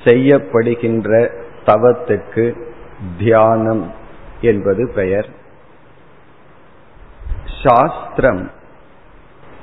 செய்யப்படுகின்ற 0.05 1.31
தவத்துக்கு 1.67 2.73
தியானம் 3.19 3.93
என்பது 4.41 4.91
பெயர். 4.95 5.29
சாஸ்திரம் 7.65 8.51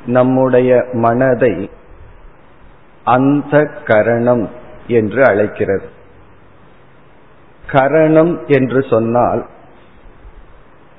நம்முடைய 0.06 0.86
மனதை 0.92 1.70
அந்த 3.04 3.66
கரணம் 3.66 4.50
என்று 4.88 5.26
அழைக்கிறது. 5.26 5.94
கரணம் 7.72 8.46
என்று 8.46 8.84
சொன்னால் 8.84 9.46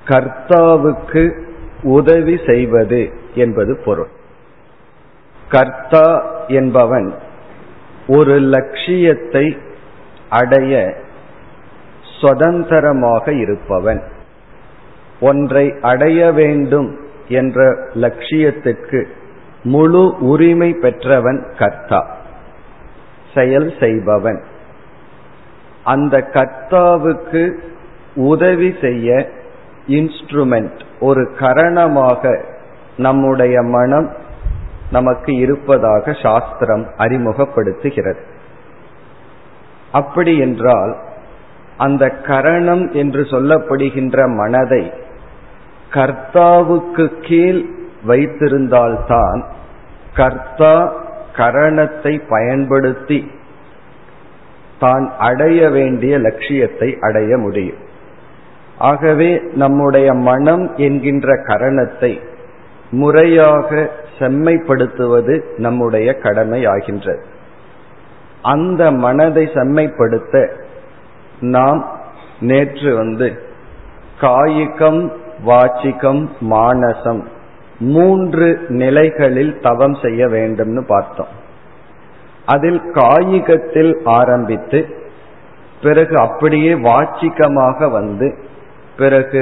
கர்த்தாவுக்கு 0.05 1.43
உதவி 1.83 2.39
செய்வது 2.47 3.13
என்பது 3.35 3.81
பொருள். 3.85 4.07
கர்த்தா 5.49 6.25
என்பவன் 6.47 7.15
ஒரு 8.07 8.39
லட்சியத்தை 8.39 9.57
அடைய 10.29 10.93
சுதந்திரமாக 12.21 13.33
இருப்பவன். 13.33 14.03
ஒன்றை 15.21 15.73
அடைய 15.81 16.31
வேண்டும் 16.31 16.99
என்ற 17.27 17.75
லட்சியத்துக்கு 17.93 19.05
முழு 19.63 20.15
உரிமை 20.19 20.73
பெற்றவன் 20.73 21.53
கர்த்தா. 21.57 22.17
செயல் 23.33 23.73
செய்பவன். 23.79 24.43
அந்த 25.87 26.15
கர்த்தாவுக்கு 26.33 27.41
உதவி 28.15 28.69
செய்ய 28.81 29.29
இன்ஸ்ட்ருமெண்ட் 29.87 30.79
ஒரு 30.99 31.23
கரணமாக 31.39 32.31
நம்முடைய 32.97 33.55
மனம் 33.61 34.07
நமக்கு 34.91 35.31
இருப்பதாக 35.35 36.13
சாஸ்திரம் 36.21 36.85
அறிமுகப்படுத்துகிறது. 36.97 38.21
அப்படி 39.91 40.33
என்றால் 40.37 40.93
அந்த 41.77 42.09
கரணம் 42.09 42.85
என்று 42.93 43.21
சொல்லப்படுகின்ற 43.21 44.17
மனதை 44.35 44.83
கர்த்தாவுக்கு 45.93 47.05
கீழ் 47.21 47.61
வைத்திருந்தால்தான் 48.07 49.41
கர்த்தா 50.15 50.75
கரணத்தை 51.35 52.13
பயன்படுத்தி 52.29 53.19
தான் 54.79 55.11
அடைய 55.17 55.69
வேண்டிய 55.69 56.17
லட்சியத்தை 56.17 56.97
அடைய 56.99 57.37
முடியும். 57.37 57.77
ஆகவே 58.77 59.41
நம்முடைய 59.53 60.13
மனம் 60.13 60.75
என்கின்ற 60.75 61.35
கரணத்தை 61.35 62.19
முறையாக 62.91 63.89
செம்மைப்படுத்துவது 64.19 65.35
நம்முடைய 65.57 66.13
கடமை 66.13 66.65
ஆகின்றது 66.65 67.23
அந்த 68.41 68.91
மனதை 68.91 69.45
செம்மைப்படுத்த 69.45 70.49
நாம் 71.39 71.81
நேற்று 72.39 72.95
வந்து 72.95 73.39
காயிகம் 74.21 75.11
வாச்சிகம் 75.45 76.29
மானசம் 76.39 77.23
மூன்று 77.79 78.59
நிலைகளில் 78.67 79.59
தவம் 79.59 79.93
செய்ய 79.93 80.27
வேண்டும்னு 80.27 80.81
பார்த்தோம். 80.87 81.33
அதில் 82.47 82.81
காயிகத்தில் 82.93 83.93
ஆரம்பித்து 84.03 84.79
பிறகு 85.81 86.15
அப்படியே 86.17 86.73
வாச்சிகமாக 86.73 87.91
வந்து 87.91 88.27
பிறகு 88.97 89.41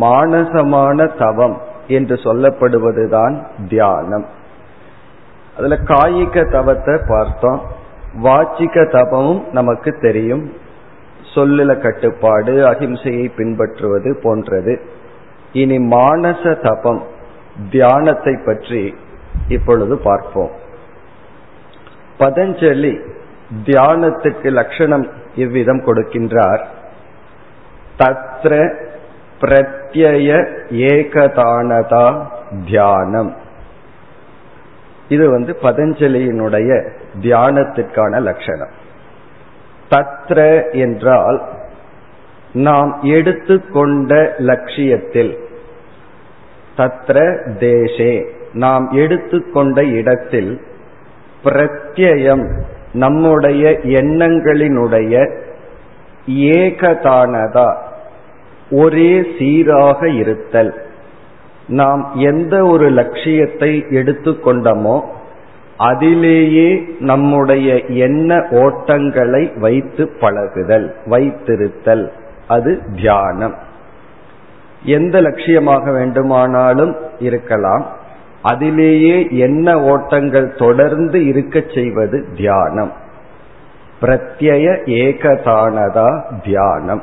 மானசமான 0.00 1.06
தவம் 1.18 1.56
என்று 1.88 2.14
சொல்லப்படுவதுதான் 2.14 3.34
தியானம். 3.68 4.26
அதுல 5.56 5.78
காயிக 5.84 6.44
தவத்தை 6.50 6.96
பார்த்தோம். 7.08 7.60
வாச்சிக 8.24 8.84
தபமும் 8.94 9.42
நமக்கு 9.52 9.90
தெரியும். 10.00 10.44
சொல்லுல 11.34 11.78
கட்டுப்பாடு 11.78 12.52
அகிம்சையை 12.66 13.26
பின்பற்றுவது 13.36 14.10
போன்றது. 14.22 14.74
இனி 15.52 15.78
மானச 15.78 16.42
தபம் 16.62 17.02
தியானத்தை 17.70 18.34
பற்றி 18.46 18.82
இப்பொழுது 19.48 19.96
பார்ப்போம். 19.98 20.60
பதஞ்சலி 22.18 23.10
தியானத்துக்கு 23.64 24.50
லட்சணம் 24.50 25.08
இவ்விதம் 25.34 25.80
கொடுக்கின்றார். 25.80 26.64
தத்ர 27.98 28.74
பிரத்யய 29.40 30.48
ஏகதானதா 30.70 32.26
தியானம். 32.66 33.36
இது 35.08 35.30
வந்து 35.30 35.56
பதஞ்சலியினுடைய 35.62 36.88
தியானத்திற்கான 37.20 38.20
லட்சணம். 38.20 38.80
தத்ர 39.90 40.70
என்றால் 40.72 41.42
நாம் 42.52 42.98
எடுத்துக்கொண்ட 43.02 44.34
லட்சியத்தில் 44.38 45.38
தத்ர 46.76 47.38
தேசே 47.58 48.28
நாம் 48.52 48.90
எடுத்துக்கொண்ட 48.90 49.84
இடத்தில் 49.84 50.60
பிரத்யம். 51.44 52.60
நம்முடைய 52.92 53.70
எண்ணங்களினுடைய 53.82 55.40
ஏகதானதா? 56.26 57.76
ஒரே 58.70 59.26
சீராக 59.38 60.08
இருத்தல். 60.08 60.74
நாம் 61.66 62.12
எந்த 62.14 62.64
ஒரு 62.64 62.90
லட்சியத்தை 62.90 63.84
எடுத்துக்கொண்டோமோ 63.90 65.00
அதிலேயே 65.76 66.84
நம்முடைய 66.98 67.84
எண்ண 67.86 68.36
ஓட்டங்களை 68.36 69.58
வைத்து 69.58 70.08
பழகுதல் 70.20 70.94
வைத்திருத்தல். 71.06 72.08
அது 72.48 72.82
தியானம். 72.94 73.54
எந்த 74.84 75.20
லட்சியமாக 75.20 75.92
வேண்டுமானாலும் 75.92 76.96
இருக்கலாம். 77.18 78.00
அதிலேயே 78.42 79.26
எண்ண 79.30 79.80
ஓட்டங்கள் 79.80 80.54
தொடர்ந்து 80.54 81.26
இருக்க 81.26 81.62
செய்வது 81.74 82.26
தியானம். 82.36 82.92
பிரத்யய 84.00 84.66
ஏகதானதா 84.86 86.22
தியானம். 86.44 87.02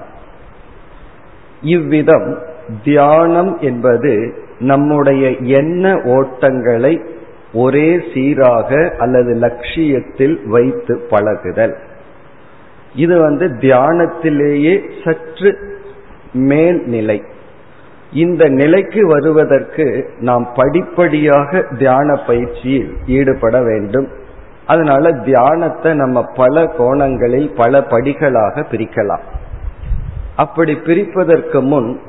இவ்விதம் 1.61 2.39
தியானம் 2.83 3.57
என்பது 3.59 4.33
நம்முடைய 4.59 5.29
எண்ண 5.29 5.93
ஓட்டங்களை 5.93 7.05
ஒரே 7.53 8.01
சீராக 8.13 8.95
அல்லது 8.99 9.33
லட்சியத்தில் 9.33 10.47
வைத்து 10.47 11.07
பழகுதல். 11.09 11.77
இது 12.95 13.21
வந்து 13.21 13.47
தியானத்திலேயே 13.47 14.89
சற்று 15.03 15.57
மேல் 16.33 16.83
நிலை 16.85 17.23
இந்த 18.11 18.49
நிலைக்கு 18.49 19.07
வருவதற்கு 19.07 20.09
நாம் 20.19 20.49
படிப்படியாக 20.55 21.65
தியான 21.77 22.15
பயிற்சியில் 22.15 22.93
ஈடுபட 23.05 23.61
வேண்டும். 23.61 24.07
அதனால 24.67 25.11
தியானத்தை 25.11 25.93
நம்ம 25.93 26.23
பல 26.23 26.65
கோணங்களில் 26.65 27.53
பல 27.55 27.79
படிகளாக 27.79 28.63
பிரிக்கலாம். 28.71 29.21
அப்படி 30.35 30.73
பிரிப்பதற்கு 30.73 31.61
முன் 31.61 31.99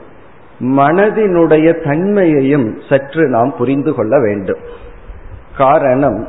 மனதினுடைய 0.61 1.85
தன்மையையும் 1.85 2.81
சற்று 2.89 3.29
நாம் 3.29 3.55
புரிந்து 3.57 3.95
கொள்ள 3.95 4.21
வேண்டும். 4.21 4.59
காரணம் 5.57 6.29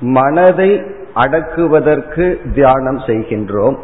மனதை 0.00 0.82
அடக்குவதற்கு 1.14 2.40
தியானம் 2.54 2.98
செய்கின்றோம். 2.98 3.76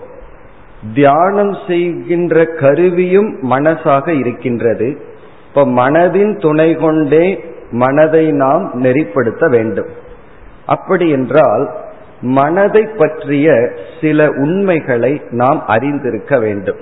தியானம் 0.94 1.56
செய்கின்ற 1.66 2.44
கருவியும் 2.44 3.50
மனசாக 3.50 4.08
இருக்கின்றது. 4.08 4.96
இப்ப 5.48 5.66
மனதின் 5.66 6.40
துணை 6.40 6.75
கொண்டே 6.75 7.44
மனதை 7.70 8.32
நாம் 8.32 8.82
நெறிப்படுத்த 8.82 9.50
வேண்டும். 9.50 9.88
அப்படி 10.66 11.10
என்றால் 11.10 11.75
மனதை 12.20 12.84
பற்றிய 12.84 13.70
சில 14.00 14.30
உண்மைகளை 14.30 15.22
நாம் 15.30 15.66
அறிந்திருக்க 15.66 16.38
வேண்டும். 16.38 16.76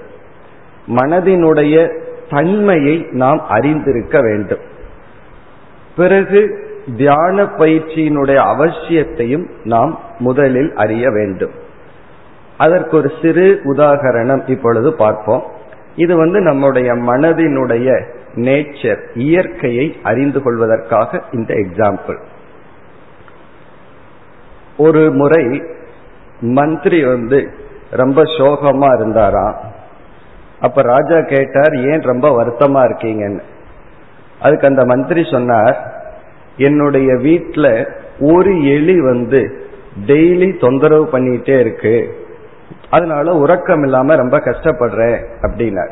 மனதினுடைய 0.87 2.01
தன்மையை 2.31 3.07
நாம் 3.11 3.47
அறிந்திருக்க 3.49 4.21
வேண்டும். 4.21 4.59
பிறகு 5.97 6.65
தியான 6.97 7.43
பயிற்சியினுடைய 7.43 8.37
அவசியத்தையும் 8.37 9.49
நாம் 9.65 9.99
முதலில் 10.19 10.73
அறிய 10.75 11.11
வேண்டும். 11.11 11.65
அதற்கு 12.59 12.97
ஒரு 12.97 13.13
சிறு 13.23 13.61
உதாகரணம் 13.65 14.49
இப்பொழுது 14.49 14.93
பார்ப்போம். 14.93 15.45
இது 15.97 16.17
வந்து 16.17 16.41
நம்முடைய 16.41 16.95
மனதினுடைய 16.95 18.03
நேச்சர் 18.35 19.03
இயற்கையை 19.15 19.97
அறிந்து 20.03 20.43
கொள்வதற்காக 20.43 21.23
இந்த 21.33 21.55
எக்ஸாம்பிள் 21.55 22.19
ஒரு 24.77 25.11
முறை 25.11 25.63
மந்திரி 26.41 27.05
வந்து 27.05 27.51
ரொம்ப 27.91 28.23
சோகமா 28.23 28.95
இருந்தாராம் 28.97 29.59
அப்ப 30.61 30.83
ராஜா 30.83 31.21
கேட்டார் 31.21 31.75
ஏன் 31.75 32.01
ரொம்ப 32.01 32.43
வருத்தமா 32.43 32.81
இருக்கீங்கன்னு? 32.89 33.41
அதுக்கு 34.41 34.67
அந்த 34.67 34.85
மந்திரி 34.85 35.29
சொன்னார் 35.31 36.05
என்னுடைய 36.57 37.17
வீட்டில் 37.17 37.89
ஒரு 38.21 38.65
எலி 38.65 39.01
வந்து 39.01 39.69
டெய்லி 40.07 40.59
தொந்தரவு 40.61 41.09
பண்ணிட்டே 41.13 41.59
இருக்கு. 41.59 42.25
அதனால 42.91 43.35
உறக்கம் 43.35 43.83
இல்லாம 43.83 44.15
ரொம்ப 44.15 44.39
கஷ்டப்படுறேன் 44.39 45.25
அப்படின்னார். 45.43 45.91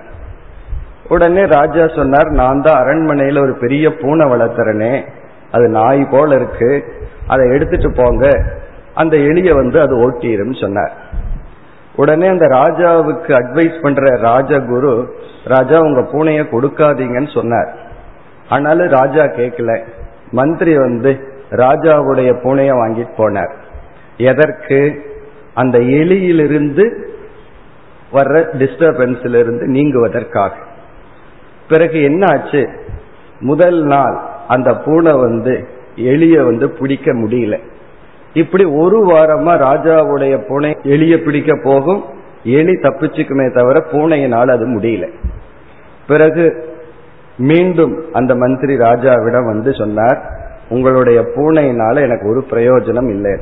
உடனே 1.09 1.45
ராஜா 1.45 1.89
சொன்னார் 1.89 2.31
நான் 2.31 2.63
தான் 2.63 2.85
அரண்மனையில 2.85 3.41
ஒரு 3.41 3.55
பெரிய 3.55 3.95
பூனை 3.95 4.27
வளர்த்துறனே 4.27 5.05
அது 5.51 5.69
நாய் 5.69 6.09
போல 6.11 6.35
இருக்கு 6.35 6.85
அதை 7.27 7.51
எடுத்துட்டு 7.51 7.93
போங்க. 7.93 8.43
அந்த 8.95 9.17
எலிய 9.17 9.55
வந்து 9.55 9.81
அது 9.81 10.11
ஓட்டிரும் 10.11 10.61
சொன்னார். 10.61 10.93
உடனே 11.97 12.27
அந்த 12.27 12.47
ராஜாவுக்கு 12.47 13.33
அட்வைஸ் 13.33 13.83
பண்ற 13.83 14.03
ராஜகுரு 14.03 15.07
ராஜா 15.45 15.79
உங்க 15.79 16.01
பூனைய 16.01 16.43
கொடுக்காதீங்கன்னு 16.53 17.35
சொன்னார். 17.35 17.75
ஆனாலும் 18.49 18.89
ராஜா 18.89 19.23
கேட்கல. 19.25 19.83
மந்திரி 20.31 20.79
வந்து 20.79 21.29
ராஜாவுடைய 21.51 22.31
பூனைய 22.43 22.71
வாங்கிட்டு 22.73 23.15
போனார். 23.17 23.53
எதற்கு? 24.17 25.13
அந்த 25.55 25.79
எலியிலிருந்து 25.79 26.85
வர்ற 28.13 28.37
டிஸ்டர்பன்ஸ்ல 28.61 29.39
இருந்து 29.39 29.67
நீங்குவதற்காக. 29.67 30.51
பிறகு 31.69 32.03
என்ன 32.03 32.27
ஆச்சு 32.33 32.69
முதல் 33.41 33.83
நாள் 33.83 34.21
அந்த 34.49 34.77
பூனை 34.77 35.13
வந்து 35.13 35.69
எலிய 35.97 36.45
வந்து 36.45 36.71
பிடிக்க 36.71 37.13
முடியல. 37.13 37.59
இப்படி 38.33 38.65
ஒரு 38.65 39.05
வாரமா 39.05 39.53
ராஜாவுடைய 39.69 40.49
பூனை 40.49 40.71
எலிய 40.83 41.25
பிடிக்க 41.25 41.61
போகும். 41.63 42.05
எலி 42.45 42.73
தப்பிச்சுக்குமே 42.73 43.53
தவிர 43.55 43.87
பூனையினால் 43.93 44.51
அது 44.51 44.67
முடியல. 44.67 45.09
பிறகு 46.07 46.73
மீண்டும் 47.39 48.13
அந்த 48.13 48.35
மந்திரி 48.35 48.77
ராஜாவிடம் 48.77 49.45
வந்து 49.45 49.75
சொன்னார் 49.75 50.19
உங்களுடைய 50.69 51.21
பூனையினால 51.21 52.01
எனக்கு 52.01 52.29
ஒரு 52.29 52.45
பிரயோஜனம் 52.51 53.09
இல்லை. 53.11 53.39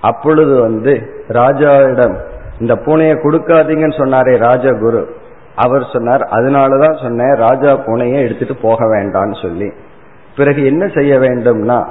அப்பொழுது 0.00 0.60
வந்து 0.60 1.24
ராஜாவிடம் 1.28 2.16
இந்த 2.60 2.74
பூனையை 2.74 3.14
கொடுக்காதீங்கன்னு 3.22 3.98
சொன்னாரே 3.98 4.34
ராஜகுரு 4.38 5.04
அவர் 5.54 5.86
சொன்னார் 5.92 6.20
அதனாலதான் 6.20 7.02
சொன்னேன் 7.02 7.34
ராஜா 7.34 7.76
பூனையை 7.76 8.20
எடுத்துட்டு 8.20 8.56
போக 8.62 8.84
வேண்டாம்னு 8.84 9.42
சொல்லி. 9.42 9.72
பிறகு 10.36 10.64
என்ன 10.64 10.88
செய்ய 10.88 11.18
வேண்டும்னா 11.18 11.86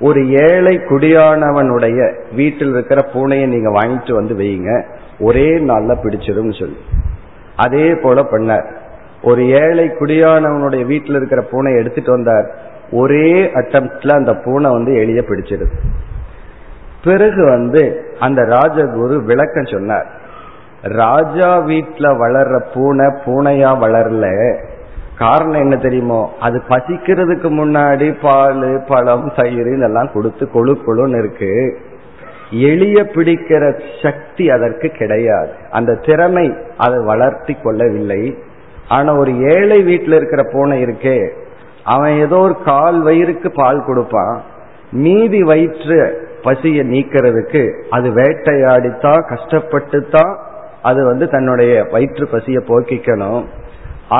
ஒரு 0.00 0.28
ஏழை 0.28 0.78
குடியானவனுடைய 0.78 2.14
வீட்டில் 2.34 2.70
இருக்கிற 2.70 3.00
பூனையை 3.12 3.46
நீங்க 3.46 3.70
வாங்கிட்டு 3.70 4.12
வந்து 4.12 4.34
வைங்க 4.34 4.84
ஒரே 5.20 5.48
நாள்ல 5.50 5.94
பிடிச்சிடும் 6.02 6.58
சொல்லி. 6.58 6.78
அதே 7.56 7.94
போல 7.94 8.22
பண்ணார். 8.22 8.66
ஒரு 9.22 9.48
ஏழை 9.48 9.88
குடியானவனுடைய 9.88 10.86
வீட்டில் 10.86 11.14
இருக்கிற 11.14 11.42
பூனை 11.42 11.74
எடுத்துட்டு 11.74 12.10
வந்தார். 12.10 12.54
ஒரே 12.90 13.44
அட்டம்ல 13.44 14.14
அந்த 14.14 14.34
பூனை 14.34 14.70
வந்து 14.70 14.94
எளிய 14.94 15.20
பிடிச்சிருது. 15.20 15.70
பிறகு 17.04 17.44
வந்து 17.44 18.04
அந்த 18.20 18.42
ராஜகுரு 18.42 19.24
விளக்கம் 19.24 19.64
சொன்னார். 19.64 20.06
ராஜா 20.82 21.58
வீட்டுல 21.58 22.14
வளர்ற 22.22 22.62
பூனை 22.74 23.06
பூனையா 23.06 23.66
வளரல. 23.66 24.56
காரணம் 25.18 25.60
என்ன 25.60 25.76
தெரியுமோ? 25.76 26.32
அது 26.40 26.62
பசிக்கிறதுக்கு 26.68 27.48
முன்னாடி 27.50 28.16
பால் 28.22 28.84
பழம் 28.88 29.32
தயிர் 29.36 29.76
இதெல்லாம் 29.76 30.10
கொடுத்து 30.12 30.48
கொழு 30.54 30.76
கொழுன்னு 30.86 31.18
இருக்கு. 31.18 31.78
எளிய 32.50 33.02
பிடிக்கிற 33.02 33.80
சக்தி 34.02 34.50
அதற்கு 34.50 34.88
கிடையாது. 34.88 35.50
அந்த 35.70 35.94
திறமை 35.94 36.54
அதை 36.76 36.98
வளர்த்தி 37.04 37.56
கொள்ளவில்லை. 37.62 38.38
ஆனா 38.88 39.14
ஒரு 39.14 39.38
ஏழை 39.38 39.82
வீட்டில் 39.82 40.12
இருக்கிற 40.12 40.42
பூனை 40.52 40.84
இருக்கே. 40.84 41.28
அவன் 41.84 42.12
ஏதோ 42.12 42.36
ஒரு 42.36 42.56
கால் 42.64 43.04
வயிறுக்கு 43.04 43.48
பால் 43.48 43.84
கொடுப்பான். 43.84 44.42
மீதி 44.92 45.42
வயிற்று 45.42 46.23
பசியை 46.44 46.82
நீக்கிறதுக்கு 46.92 47.62
அது 47.96 48.08
வேட்டையாடித்தான் 48.20 49.22
கஷ்டப்பட்டு 49.32 50.00
தான் 50.14 50.32
அது 50.88 51.00
வந்து 51.10 51.26
தன்னுடைய 51.34 51.74
வயிற்று 51.92 52.24
பசியை 52.32 52.60
போக்கிக்கணும். 52.70 53.44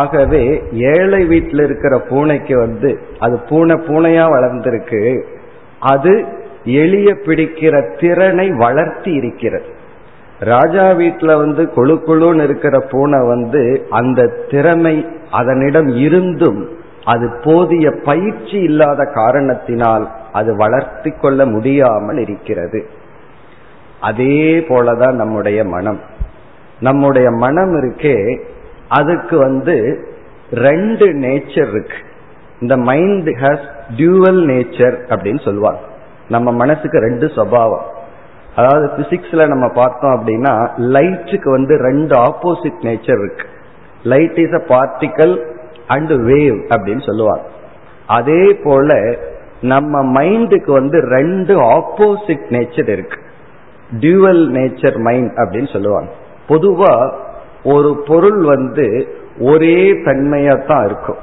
ஆகவே 0.00 0.42
ஏழை 0.92 1.20
வீட்டில் 1.32 1.62
இருக்கிற 1.66 1.94
பூனைக்கு 2.10 2.54
வந்து 2.58 2.90
அது 3.24 3.36
பூனை 3.48 3.76
பூனையா 3.88 4.24
வளர்ந்திருக்கு. 4.36 5.02
அது 5.92 6.12
எளிய 6.82 7.08
பிடிக்கிற 7.26 7.74
திறனை 8.00 8.46
வளர்த்தி 8.64 9.12
இருக்கிறது. 9.20 9.68
ராஜா 10.52 10.86
வீட்டில் 11.00 11.40
வந்து 11.42 11.62
கொழு 11.76 11.96
கொழுன்னு 12.06 12.44
இருக்கிற 12.48 12.76
பூனை 12.92 13.20
வந்து 13.32 13.62
அந்த 13.98 14.30
திறமை 14.52 14.96
அதனிடம் 15.40 15.90
இருந்தும் 16.06 16.60
அது 17.12 17.26
போதிய 17.44 17.86
பயிற்சி 18.08 18.58
இல்லாத 18.68 19.00
காரணத்தினால் 19.18 20.04
அது 20.34 20.56
வளர்த்தி 20.56 21.10
கொள்ள 21.10 21.46
முடியாமல் 21.46 22.16
இருக்கிறது. 22.16 22.80
அதே 24.00 24.58
போலதான் 24.68 25.12
நம்முடைய 25.12 25.64
மனம். 25.64 26.00
நம்முடைய 26.80 27.30
மனம் 27.30 27.74
இருக்கே 27.74 28.16
அதுக்கு 28.88 29.38
வந்து 29.38 29.76
ரெண்டு 30.52 31.06
நேச்சர் 31.06 31.68
இருக்கு. 31.68 31.96
இந்த 32.60 32.76
மைண்ட் 32.76 33.28
ஹாஸ் 33.28 33.66
டியூவல் 33.96 34.42
நேச்சர் 34.50 34.96
அப்படின்னு 35.08 35.44
சொல்லுவாங்க. 35.44 35.80
நம்ம 36.28 36.52
மனசுக்கு 36.52 36.98
ரெண்டு 36.98 37.26
சுவாவம். 37.26 37.86
அதாவது 38.56 38.86
பிசிக்ஸ்ல 38.96 39.48
நம்ம 39.48 39.68
பார்த்தோம் 39.68 40.14
அப்படின்னா 40.18 40.54
லைட்டுக்கு 40.96 41.50
வந்து 41.50 41.76
ரெண்டு 41.76 42.14
ஆப்போசிட் 42.18 42.82
நேச்சர் 42.82 43.18
இருக்கு. 43.18 43.46
Light 44.02 44.38
is 44.38 44.54
a 44.54 44.62
particle 44.74 45.34
and 45.86 46.12
wave 46.12 46.58
அப்படின்னு 46.68 47.06
சொல்லுவாங்க. 47.06 47.44
அதே 48.06 48.60
போல 48.64 49.16
நம்ம 49.60 50.22
மைண்டுக்கு 50.22 50.70
வந்து 50.72 51.00
ரெண்டு 51.00 51.60
ஆப்போசிட் 51.60 52.46
நேச்சர் 52.50 52.88
இருக்கு. 52.88 53.18
டியூவல் 54.00 54.48
நேச்சர் 54.48 54.98
மைண்ட் 54.98 55.32
அப்படின்னு 55.32 55.72
சொல்லுவாங்க. 55.72 56.10
பொதுவா 56.48 57.12
ஒரு 57.62 58.02
பொருள் 58.06 58.42
வந்து 58.42 59.16
ஒரே 59.40 59.92
தன்மையா 59.92 60.66
தான் 60.66 60.84
இருக்கும். 60.84 61.16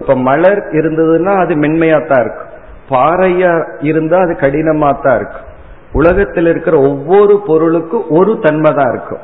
இப்ப 0.00 0.14
மலர் 0.14 0.68
இருந்ததுன்னா 0.70 1.36
அது 1.36 1.54
மென்மையா 1.54 2.06
தான் 2.06 2.20
இருக்கும். 2.20 2.50
பாறையா 2.88 3.66
இருந்தா 3.80 4.18
அது 4.18 4.32
கடினமா 4.32 5.00
தான் 5.02 5.16
இருக்கும். 5.16 5.44
உலகத்தில் 5.92 6.46
இருக்கிற 6.46 6.78
ஒவ்வொரு 6.78 7.42
பொருளுக்கும் 7.46 8.04
ஒரு 8.08 8.38
தன்மை 8.38 8.74
தான் 8.74 8.88
இருக்கும். 8.88 9.18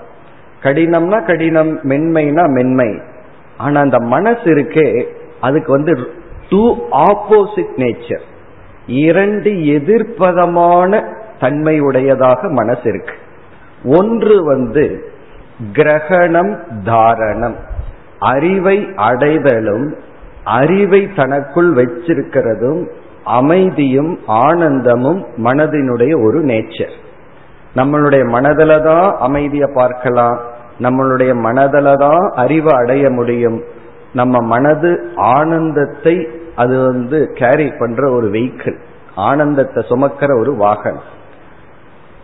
கடினம்னா 0.62 1.26
கடினம் 1.26 1.80
மென்மைனா 1.82 2.48
மென்மை. 2.48 3.00
ஆனா 3.56 3.80
அந்த 3.80 3.98
மனசு 3.98 4.54
இருக்கே 4.54 5.06
அதுக்கு 5.40 5.72
வந்து 5.72 6.08
டூ 6.48 6.76
ஆப்போசிட் 6.90 7.74
நேச்சர் 7.76 8.30
இரண்டு 8.86 9.50
எதிர்ப்பதமான 9.50 11.02
தன்மையுடையதாக 11.40 12.50
மனசு 12.50 12.88
இருக்கு 12.88 13.14
ஒன்று 13.84 14.44
வந்து 14.44 15.10
கிரகணம் 15.72 16.58
தாரணம். 16.84 17.56
அறிவை 18.18 18.88
அடைதலும் 18.94 19.96
அறிவை 20.44 21.08
தனக்குள் 21.14 21.74
வச்சிருக்கிறதும் 21.74 22.88
அமைதியும் 23.24 24.18
ஆனந்தமும் 24.26 25.24
மனதினுடைய 25.36 26.24
ஒரு 26.24 26.44
நேச்சர் 26.44 26.94
நம்மளுடைய 27.74 28.22
மனதில 28.34 28.82
தான் 28.82 29.16
அமைதியை 29.18 29.68
பார்க்கலாம். 29.74 30.40
நம்மளுடைய 30.80 31.32
மனதில 31.46 31.98
தான் 31.98 32.32
அறிவை 32.34 32.72
அடைய 32.72 33.10
முடியும். 33.10 33.62
நம்ம 34.12 34.40
மனது 34.40 35.10
ஆனந்தத்தை 35.16 36.28
அது 36.56 36.86
வந்து 36.86 37.32
கேரி 37.32 37.72
பண்ற 37.78 38.10
ஒரு 38.10 38.30
வெஹிக்கிள் 38.30 38.78
ஆனந்தத்தை 39.14 39.84
சுமக்கிற 39.88 40.40
ஒரு 40.40 40.56
வாகனம். 40.56 41.02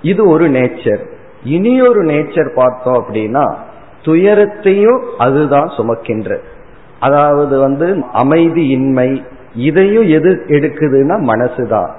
இது 0.03 0.29
ஒரு 0.29 0.51
நேச்சர் 0.51 1.07
இனி 1.45 1.81
ஒரு 1.81 2.05
நேச்சர் 2.05 2.55
பார்த்தோம் 2.55 3.07
அப்படின்னா 3.07 3.55
துயரத்தையும் 4.03 5.03
அதுதான் 5.19 5.67
சுமக்கின்ற 5.67 6.39
அதாவது 7.01 7.59
வந்து 7.59 8.05
அமைதி 8.13 8.69
இன்மை 8.69 9.25
இதையும் 9.55 10.09
எது 10.09 10.45
எடுக்குதுன்னா 10.47 11.17
மனசுதான். 11.33 11.91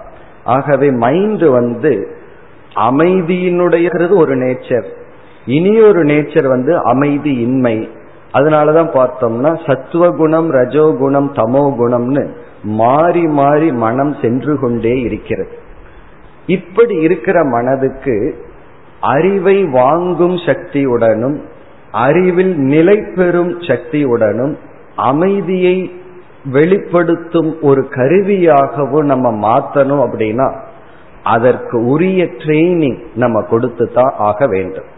ஆகவே 0.44 0.92
மைண்ட் 0.92 1.46
வந்து 1.46 2.18
அமைதியினுடையது 2.76 4.10
ஒரு 4.10 4.36
நேச்சர் 4.36 4.86
இனி 5.46 5.82
ஒரு 5.82 6.04
நேச்சர் 6.04 6.48
வந்து 6.48 6.78
அமைதி 6.78 7.34
இன்மை 7.34 7.90
அதனாலதான் 8.34 8.92
பார்த்தோம்னா 8.98 9.52
சத்துவகுணம் 9.66 10.50
ரஜோகுணம் 10.52 11.30
தமோ 11.40 11.64
குணம்னு 11.80 12.24
மாறி 12.80 13.26
மாறி 13.40 13.70
மனம் 13.84 14.14
சென்று 14.22 14.54
கொண்டே 14.60 14.94
இருக்கிறது. 15.02 15.54
இப்படி 16.48 16.96
இருக்கிற 16.96 17.38
மனதுக்கு 17.44 18.16
அறிவை 19.00 19.58
வாங்கும் 19.64 20.38
சக்தியுடனும் 20.48 21.38
அறிவில் 21.92 22.56
நிலை 22.74 22.98
பெறும் 23.16 23.54
சக்தியுடனும் 23.60 24.54
அமைதியை 24.96 25.78
வெளிப்படுத்தும் 26.52 27.52
ஒரு 27.62 27.82
கருவியாகவும் 27.92 29.08
நம்ம 29.12 29.28
மாத்தணும் 29.46 30.04
அப்படின்னா 30.06 30.48
அதற்கு 31.24 31.78
உரிய 31.86 32.24
ட்ரைனிங் 32.42 33.00
நம்ம 33.16 33.42
கொடுத்து 33.42 33.86
தான் 33.94 34.14
ஆக 34.18 34.48
வேண்டும். 34.48 34.90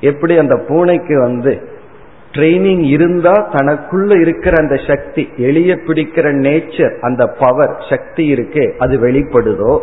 எப்படி 0.00 0.34
அந்த 0.38 0.56
பூனைக்கு 0.68 1.14
வந்து 1.20 1.52
ட்ரைனிங் 2.32 2.82
இருந்தா 2.82 3.48
தனக்குள்ள 3.52 4.20
இருக்கிற 4.20 4.56
அந்த 4.60 4.76
சக்தி 4.86 5.28
எளிய 5.36 5.74
பிடிக்கிற 5.74 6.26
நேச்சர் 6.36 6.98
அந்த 7.00 7.26
பவர் 7.26 7.76
சக்தி 7.88 8.32
இருக்கே 8.32 8.76
அது 8.78 8.98
வெளிப்படுதோ? 8.98 9.80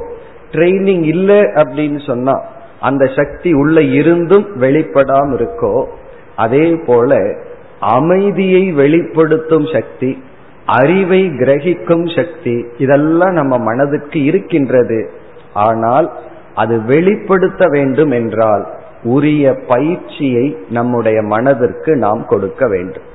ட்ரைனிங் 0.51 1.03
இல்லை 1.03 1.39
அப்படின்னு 1.39 2.05
சொன்னா 2.05 2.41
அந்த 2.79 3.05
சக்தி 3.05 3.53
உள்ள 3.53 3.81
இருந்தும் 3.81 4.47
வெளிப்படாம 4.59 5.33
இருக்கோ? 5.33 5.85
அதே 6.35 6.75
போல 6.85 7.19
அமைதியை 7.79 8.71
வெளிப்படுத்தும் 8.71 9.65
சக்தி 9.73 10.23
அறிவை 10.65 11.29
கிரகிக்கும் 11.29 12.15
சக்தி 12.15 12.65
இதெல்லாம் 12.77 13.33
நம்ம 13.33 13.57
மனதுக்கு 13.57 14.23
இருக்கின்றது. 14.23 15.09
ஆனால் 15.53 16.11
அது 16.55 16.81
வெளிப்படுத்த 16.81 17.67
வேண்டும் 17.67 18.11
என்றால் 18.11 18.71
உரிய 19.13 19.45
பயிற்சியை 19.67 20.45
நம்முடைய 20.69 21.17
மனதிற்கு 21.33 21.91
நாம் 21.95 22.21
கொடுக்க 22.25 22.67
வேண்டும். 22.67 23.05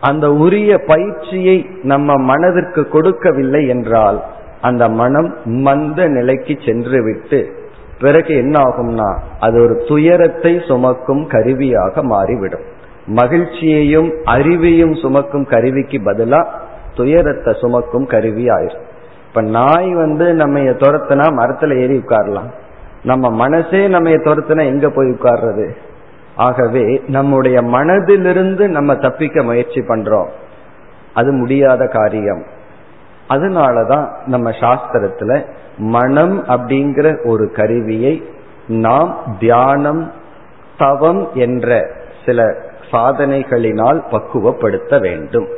அந்த 0.00 0.26
உரிய 0.44 0.72
பயிற்சியை 0.86 1.56
நம்ம 1.82 2.16
மனதிற்கு 2.22 2.82
கொடுக்கவில்லை 2.88 3.62
என்றால் 3.68 4.18
அந்த 4.60 4.84
மனம் 5.00 5.30
மந்த 5.44 6.08
நிலைக்கு 6.08 6.54
சென்று 6.66 7.00
விட்டு 7.02 7.40
பிறகு 8.00 8.32
என்ன 8.36 8.56
ஆகும்னா 8.60 9.08
அது 9.40 9.56
ஒரு 9.62 9.74
துயரத்தை 9.88 10.52
சுமக்கும் 10.66 11.22
கருவியாக 11.26 12.02
மாறிவிடும். 12.02 12.66
மகிழ்ச்சியையும் 13.06 14.10
அறிவையும் 14.26 14.94
சுமக்கும் 15.02 15.46
கருவிக்கு 15.46 15.98
பதிலா 15.98 16.40
துயரத்தை 16.94 17.52
சுமக்கும் 17.60 18.06
கருவி 18.06 18.46
ஆயிரும் 18.56 18.86
இப்ப 19.28 19.42
நாய் 19.56 19.90
வந்து 19.94 20.26
நம்ம 20.34 20.58
துரத்துனா 20.82 21.26
மரத்துல 21.40 21.76
ஏறி 21.82 21.96
உட்காரலாம். 21.96 22.50
நம்ம 23.02 23.30
மனசே 23.30 23.88
நம்ம 23.88 24.10
துரத்துனா 24.10 24.64
எங்க 24.64 24.90
போய் 24.90 25.06
உட்கார்றது? 25.06 25.70
ஆகவே 26.36 27.02
நம்முடைய 27.06 27.62
மனதிலிருந்து 27.62 28.68
நம்ம 28.68 28.94
தப்பிக்க 28.94 29.42
முயற்சி 29.42 29.80
பண்றோம். 29.80 30.28
அது 31.14 31.32
முடியாத 31.32 31.86
காரியம். 31.86 32.42
அதனாலதான் 33.28 34.08
நம்ம 34.26 34.50
சாஸ்திரத்துல 34.50 35.46
மனம் 35.78 36.44
அப்படிங்கிற 36.44 37.26
ஒரு 37.26 37.50
கருவியை 37.50 38.30
நாம் 38.68 39.36
தியானம் 39.38 40.12
தவம் 40.78 41.28
என்ற 41.34 41.90
சில 42.26 42.54
சாதனைகளினால் 42.90 44.02
பக்குவப்படுத்த 44.10 45.00
வேண்டும். 45.00 45.48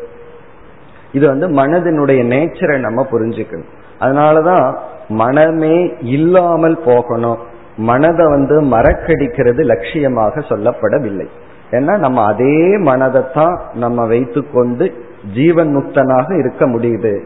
இது 1.13 1.27
வந்து 1.27 1.49
மனதினுடைய 1.49 2.25
நேச்சரை 2.27 2.79
நம்ம 2.79 3.07
புரிஞ்சுக்கணும். 3.11 3.69
அதனாலதான் 4.01 4.79
மனமே 5.11 5.93
இல்லாமல் 6.00 6.79
போகணும். 6.79 7.38
மனதை 7.76 8.26
வந்து 8.26 8.61
மறக்கடிக்கிறது 8.61 9.62
லட்சியமாக 9.62 10.38
சொல்லப்படவில்லை. 10.49 11.26
ஏன்னா 11.71 11.99
நம்ம 11.99 12.25
அதே 12.25 12.79
மனதைத்தான் 12.79 13.59
நம்ம 13.75 14.07
வைத்துக்கொண்டு 14.07 14.93
ஜீவன் 15.35 15.76
முக்தனாக 15.76 16.38
இருக்க 16.38 16.67
முடியுது. 16.67 17.21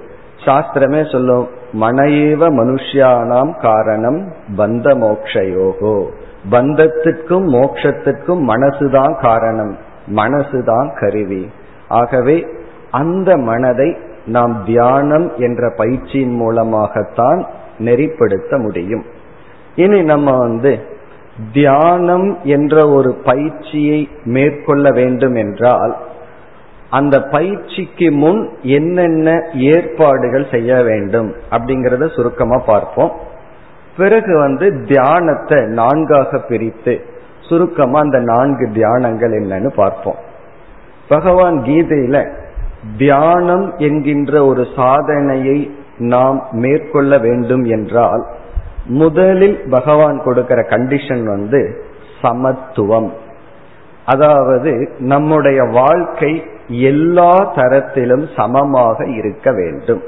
சாஸ்திரமே 0.44 1.12
சொல்லும் 1.12 1.48
மனையேவ 1.80 2.42
மனுஷியானாம் 2.50 3.60
காரணம் 3.60 4.32
பந்த 4.56 4.94
மோக்ஷயோகோ. 4.94 6.06
பந்தத்திற்கும் 6.50 7.46
மோக்ஷத்திற்கும் 7.52 8.42
மனசுதான் 8.48 9.20
காரணம். 9.20 9.76
மனசுதான் 10.16 11.00
கருவி. 11.00 11.50
ஆகவே 11.88 12.46
அந்த 12.90 13.36
மனதை 13.36 13.96
நாம் 14.26 14.62
தியானம் 14.66 15.32
என்ற 15.36 15.72
பயிற்சியின் 15.76 16.34
மூலமாகத்தான் 16.34 17.46
நெறிப்படுத்த 17.78 18.58
முடியும். 18.58 19.04
இனி 19.76 20.02
நம்ம 20.02 20.38
வந்து 20.38 20.92
தியானம் 21.52 22.38
என்ற 22.42 22.88
ஒரு 22.88 23.14
பயிற்சியை 23.14 24.08
மேற்கொள்ள 24.24 24.90
வேண்டும் 24.90 25.34
என்றால் 25.34 25.96
அந்த 26.90 27.20
பயிற்சிக்கு 27.20 28.12
முன் 28.12 28.50
என்னென்ன 28.62 29.42
ஏற்பாடுகள் 29.54 30.46
செய்ய 30.50 30.82
வேண்டும் 30.82 31.34
அப்படிங்கறத 31.50 32.14
சுருக்கமா 32.14 32.56
பார்ப்போம். 32.56 33.12
பிறகு 33.96 34.38
வந்து 34.38 34.84
தியானத்தை 34.84 35.62
நான்காக 35.62 36.38
பிரித்து 36.38 37.04
சுருக்கமா 37.40 37.98
அந்த 37.98 38.18
நான்கு 38.18 38.66
தியானங்கள் 38.68 39.34
என்னன்னு 39.42 39.70
பார்ப்போம். 39.74 40.16
பகவான் 41.08 41.58
கீதையில 41.58 42.32
தியானம் 42.96 43.74
என்கின்ற 43.76 44.46
ஒரு 44.46 44.66
சாதனையை 44.76 45.70
நாம் 45.98 46.46
மேற்கொள்ள 46.50 47.18
வேண்டும் 47.18 47.64
என்றால் 47.64 48.26
முதலில் 48.86 49.62
பகவான் 49.70 50.22
கொடுக்கிற 50.22 50.62
கண்டிஷன் 50.62 51.24
வந்து 51.24 51.84
சமத்துவம். 52.22 53.12
அதாவது 54.06 54.90
நம்முடைய 54.98 55.64
வாழ்க்கை 55.64 56.44
எல்லா 56.68 57.52
தரத்திலும் 57.54 58.28
சமமாக 58.36 59.06
இருக்க 59.06 59.52
வேண்டும். 59.52 60.02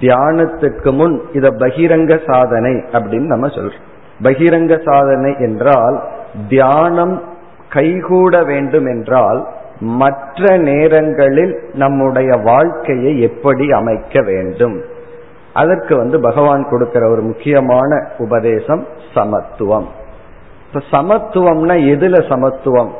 தியானத்துக்கு 0.00 0.92
முன் 0.92 1.22
இத 1.32 1.48
பகிரங்க 1.48 2.32
சாதனை 2.32 2.72
அப்படின்னு 2.72 3.26
நம்ம 3.26 3.46
சொல்றோம். 3.46 3.88
பகிரங்க 4.22 4.90
சாதனை 4.90 5.34
என்றால் 5.38 6.02
தியானம் 6.48 7.22
கைகூட 7.68 8.42
வேண்டும் 8.42 8.86
என்றால் 8.86 9.48
மற்ற 9.84 10.56
நேரங்களில் 10.56 11.60
நம்முடைய 11.72 12.36
வாழ்க்கையை 12.36 13.20
எப்படி 13.20 13.70
அமைக்க 13.70 14.22
வேண்டும்? 14.22 14.82
அதற்கு 15.52 15.96
வந்து 15.96 16.20
பகவான் 16.20 16.68
கொடுக்கிற 16.70 17.08
ஒரு 17.08 17.22
முக்கியமான 17.22 18.08
உபதேசம் 18.18 18.86
சமத்துவம். 19.14 19.88
இப்ப 20.66 21.02
சமத்துவம்னா 21.02 21.76
எதுல 21.94 22.28
சமத்துவம்? 22.28 22.92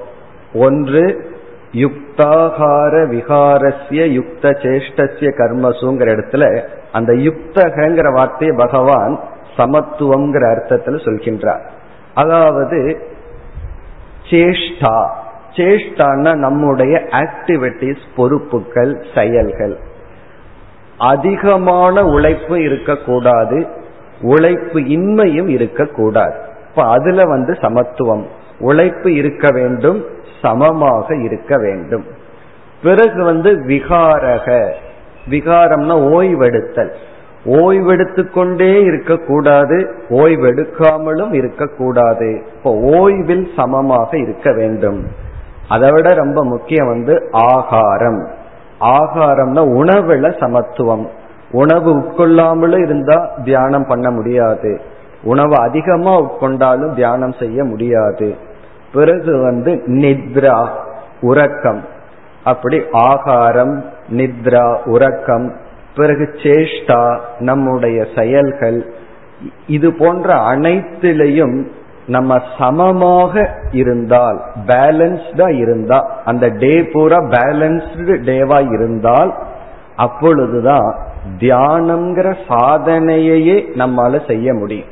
ஒன்று 0.54 1.30
யுக்தாகார 1.72 2.94
விகாரஸ்ய 3.06 4.10
யுக்த 4.10 4.50
சேஷ்டசிய 4.50 5.28
கர்மசுங்கிற 5.36 6.08
இடத்துல 6.14 6.62
அந்த 6.92 7.12
யுக்தகங்கிற 7.12 8.12
வார்த்தையை 8.12 8.56
பகவான் 8.56 9.20
சமத்துவங்கிற 9.56 10.50
அர்த்தத்தில் 10.50 10.94
சொல்கின்றார். 10.94 11.62
அதாவது 12.14 12.98
சேஷ்டா. 14.30 15.08
சேஷ்டான்னா 15.56 16.34
நம்முடைய 16.34 17.02
ஆக்டிவிட்டிஸ் 17.10 18.02
பொறுப்புகள் 18.16 19.04
செயல்கள். 19.14 19.78
அதிகமான 20.98 22.04
உழைப்பு 22.04 22.62
இருக்கக்கூடாது 22.62 23.66
உழைப்பு 24.22 24.80
இன்மையும் 24.80 25.48
இருக்கக்கூடாது. 25.48 26.34
இப்ப 26.70 26.88
அதுல 26.88 27.24
வந்து 27.24 27.58
சமத்துவம். 27.60 28.26
உழைப்பு 28.58 29.14
இருக்க 29.14 29.48
வேண்டும் 29.52 30.04
சமமாக 30.42 31.16
இருக்க 31.16 31.58
வேண்டும். 31.58 32.04
பிறகு 32.82 33.24
வந்து 33.24 33.52
விகாரக. 33.52 34.72
விகாரம்னா 35.30 35.96
ஓய்வெடுத்தல். 36.14 36.90
ஓய்வெடுத்து 37.44 38.30
கொண்டே 38.30 38.82
இருக்கக்கூடாது 38.82 39.94
ஓய்வெடுக்காமலும் 40.08 41.32
இருக்கக்கூடாது. 41.32 42.42
இப்போ 42.56 42.74
ஓய்வில் 42.74 43.46
சமமாக 43.56 44.18
இருக்க 44.18 44.52
வேண்டும். 44.52 45.30
அதை 45.68 45.90
விட 45.90 46.14
ரொம்ப 46.14 46.44
முக்கியம் 46.44 46.86
வந்து 46.86 47.28
ஆகாரம். 47.32 48.28
ஆகாரம்னா 48.80 49.62
உணவுல 49.62 50.40
சமத்துவம். 50.40 51.10
உணவு 51.50 51.94
உட்கொள்ளாமலும் 51.94 52.82
இருந்தா 52.82 53.30
தியானம் 53.44 53.86
பண்ண 53.86 54.10
முடியாது. 54.10 54.80
உணவு 55.22 55.56
அதிகமா 55.56 56.20
உட்கொண்டாலும் 56.20 56.94
தியானம் 56.94 57.34
செய்ய 57.38 57.64
முடியாது. 57.64 58.36
பிறகு 58.92 59.38
வந்து 59.38 59.82
நித்ரா 59.86 60.68
உறக்கம். 61.20 61.84
அப்படி 62.44 62.82
ஆகாரம் 62.92 63.84
நித்ரா 64.08 64.84
உறக்கம் 64.84 65.56
பிறகு 65.96 66.30
சேஷ்டா 66.32 67.18
நம்முடைய 67.38 68.06
செயல்கள் 68.16 68.92
இது 69.66 69.92
போன்ற 69.92 70.34
அனைத்திலையும் 70.34 71.66
நம்ம 72.06 72.42
சமமாக 72.58 73.50
இருந்தால் 73.70 74.42
பேலன்ஸ்டா 74.66 75.56
இருந்தா 75.56 76.22
அந்த 76.24 76.48
டே 76.48 76.82
பூரா 76.82 77.16
பேலன்ஸ்டு 77.16 78.20
டேவா 78.22 78.72
இருந்தால் 78.72 79.34
அப்பொழுதுதான் 79.96 80.94
தியானம்ங்கிற 81.38 82.36
சாதனையையே 82.48 83.64
நம்மால 83.76 84.26
செய்ய 84.26 84.54
முடியும். 84.54 84.86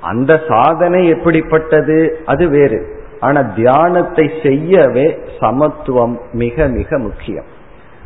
அந்த 0.00 0.40
சாதனை 0.48 1.08
எப்படிப்பட்டது? 1.08 2.18
அது 2.26 2.48
வேறு. 2.48 3.00
ஆனா 3.20 3.40
தியானத்தை 3.40 4.30
செய்யவே 4.42 5.18
சமத்துவம் 5.40 6.20
மிக 6.32 6.66
மிக 6.66 6.98
முக்கியம். 6.98 7.44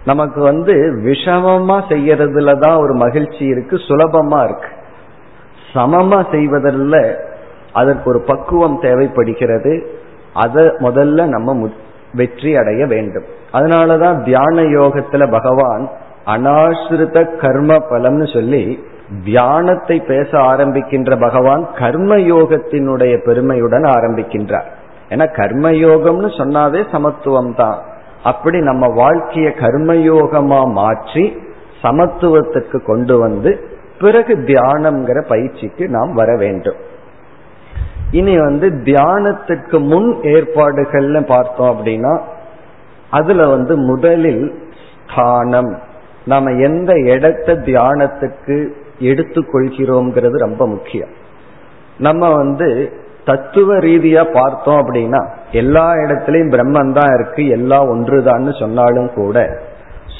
நமக்கு 0.05 0.41
வந்து 0.41 0.75
விஷமமா 1.05 1.83
செய்யறதுல 1.89 2.59
தான் 2.59 2.77
ஒரு 2.77 2.95
மகிழ்ச்சி 2.95 3.45
இருக்கு 3.45 3.77
சுலபமா 3.77 4.45
இருக்கு. 4.45 4.69
சமமா 5.75 6.31
செய்வதில் 6.31 7.29
அதற்கு 7.73 8.07
ஒரு 8.11 8.21
பக்குவம் 8.21 8.79
தேவைப்படுகிறது. 8.81 9.73
அதை 10.35 10.65
முதல்ல 10.65 11.27
நம்ம 11.27 11.69
வெற்றி 12.15 12.57
அடைய 12.57 12.87
வேண்டும். 12.87 13.27
அதனாலதான் 13.53 14.17
தியான 14.23 14.63
யோகத்துல 14.63 15.31
பகவான் 15.31 15.85
அனாசிரித 16.27 17.37
கர்ம 17.37 17.77
பலம்னு 17.91 18.27
சொல்லி 18.33 18.85
தியானத்தை 19.25 19.97
பேச 20.01 20.31
ஆரம்பிக்கின்ற 20.39 21.21
பகவான் 21.21 21.63
கர்ம 21.79 22.17
யோகத்தினுடைய 22.17 23.15
பெருமையுடன் 23.25 23.83
ஆரம்பிக்கின்றார். 23.83 24.69
ஏன்னா 25.09 25.27
கர்மயோகம்னு 25.37 26.31
சொன்னாவே 26.41 26.81
சமத்துவம் 26.91 27.55
தான். 27.55 27.79
அப்படி 28.23 28.59
நம்ம 28.61 28.87
வாழ்க்கைய 28.87 29.49
கர்மயோகமா 29.63 30.61
மாற்றி 30.73 31.25
சமத்துவத்துக்கு 31.83 32.79
கொண்டு 32.85 33.19
வந்து 33.19 33.51
பிறகு 34.01 34.35
தியானம்ங்கிற 34.37 35.19
பயிற்சிக்கு 35.29 35.89
நாம் 35.89 36.13
வர 36.13 36.37
வேண்டும். 36.37 36.79
இனி 38.11 38.39
வந்து 38.39 38.69
தியானத்துக்கு 38.85 39.79
முன் 39.87 40.09
ஏற்பாடுகள்னு 40.23 41.27
பார்த்தோம் 41.27 41.71
அப்படின்னா 41.77 42.21
அதுல 43.11 43.47
வந்து 43.47 43.77
முதலில் 43.77 44.45
ஸ்தானம். 45.13 45.79
நாம 46.25 46.51
எந்த 46.51 46.93
இடத்த 46.95 47.55
தியானத்துக்கு 47.55 48.57
எடுத்துக்கொள்கிறோம்ங்கிறது 49.01 50.37
ரொம்ப 50.37 50.67
முக்கியம். 50.67 51.09
நம்ம 51.99 52.31
வந்து 52.31 52.93
தத்துவ 53.25 53.77
ரீதியா 53.77 54.33
பார்த்தோம் 54.33 54.81
அப்படின்னா 54.81 55.21
எல்லா 55.53 55.93
இடத்திலையும் 55.93 56.53
பிரம்மன் 56.55 56.93
தான் 56.93 57.15
இருக்கு 57.15 57.49
எல்லாம் 57.49 57.87
ஒன்றுதான்னு 57.87 58.59
சொன்னாலும் 58.61 59.11
கூட 59.15 59.61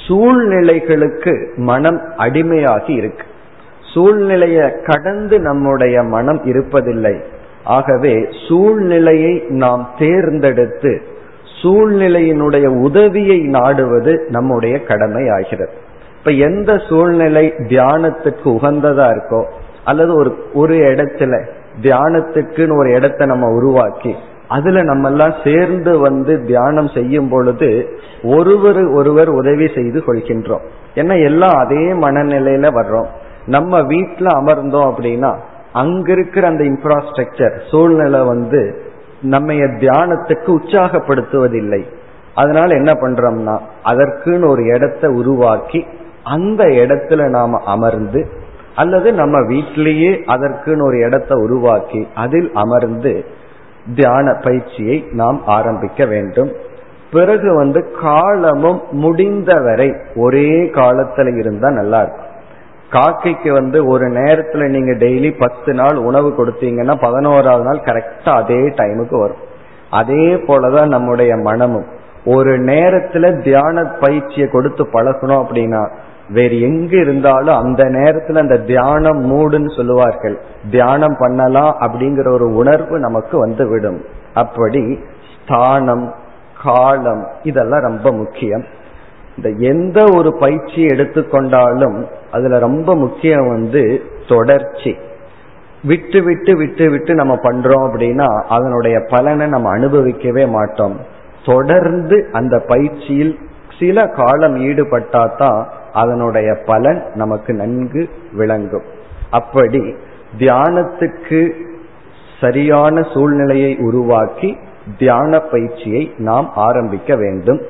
சூழ்நிலைகளுக்கு 0.07 1.57
மனம் 1.57 2.01
அடிமையாகி 2.19 2.91
இருக்கு. 2.91 3.25
சூழ்நிலையை 3.95 4.73
கடந்து 4.85 5.41
நம்முடைய 5.41 6.03
மனம் 6.03 6.41
இருப்பதில்லை. 6.45 7.15
ஆகவே 7.65 8.27
சூழ்நிலையை 8.49 9.45
நாம் 9.49 9.91
தேர்ந்தெடுத்து 9.99 11.03
சூழ்நிலையினுடைய 11.63 12.67
உதவியை 12.67 13.39
நாடுவது 13.39 14.27
நம்முடைய 14.29 14.83
கடமை 14.83 15.29
ஆகிறது 15.29 15.73
இப்ப 16.19 16.31
எந்த 16.31 16.79
சூழ்நிலை 16.89 17.55
தியானத்துக்கு 17.59 18.45
உகந்ததா 18.45 19.07
இருக்கோ 19.11 19.45
அல்லது 19.85 20.15
ஒரு 20.15 20.37
ஒரு 20.55 20.75
இடத்துல 20.75 21.47
தியானத்துக்குன்னு 21.83 22.77
ஒரு 22.77 22.93
இடத்தை 22.93 23.27
நம்ம 23.27 23.49
உருவாக்கி 23.51 24.15
அதுல 24.49 24.83
நம்ம 24.83 25.09
எல்லாம் 25.09 25.33
சேர்ந்து 25.45 25.99
வந்து 25.99 26.45
தியானம் 26.45 26.89
செய்யும் 26.89 27.29
பொழுது 27.29 27.99
ஒருவர் 28.23 28.87
ஒருவர் 28.87 29.29
உதவி 29.29 29.71
செய்து 29.75 30.03
கொள்கின்றோம். 30.07 30.61
ஏன்னா 30.95 31.23
எல்லாம் 31.23 31.55
அதே 31.55 31.77
மனநிலையில 31.77 32.69
வர்றோம். 32.75 33.07
நம்ம 33.47 33.81
வீட்டுல 33.81 34.27
அமர்ந்தோம் 34.35 34.93
அப்படின்னா 34.93 35.37
அங்க 35.73 36.13
இருக்கிற 36.13 36.47
அந்த 36.47 36.65
இன்ஃப்ராஸ்ட்ரக்சர் 36.65 37.55
சூழ்நிலை 37.71 38.21
வந்து 38.25 38.83
நம்ம 39.21 39.53
தியானத்துக்கு 39.53 40.49
உற்சாகப்படுத்துவதில்லை. 40.49 41.83
அதனால 42.35 42.75
என்ன 42.75 42.93
பண்றோம்னா 42.93 43.59
அதற்குன்னு 43.85 44.49
ஒரு 44.49 44.63
இடத்தை 44.65 45.11
உருவாக்கி 45.11 45.87
அந்த 46.23 46.65
இடத்துல 46.65 47.29
நாம 47.29 47.61
அமர்ந்து 47.65 48.27
அல்லது 48.75 49.13
நம்ம 49.13 49.37
வீட்டிலேயே 49.47 50.11
அதற்குன்னு 50.27 50.83
ஒரு 50.83 50.99
இடத்தை 51.07 51.43
உருவாக்கி 51.43 52.09
அதில் 52.15 52.51
அமர்ந்து 52.55 53.25
தியான 53.95 54.35
பயிற்சியை 54.43 55.05
நாம் 55.11 55.41
ஆரம்பிக்க 55.47 56.05
வேண்டும். 56.05 56.51
பிறகு 57.13 57.55
வந்து 57.55 57.91
காலமும் 58.01 58.81
முடிந்தவரை 58.91 59.95
ஒரே 60.15 60.51
காலத்துல 60.51 61.39
இருந்தா 61.39 61.71
நல்லா 61.71 62.01
இருக்கும். 62.01 62.30
காக்கைக்கு 62.91 63.53
வந்து 63.53 63.87
ஒரு 63.87 64.07
நேரத்துல 64.09 64.69
நீங்க 64.69 64.93
டெய்லி 64.93 65.39
பத்து 65.39 65.73
நாள் 65.73 65.97
உணவு 65.97 66.29
கொடுத்தீங்கன்னா 66.31 67.01
பதினோராவது 67.01 67.65
நாள் 67.65 67.85
கரெக்டா 67.85 68.29
அதே 68.43 68.61
டைமுக்கு 68.69 69.19
வரும். 69.19 69.43
அதே 69.91 70.35
போலதான் 70.35 70.89
நம்முடைய 70.89 71.37
மனமும். 71.37 71.87
ஒரு 72.25 72.59
நேரத்துல 72.59 73.43
தியான 73.43 73.85
பயிற்சியை 74.01 74.49
கொடுத்து 74.49 74.85
பழகணும் 74.85 75.43
அப்படின்னா 75.43 75.91
வேறு 76.29 76.61
எங்க 76.61 76.97
இருந்தாலும் 76.97 77.57
அந்த 77.57 77.85
நேரத்துல 77.85 78.39
அந்த 78.39 78.59
தியானம் 78.59 79.21
மூடுன்னு 79.31 79.77
சொல்லுவார்கள். 79.77 80.41
தியானம் 80.71 81.17
பண்ணலாம் 81.19 81.77
அப்படிங்கிற 81.81 82.33
ஒரு 82.33 82.55
உணர்வு 82.55 82.99
நமக்கு 82.99 83.39
வந்து 83.39 83.69
விடும் 83.69 84.01
அப்படி 84.35 84.99
ஸ்தானம் 85.37 86.15
காலம் 86.63 87.27
இதெல்லாம் 87.43 87.81
ரொம்ப 87.81 88.13
முக்கியம். 88.13 88.65
இந்த 89.43 89.73
எந்த 89.73 90.17
ஒரு 90.17 90.37
பயிற்சி 90.39 90.87
எடுத்துக்கொண்டாலும் 90.87 92.05
அதுல 92.33 92.59
ரொம்ப 92.59 92.97
முக்கியம் 92.97 93.49
வந்து 93.49 94.03
தொடர்ச்சி. 94.29 94.97
விட்டு 95.85 96.23
விட்டு 96.23 96.57
விட்டு 96.57 96.91
விட்டு 96.91 97.15
நம்ம 97.15 97.35
பண்றோம் 97.35 97.91
அப்படின்னா 97.91 98.43
அதனுடைய 98.43 99.01
பலனை 99.09 99.47
நம்ம 99.47 99.79
அனுபவிக்கவே 99.79 100.49
மாட்டோம். 100.49 101.01
தொடர்ந்து 101.45 102.29
அந்த 102.33 102.65
பயிற்சியில் 102.67 103.39
சில 103.79 104.07
காலம் 104.07 104.57
ஈடுபட்டாதான் 104.57 105.65
அதனுடைய 105.93 106.57
பலன் 106.67 107.03
நமக்கு 107.15 107.55
நன்கு 107.55 108.09
விளங்கும். 108.33 108.85
அப்படி 109.31 109.95
தியானத்துக்கு 110.39 111.51
சரியான 112.41 113.03
சூழ்நிலையை 113.15 113.77
உருவாக்கி 113.79 114.59
தியான 114.99 115.39
பயிற்சியை 115.39 116.15
நாம் 116.17 116.51
ஆரம்பிக்க 116.55 117.17
வேண்டும். 117.17 117.61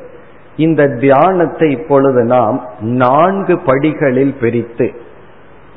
இந்த 0.56 0.88
தியானத்தை 0.88 1.70
இப்பொழுது 1.70 2.24
நாம் 2.24 2.68
நான்கு 2.80 3.58
படிகளில் 3.58 4.34
பிரித்து 4.34 4.92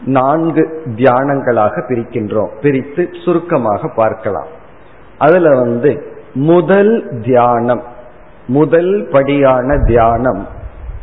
நான்கு 0.06 0.82
தியானங்களாக 0.96 1.84
பிரிக்கின்றோம். 1.88 2.50
பிரித்து 2.62 3.10
சுருக்கமாக 3.26 3.88
பார்க்கலாம். 3.88 4.48
அதுல 5.18 5.56
வந்து 5.56 6.14
முதல் 6.34 7.20
தியானம் 7.22 7.82
முதல் 8.48 9.08
படியான 9.12 9.78
தியானம் 9.78 10.48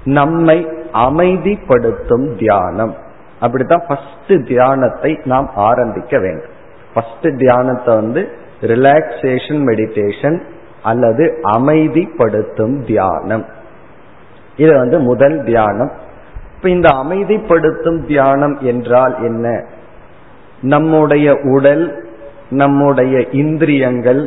நம்மை 0.04 0.68
அமைதிப்படுத்தும் 0.92 2.36
தியானம். 2.38 2.94
அப்படித்தான் 3.40 3.84
ஃபர்ஸ்ட் 3.88 4.46
தியானத்தை 4.46 5.20
நாம் 5.24 5.50
ஆரம்பிக்க 5.54 6.18
வேண்டும். 6.18 6.50
ஃபர்ஸ்ட் 6.94 7.36
தியானத்தை 7.36 7.94
வந்து 7.94 8.28
ரிலாக்ஸேஷன் 8.60 9.62
மெடிடேஷன் 9.68 10.40
அல்லது 10.82 11.38
அமைதிப்படுத்தும் 11.42 12.84
தியானம். 12.86 13.44
இது 14.60 14.72
வந்து 14.78 14.98
முதல் 14.98 15.44
தியானம். 15.44 15.90
இப்ப 16.56 16.68
இந்த 16.68 16.88
அமைதிப்படுத்தும் 16.88 18.06
தியானம் 18.06 18.56
என்றால் 18.60 19.14
என்ன? 19.22 19.64
நம்முடைய 20.62 21.26
உடல் 21.42 21.84
நம்முடைய 22.50 23.20
இந்திரியங்கள் 23.32 24.22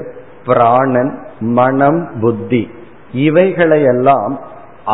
பிராணன் 0.46 1.12
மனம் 1.39 2.10
புத்தி 2.22 2.63
இவைகளையெல்லாம் 3.13 4.34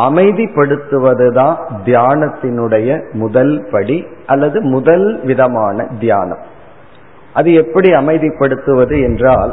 அமைதிப்படுத்துவதுதான் 0.08 1.54
தியானத்தினுடைய 1.84 3.12
முதல் 3.12 3.68
படி 3.70 4.06
அல்லது 4.26 4.60
முதல் 4.60 5.20
விதமான 5.24 5.86
தியானம். 6.00 6.42
அது 7.34 7.54
எப்படி 7.54 7.88
அமைதிப்படுத்துவது 7.92 9.02
என்றால் 9.02 9.52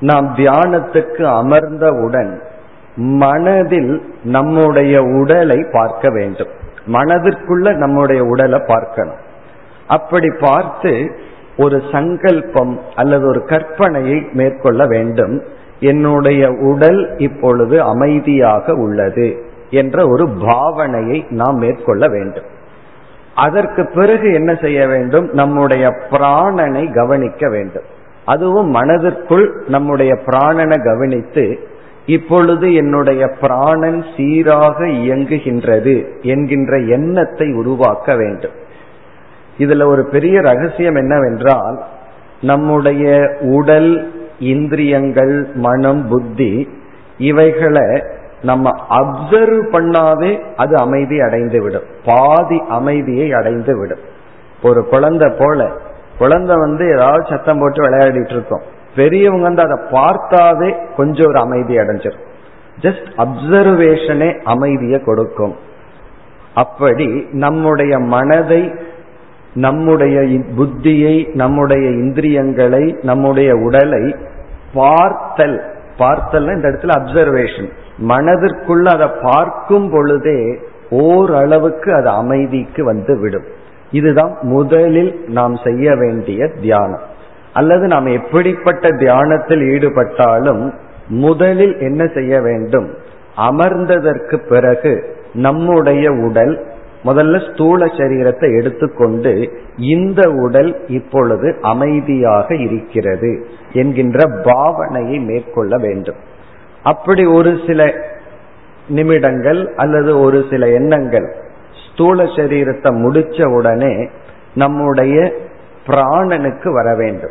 நாம் 0.00 0.34
தியானத்துக்கு 0.36 1.22
அமர்ந்தவுடன் 1.40 2.32
மனதில் 2.96 4.14
நம்முடைய 4.24 5.02
உடலை 5.02 5.64
பார்க்க 5.72 6.10
வேண்டும். 6.10 6.48
மனதிற்குள்ள 6.86 7.74
நம்முடைய 7.74 8.24
உடலை 8.24 8.60
பார்க்கணும். 8.66 9.28
அப்படி 9.86 10.30
பார்த்து 10.40 11.18
ஒரு 11.56 11.82
சங்கல்பம் 11.92 12.80
அல்லது 12.96 13.26
ஒரு 13.26 13.40
கற்பனையை 13.40 14.32
மேற்கொள்ள 14.32 14.86
வேண்டும். 14.86 15.42
என்னுடைய 15.80 16.48
உடல் 16.48 17.16
இப்பொழுது 17.16 17.82
அமைதியாக 17.82 18.72
உள்ளது 18.72 19.44
என்ற 19.70 20.08
ஒரு 20.08 20.24
பாவனையை 20.24 21.30
நாம் 21.30 21.56
மேற்கொள்ள 21.56 22.08
வேண்டும். 22.08 22.44
அதற்கு 23.34 23.86
பிறகு 23.86 24.32
என்ன 24.32 24.54
செய்ய 24.54 24.86
வேண்டும்? 24.86 25.30
நம்முடைய 25.32 25.88
பிராணனை 26.10 26.94
கவனிக்க 26.94 27.48
வேண்டும். 27.48 27.82
அதுவும் 28.24 28.68
மனதிற்குள் 28.68 29.64
நம்முடைய 29.68 30.14
பிராணனை 30.14 30.84
கவனித்து 30.84 31.58
இப்பொழுது 32.16 32.66
என்னுடைய 32.74 33.22
பிராணன் 33.40 34.00
சீராக 34.16 34.76
இயங்குகின்றது 35.00 35.94
என்கின்ற 36.32 36.72
எண்ணத்தை 36.96 37.48
உருவாக்க 37.52 38.14
வேண்டும். 38.14 38.56
இதுல 39.58 39.84
ஒரு 39.84 40.02
பெரிய 40.04 40.36
ரகசியம் 40.40 40.94
என்னவென்றால் 40.94 41.78
நம்முடைய 42.42 43.04
உடல் 43.40 43.90
இந்திரியங்கள் 44.52 45.34
மனம் 45.66 46.02
புத்தி 46.08 46.52
இவைகளை 47.18 47.88
நம்ம 48.42 48.70
அப்சர்வ் 49.00 49.64
பண்ணாவே 49.72 50.30
அது 50.56 50.74
அமைதி 50.76 51.16
அடைந்து 51.20 51.58
விடும் 51.62 51.88
பாதி 52.04 52.58
அமைதியை 52.68 53.26
அடைந்து 53.32 53.72
விடும் 53.78 54.04
ஒரு 54.62 54.80
குழந்தை 54.88 55.28
போல. 55.38 55.60
குழந்தை 56.18 56.54
வந்து 56.56 56.84
ஏதாவது 56.94 57.24
சத்தம் 57.30 57.60
போட்டு 57.60 57.80
விளையாடிட்டு 57.84 58.34
இருக்கோம். 58.36 58.64
பெரியவங்க 58.96 59.46
வந்து 59.46 59.62
அதை 59.62 59.78
பார்த்தாவே 59.90 60.70
கொஞ்சம் 60.96 61.26
ஒரு 61.26 61.38
அமைதி 61.38 61.76
அடைஞ்சிடும் 61.76 62.28
ஜஸ்ட் 62.80 63.08
அப்சர்வேஷனே 63.16 64.40
அமைதியை 64.44 65.00
கொடுக்கும். 65.00 65.54
அப்படி 66.54 67.26
நம்முடைய 67.32 67.98
மனதை 67.98 68.74
நம்முடைய 69.54 70.20
புத்தியை 70.58 71.34
நம்முடைய 71.34 71.88
இந்திரியங்களை 71.88 72.96
நம்முடைய 73.02 73.54
உடலை 73.56 74.16
பார்த்தல். 74.74 75.56
பார்த்தல் 75.96 76.48
இந்த 76.48 76.68
இடத்துல 76.68 76.94
அப்சர்வேஷன் 76.98 77.70
மனதிற்குள்ள 78.08 78.86
அதை 78.88 79.08
பார்க்கும் 79.22 79.90
பொழுதே 79.90 80.58
ஓரளவுக்கு 80.90 81.94
அது 81.94 82.08
அமைதிக்கு 82.08 82.84
வந்து 82.84 83.18
விடும். 83.18 83.48
இதுதான் 83.90 84.36
முதலில் 84.42 85.24
நாம் 85.26 85.56
செய்ய 85.64 85.94
வேண்டிய 85.94 86.48
தியானம். 86.48 87.06
அல்லது 87.52 87.86
நாம் 87.86 88.06
எப்படிப்பட்ட 88.06 88.88
தியானத்தில் 88.88 89.60
ஈடுபட்டாலும் 89.60 90.72
முதலில் 91.08 91.78
என்ன 91.78 92.06
செய்ய 92.06 92.40
வேண்டும்? 92.40 92.94
அமர்ந்ததற்கு 93.36 94.36
பிறகு 94.48 94.92
நம்முடைய 95.32 96.12
உடல் 96.12 96.66
முதல்ல 97.04 97.52
ஸ்தூல 97.52 97.86
சரீரத்தை 97.86 98.56
எடுத்துக்கொண்டு 98.56 99.62
இந்த 99.76 100.30
உடல் 100.30 100.88
இப்பொழுது 100.88 101.58
அமைதியாக 101.60 102.54
இருக்கிறது 102.54 103.46
என்கின்ற 103.72 104.20
பாவனையை 104.24 105.24
மேற்கொள்ள 105.24 105.76
வேண்டும். 105.76 106.16
அப்படி 106.82 107.26
ஒரு 107.26 107.58
சில 107.66 107.94
நிமிடங்கள் 108.88 109.74
அல்லது 109.76 110.20
ஒரு 110.20 110.44
சில 110.50 110.68
எண்ணங்கள் 110.68 111.34
ஸ்தூல 111.86 112.22
சரீரத்தை 112.22 112.90
முடிச்ச 113.04 113.48
உடனே 113.48 114.08
நம்முடைய 114.54 115.32
பிராணனுக்கு 115.86 116.72
வர 116.72 116.94
வேண்டும். 116.94 117.30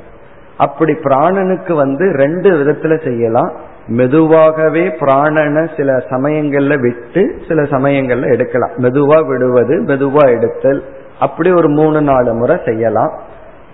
அப்படி 0.57 0.93
பிராணனுக்கு 0.93 1.73
வந்து 1.73 2.11
ரெண்டு 2.11 2.49
விதத்துல 2.51 3.03
செய்யலாம். 3.03 3.51
மெதுவாகவே 3.87 4.87
பிராணனை 4.87 5.77
சில 5.77 5.97
சமயங்கள்ல 5.97 6.79
விட்டு 6.79 7.41
சில 7.47 7.61
சமயங்கள்ல 7.61 8.31
எடுக்கலாம். 8.31 8.71
மெதுவா 8.77 9.27
விடுவது 9.27 9.75
மெதுவா 9.81 10.29
எடுத்தல் 10.29 10.83
அப்படி 11.19 11.51
ஒரு 11.51 11.69
மூணு 11.69 12.01
நாலு 12.01 12.33
முறை 12.33 12.57
செய்யலாம். 12.65 13.13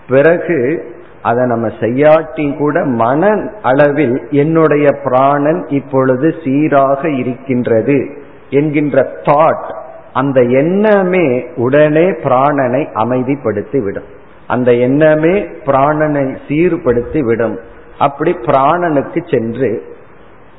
பிறகு 0.09 0.85
அதை 1.21 1.45
நம்ம 1.45 1.67
செய்யாட்டி 1.67 2.57
கூட 2.57 2.85
மன 2.85 3.51
அளவில் 3.61 4.27
என்னுடைய 4.29 4.87
பிராணன் 5.03 5.65
இப்பொழுது 5.67 6.33
சீராக 6.43 7.09
இருக்கின்றது 7.09 8.09
என்கின்ற 8.49 9.07
தாட் 9.21 9.65
அந்த 10.13 10.41
எண்ணமே 10.41 11.47
உடனே 11.55 12.05
பிராணனை 12.09 12.87
அமைதிப்படுத்தி 12.93 13.83
விடும் 13.83 14.14
அந்த 14.47 14.73
எண்ணமே 14.73 15.39
பிராணனை 15.65 16.37
சீர்படுத்தி 16.47 17.19
விடும். 17.19 17.59
அப்படி 17.99 18.31
பிராணனுக்கு 18.31 19.29
சென்று 19.31 19.83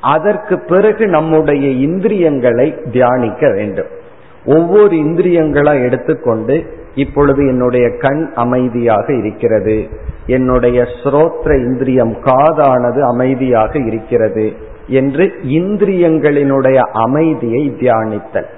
அதற்கு 0.01 0.59
பிறகு 0.59 1.07
நம்முடைய 1.07 1.69
இந்திரியங்களை 1.69 2.75
தியானிக்க 2.91 3.51
வேண்டும். 3.51 3.87
ஒவ்வொரு 4.45 4.95
இந்திரியங்களா 4.95 5.81
எடுத்துக்கொண்டு 5.81 6.85
இப்பொழுது 6.95 7.47
என்னுடைய 7.47 7.97
கண் 7.97 8.31
அமைதியாக 8.35 9.13
இருக்கிறது. 9.13 9.87
என்னுடைய 10.25 10.87
ஸ்ரோத்ர 11.03 11.57
இந்திரியம் 11.65 12.17
காதானது 12.25 12.99
அமைதியாக 12.99 13.79
இருக்கிறது 13.79 14.53
என்று 14.87 15.33
இந்திரியங்களினுடைய 15.43 16.75
அமைதியை 16.75 17.75
தியானித்தல். 17.79 18.49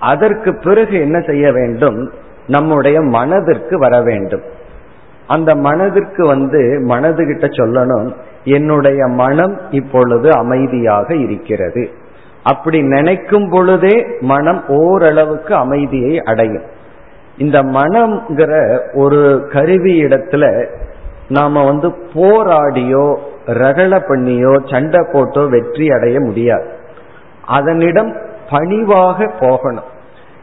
அதற்கு 0.00 0.58
பிறகு 0.58 1.00
என்ன 1.00 1.20
செய்ய 1.20 1.52
வேண்டும்? 1.52 2.10
நம்முடைய 2.48 3.00
மனதிற்கு 3.00 3.78
வர 3.78 4.00
வேண்டும். 4.00 4.44
அந்த 5.26 5.54
மனதிற்கு 5.54 6.26
வந்து 6.26 6.60
மனது 6.84 7.22
கிட்ட 7.26 7.46
சொல்லணும் 7.46 8.08
என்னுடைய 8.44 9.06
மனம் 9.06 9.54
இப்பொழுது 9.70 10.28
அமைதியாக 10.32 11.14
இருக்கிறது. 11.14 11.82
அப்படி 12.42 12.78
நினைக்கும் 12.82 13.48
பொழுதே 13.50 13.96
மனம் 14.20 14.60
ஓரளவுக்கு 14.68 15.54
அமைதியை 15.54 16.14
அடையும். 16.20 16.66
இந்த 17.36 17.58
மனம்ங்கிற 17.62 18.52
ஒரு 18.94 19.20
கருவி 19.52 19.94
இடத்துல 20.04 20.44
நாம 21.28 21.64
வந்து 21.64 21.88
போராடியோ 22.14 23.04
ரகல 23.46 23.92
பண்ணியோ 24.08 24.54
சண்டை 24.70 25.00
போட்டோ 25.12 25.42
வெற்றி 25.46 25.86
அடைய 25.88 26.20
முடியாது. 26.20 26.68
அதனிடம் 27.46 28.16
பணிவாக 28.50 29.28
போகணும். 29.40 29.88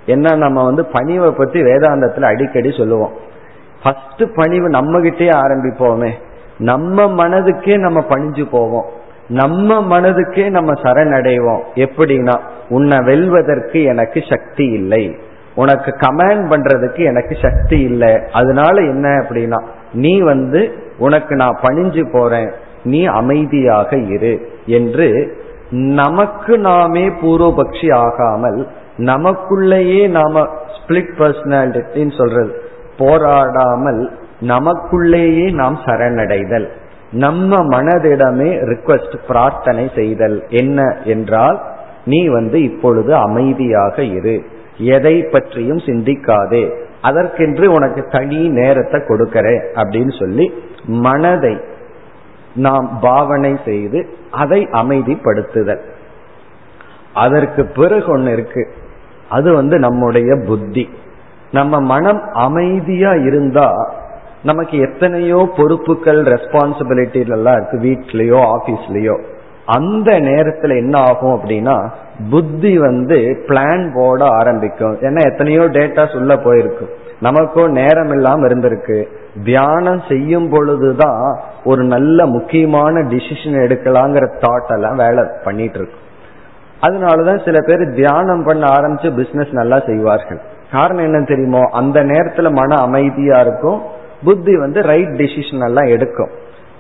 ஏன்னா 0.06 0.38
நம்ம 0.38 0.64
வந்து 0.64 0.84
பணிவை 0.84 1.32
பத்தி 1.32 1.62
வேதாந்தத்துல 1.62 2.22
அடிக்கடி 2.22 2.74
சொல்லுவோம். 2.78 3.12
ஃபர்ஸ்ட் 3.84 4.36
பணிவு 4.36 4.70
நம்ம 4.70 5.00
கிட்டே 5.00 5.30
ஆரம்பிப்போமே. 5.30 6.10
நம்ம 6.58 7.06
மனதுக்கே 7.06 7.78
நம்ம 7.78 8.06
பணிஞ்சு 8.10 8.50
போவோம். 8.50 8.86
நம்ம 9.28 10.00
மனதுக்கே 10.00 10.50
நம்ம 10.50 10.74
சரணடைவோம். 10.74 11.62
எப்படின்னா 11.76 12.40
உன்னை 12.70 12.98
வெல்வதற்கு 12.98 13.84
எனக்கு 13.84 14.24
சக்தி 14.30 14.66
இல்லை. 14.66 15.18
உனக்கு 15.56 15.92
கமாண்ட் 15.92 16.48
பண்றதுக்கு 16.50 17.06
எனக்கு 17.06 17.38
சக்தி 17.42 17.80
இல்லை. 17.80 18.20
அதனால 18.34 18.82
என்ன 18.82 19.10
அப்படின்னா 19.10 19.64
நீ 19.94 20.22
வந்து 20.22 20.72
உனக்கு 20.98 21.36
நான் 21.36 21.60
பணிஞ்சு 21.62 22.10
போறேன். 22.12 22.52
நீ 22.84 23.06
அமைதியாக 23.06 23.98
இரு 23.98 24.50
என்று 24.66 25.38
நமக்கு 25.70 26.58
நாமே 26.58 27.10
பூர்வபக்ஷி 27.10 27.94
ஆகாமல் 27.94 28.68
நமக்குள்ளேயே 28.98 30.08
நாம 30.10 30.48
ஸ்பிளிட் 30.76 31.14
பர்சனாலிட்டின்னு 31.18 32.18
சொல்றது. 32.18 32.62
போராடாமல் 32.98 34.12
நமக்குள்ளேயே 34.42 35.54
நாம் 35.54 35.80
சரணடைதல். 35.86 36.68
நம்ம 37.12 37.58
மனதிடமே 37.58 38.50
ரிக்வஸ்ட் 38.52 39.16
பிரார்த்தனை 39.28 39.92
செய்தல். 39.96 40.44
என்ன 40.50 40.98
என்றால் 41.04 41.62
நீ 42.06 42.28
வந்து 42.28 42.64
இப்பொழுது 42.64 43.16
அமைதியாக 43.16 44.04
இரு. 44.04 44.44
எதை 44.78 45.24
பற்றியும் 45.24 45.78
சிந்திக்காதே. 45.78 46.84
அதற்கென்று 47.02 47.72
உனக்கு 47.72 48.08
தனி 48.12 48.48
நேரத்தை 48.48 49.02
கொடுக்கறேன் 49.02 49.66
அப்படின்னு 49.74 50.20
சொல்லி 50.20 50.54
மனதை 50.86 51.58
நாம் 52.56 52.98
பாவனை 53.02 53.58
செய்து 53.66 54.10
அதை 54.32 54.68
அமைதிப்படுத்துதல். 54.72 55.82
அதற்கு 57.14 57.66
பிறகு 57.66 58.12
ஒன்று 58.12 58.32
இருக்கு. 58.32 58.68
அது 59.30 59.54
வந்து 59.54 59.80
நம்முடைய 59.80 60.36
புத்தி. 60.48 60.90
நம்ம 61.52 61.80
மனம் 61.80 62.22
அமைதியா 62.34 63.14
இருந்தா 63.14 63.96
நமக்கு 64.44 64.78
எத்தனையோ 64.78 65.50
பொறுப்புகள் 65.58 66.24
ரெஸ்பான்சிபிலிட்டி 66.24 67.32
எல்லாம் 67.32 67.56
இருக்கு 67.56 67.78
வீட்லயோ 67.78 68.56
ஆபீஸ்லயோ 68.56 69.24
அந்த 69.66 70.20
நேரத்துல 70.20 70.76
என்ன 70.76 71.00
ஆகும் 71.00 71.40
அப்படின்னா 71.40 71.90
புத்தி 72.30 72.78
வந்து 72.78 73.38
பிளான் 73.48 73.92
போட 73.94 74.26
ஆரம்பிக்கும். 74.26 74.98
ஏன்னா 74.98 75.22
எத்தனையோ 75.32 75.62
டேட்டாஸ் 75.62 76.18
உள்ள 76.18 76.38
போயிருக்கும் 76.38 76.90
நமக்கும் 77.20 77.72
நேரம் 77.72 78.12
இல்லாம 78.12 78.48
இருந்திருக்கு. 78.48 79.08
தியானம் 79.44 80.02
செய்யும் 80.10 80.50
பொழுதுதான் 80.50 81.40
ஒரு 81.64 81.84
நல்ல 81.84 82.26
முக்கியமான 82.26 83.02
டிசிஷன் 83.02 83.58
எடுக்கலாங்கிற 83.66 84.26
தாட் 84.40 84.74
எல்லாம் 84.74 84.96
வேலை 84.96 85.24
பண்ணிட்டு 85.44 85.80
இருக்கும் 85.80 86.05
அதனாலதான் 86.82 87.46
சில 87.46 87.60
பேர் 87.66 87.94
தியானம் 87.94 88.44
பண்ண 88.44 88.68
ஆரம்பிச்சு 88.68 89.16
பிசினஸ் 89.16 89.48
நல்லா 89.52 89.84
செய்வார்கள். 89.86 90.42
காரணம் 90.72 91.04
என்ன 91.04 91.24
தெரியுமோ? 91.24 91.60
அந்த 91.72 92.04
நேரத்துல 92.04 92.52
மன 92.52 92.76
அமைதியா 92.76 93.40
இருக்கும். 93.40 93.82
புத்தி 94.24 94.58
வந்து 94.58 94.82
ரைட் 94.82 95.16
டிசிஷன் 95.16 95.64
எல்லாம் 95.64 95.86
எடுக்கும். 95.86 96.30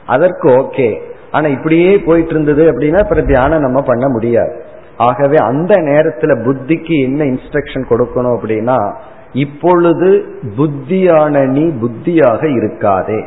அதற்கு 0.08 0.50
ஓகே 0.50 1.00
ஆனா 1.32 1.48
இப்படியே 1.48 1.98
போயிட்டு 1.98 2.30
இருந்தது 2.30 2.72
அப்படின்னா 2.72 3.02
அப்புறம் 3.02 3.26
தியானம் 3.26 3.62
நம்ம 3.62 3.82
பண்ண 3.82 4.08
முடியாது. 4.08 4.64
ஆகவே 4.98 5.36
அந்த 5.36 5.76
நேரத்துல 5.76 6.40
புத்திக்கு 6.44 7.02
என்ன 7.02 7.24
இன்ஸ்ட்ரக்ஷன் 7.24 7.86
கொடுக்கணும் 7.90 8.38
அப்படின்னா 8.42 8.94
இப்பொழுது 9.34 10.26
புத்தியான 10.56 11.46
நீ 11.46 11.64
புத்தியாக 11.64 12.46
இருக்காதே. 12.46 13.26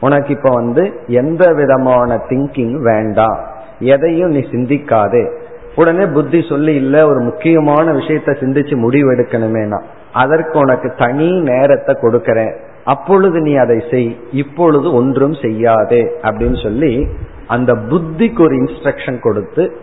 உனக்கு 0.00 0.28
இப்ப 0.28 0.50
வந்து 0.50 1.00
எந்த 1.06 1.52
விதமான 1.52 2.20
திங்கிங் 2.28 2.82
வேண்டாம். 2.82 3.38
எதையும் 3.78 4.30
நீ 4.30 4.38
சிந்திக்காதே. 4.38 5.36
உடனே 5.76 6.06
புத்தி 6.06 6.46
சொல்லி 6.48 6.74
இல்ல 6.74 7.06
ஒரு 7.06 7.20
முக்கியமான 7.20 7.92
விஷயத்த 7.92 8.36
சிந்திச்சு 8.40 8.76
முடிவு 8.76 9.12
எடுக்கணுமேனா? 9.12 9.82
அதற்கு 10.12 10.58
உனக்கு 10.58 10.94
தனி 10.98 11.40
நேரத்தை 11.40 11.94
கொடுக்கறேன். 11.94 12.56
அப்பொழுது 12.84 13.40
நீ 13.40 13.54
அதை 13.54 13.82
செய். 13.90 14.18
இப்பொழுது 14.32 14.94
ஒன்றும் 14.94 15.34
செய்யாதே. 15.42 16.10
அப்படின்னு 16.22 16.62
சொல்லி 16.62 17.06
அந்த 17.46 17.74
புத்திக்கு 17.74 18.40
ஒரு 18.40 18.54
இன்ஸ்ட்ரக்ஷன் 18.56 19.20
கொடுத்து 19.20 19.76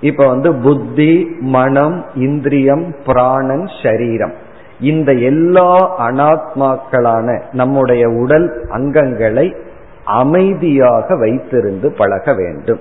இப்ப 0.00 0.26
வந்து 0.26 0.54
புத்தி 0.54 1.36
மனம் 1.40 2.04
இந்திரியம் 2.14 2.94
பிராணன் 3.06 3.68
சரீரம் 3.82 4.32
இந்த 4.80 5.12
எல்லா 5.12 6.00
அனாத்மாக்களான 6.08 7.42
நம்முடைய 7.52 8.08
உடல் 8.08 8.66
அங்கங்களை 8.68 9.56
அமைதியாக 10.04 11.14
வைத்திருந்து 11.14 11.96
பழக 11.96 12.34
வேண்டும். 12.34 12.80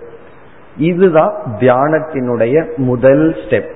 இதுதான் 0.77 1.33
தியானத்தினுடைய 1.59 2.75
முதல் 2.75 3.35
ஸ்டெப் 3.35 3.71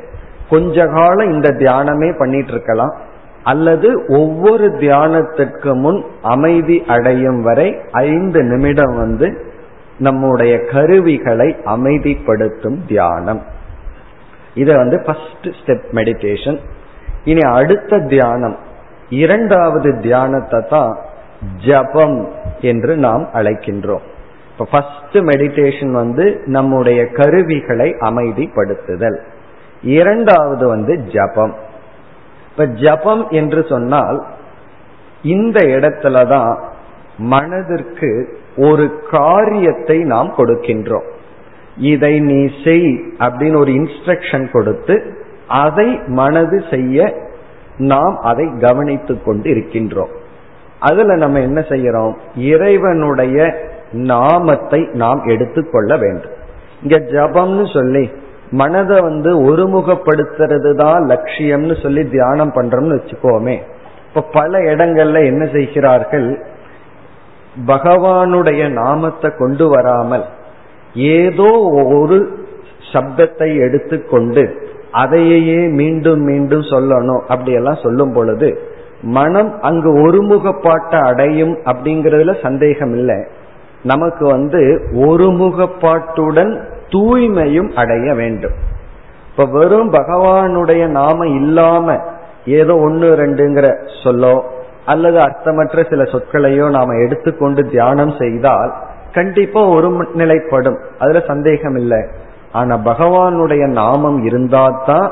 கொஞ்ச 0.50 0.86
காலம் 0.86 1.32
இந்த 1.32 1.50
தியானமே 1.50 2.18
பண்ணிட்டு 2.18 2.52
இருக்கலாம் 2.52 2.96
அல்லது 3.44 4.04
ஒவ்வொரு 4.08 4.68
தியானத்திற்கு 4.68 5.74
முன் 5.74 6.06
அமைதி 6.22 6.84
அடையும் 6.88 7.42
வரை 7.42 7.80
ஐந்து 7.92 8.44
நிமிடம் 8.44 8.98
வந்து 8.98 9.54
நம்முடைய 9.98 10.60
கருவிகளை 10.60 11.56
அமைதிப்படுத்தும் 11.66 12.86
தியானம். 12.88 13.42
இதை 14.54 14.76
வந்து 14.76 15.02
ஃபர்ஸ்ட் 15.06 15.48
ஸ்டெப் 15.48 15.86
மெடிடேஷன் 15.94 16.60
இனி 17.24 17.40
அடுத்த 17.40 18.00
தியானம் 18.00 18.58
இரண்டாவது 19.10 20.00
தியானத்தை 20.00 20.62
தான் 20.70 20.98
ஜபம் 21.66 22.30
என்று 22.62 22.98
நாம் 22.98 23.30
அழைக்கின்றோம். 23.34 24.06
இப்ப 24.58 24.68
ஃபர்ஸ்ட் 24.72 25.18
மெடிடேஷன் 25.18 25.92
வந்து 25.92 26.42
நம்முடைய 26.46 27.08
கருவிகளை 27.08 27.96
அமைதிப்படுத்துதல். 28.00 29.18
இரண்டாவது 29.82 30.68
வந்து 30.68 31.04
ஜபம். 31.04 31.56
இப்ப 32.52 32.66
ஜபம் 32.66 33.30
என்று 33.30 33.66
சொன்னால் 33.70 34.26
இந்த 35.24 35.60
இடத்துல 35.62 36.28
தான் 36.28 36.64
மனதிற்கு 37.18 38.40
ஒரு 38.58 39.02
காரியத்தை 39.12 40.00
நாம் 40.00 40.34
கொடுக்கின்றோம். 40.38 41.10
இதை 41.78 42.20
நீ 42.20 42.50
செய் 42.64 42.96
அப்படின்னு 43.20 43.58
ஒரு 43.58 43.72
இன்ஸ்ட்ரக்ஷன் 43.72 44.52
கொடுத்து 44.52 45.24
அதை 45.48 46.00
மனது 46.08 46.64
செய்ய 46.70 47.24
நாம் 47.78 48.20
அதை 48.22 48.50
கவனித்துக் 48.60 49.26
கொண்டு 49.26 49.50
இருக்கின்றோம் 49.50 50.12
அதுல 50.80 51.16
நம்ம 51.16 51.40
என்ன 51.40 51.60
செய்யறோம்? 51.60 52.14
இறைவனுடைய 52.36 53.64
நாமத்தை 54.12 54.82
நாம் 54.94 55.22
எடுத்துக்கொள்ள 55.26 55.92
வேண்டும். 55.98 56.36
இங்க 56.82 56.98
ஜபம்னு 56.98 57.66
சொல்லி 57.74 58.04
மனதை 58.52 58.98
வந்து 59.02 59.32
ஒருமுகப்படுத்துறது 59.50 60.72
தான் 60.76 61.02
லட்சியம்னு 61.12 61.82
சொல்லி 61.82 62.02
தியானம் 62.10 62.54
பண்றோம்னு 62.56 62.98
வச்சுக்கோமே. 62.98 63.56
இப்ப 64.08 64.22
பல 64.22 64.60
இடங்கள்ல 64.72 65.22
என்ன 65.26 65.46
செய்கிறார்கள்? 65.46 66.28
பகவானுடைய 67.68 68.62
நாமத்தை 68.74 69.30
கொண்டு 69.38 69.66
வராமல் 69.68 70.26
ஏதோ 70.96 71.50
ஒரு 72.00 72.18
சப்தத்தை 72.94 73.50
எடுத்துக்கொண்டு 73.66 74.44
அதையே 74.92 75.60
மீண்டும் 75.80 76.22
மீண்டும் 76.22 76.66
சொல்லணும் 76.74 77.24
அப்படியெல்லாம் 77.28 77.84
சொல்லும் 77.84 78.14
பொழுது 78.14 78.50
மனம் 79.18 79.52
அங்கு 79.62 79.90
ஒருமுகப்பாட்டை 80.06 81.00
அடையும் 81.02 81.56
அப்படிங்கறதுல 81.66 82.42
சந்தேகம் 82.42 82.94
இல்லை 82.94 83.18
நமக்கு 83.86 84.24
வந்து 84.26 84.62
ஒருமுகப்பாட்டுடன் 85.08 86.54
தூய்மையும் 86.90 87.70
அடைய 87.76 88.08
வேண்டும். 88.14 88.56
இப்ப 89.30 89.46
வெறும் 89.52 89.90
பகவானுடைய 89.94 90.84
நாம 91.00 91.28
இல்லாம 91.40 91.96
ஏதோ 92.60 92.74
ஒன்னு 92.78 93.08
ரெண்டுங்கிற 93.16 93.68
சொல்லோ 94.04 94.36
அல்லது 94.86 95.18
அர்த்தமற்ற 95.20 95.84
சில 95.90 96.04
சொற்களையோ 96.04 96.66
நாம 96.70 96.96
எடுத்துக்கொண்டு 97.06 97.62
தியானம் 97.70 98.14
செய்தால் 98.20 98.72
கண்டிப்பா 99.14 99.62
ஒரு 99.68 99.90
நிலைப்படும். 100.14 100.78
அதுல 101.00 101.22
சந்தேகம் 101.28 101.76
இல்லை 101.76 102.02
ஆனா 102.52 102.76
பகவானுடைய 102.84 103.64
நாமம் 103.82 104.20
இருந்தால்தான் 104.24 105.08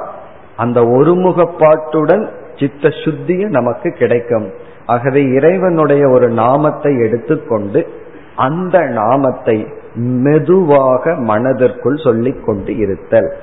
அந்த 0.56 0.80
ஒருமுகப்பாட்டுடன் 0.98 2.24
சித்த 2.60 2.90
சுத்தியும் 3.04 3.56
நமக்கு 3.60 3.90
கிடைக்கும். 3.92 4.48
ஆகவே 4.86 5.22
இறைவனுடைய 5.38 6.04
ஒரு 6.10 6.28
நாமத்தை 6.42 6.92
எடுத்துக்கொண்டு 7.00 7.82
அந்த 8.36 8.80
நாமத்தை 8.80 9.68
மெதுவாக 9.96 11.16
மனதிற்குள் 11.16 11.96
சொல்லிக் 11.96 12.46
கொண்டு 12.46 12.78
இருத்தல் 12.78 13.34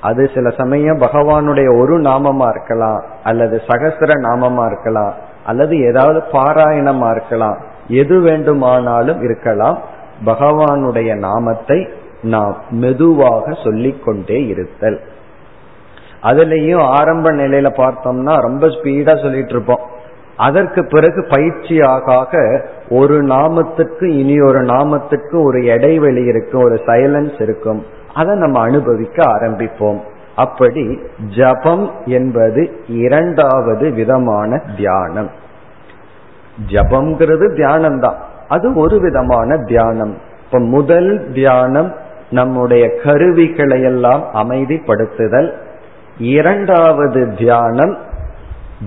அது 0.00 0.30
சில 0.34 0.50
சமயம் 0.50 1.00
பகவானுடைய 1.00 1.78
ஒரு 1.78 2.00
நாமமா 2.00 2.48
இருக்கலாம் 2.48 3.02
அல்லது 3.24 3.62
சகசர 3.66 4.10
நாமமா 4.22 4.66
இருக்கலாம் 4.66 5.14
அல்லது 5.44 5.80
ஏதாவது 5.80 6.22
பாராயணமா 6.32 7.10
இருக்கலாம் 7.10 7.70
எது 7.88 8.20
வேண்டுமானாலும் 8.20 9.22
இருக்கலாம். 9.22 9.78
பகவானுடைய 10.24 11.18
நாமத்தை 11.18 11.88
நாம் 12.22 12.56
மெதுவாக 12.70 13.52
சொல்லிக் 13.64 14.04
கொண்டே 14.04 14.46
இருத்தல். 14.46 15.00
அதுலேயும் 16.22 16.82
ஆரம்ப 16.82 17.32
நிலையில 17.32 17.70
பார்த்தோம்னா 17.76 18.40
ரொம்ப 18.40 18.66
ஸ்பீடா 18.66 19.22
சொல்லிட்டு 19.22 19.50
இருப்போம். 19.50 19.80
அதற்கு 20.36 20.86
பிறகு 20.86 21.26
பயிற்சியாக 21.28 22.58
ஒரு 22.92 23.22
நாமத்துக்கு 23.22 24.04
இனி 24.04 24.40
ஒரு 24.40 24.60
நாமத்துக்கு 24.60 25.44
ஒரு 25.44 25.64
இடைவெளி 25.64 26.24
இருக்கும் 26.24 26.62
ஒரு 26.62 26.74
சைலன்ஸ் 26.74 27.42
இருக்கும். 27.42 27.84
அதை 28.14 28.36
நம்ம 28.36 28.60
அனுபவிக்க 28.60 29.24
ஆரம்பிப்போம். 29.24 30.00
அப்படி 30.36 30.98
ஜபம் 31.36 31.90
என்பது 32.04 32.70
இரண்டாவது 32.86 33.90
விதமான 33.90 34.62
தியானம். 34.76 35.30
ஜபம்ங்கிறது 36.68 37.54
தியானம் 37.54 38.00
தான் 38.00 38.16
அது 38.48 38.74
ஒரு 38.74 39.00
விதமான 39.00 39.56
தியானம். 39.56 40.16
இப்ப 40.44 40.58
முதல் 40.58 41.30
தியானம் 41.32 41.94
நம்முடைய 42.30 42.88
கருவிகளை 43.04 43.82
எல்லாம் 43.82 44.24
அமைதிப்படுத்துதல். 44.34 45.52
இரண்டாவது 46.18 47.28
தியானம் 47.38 47.96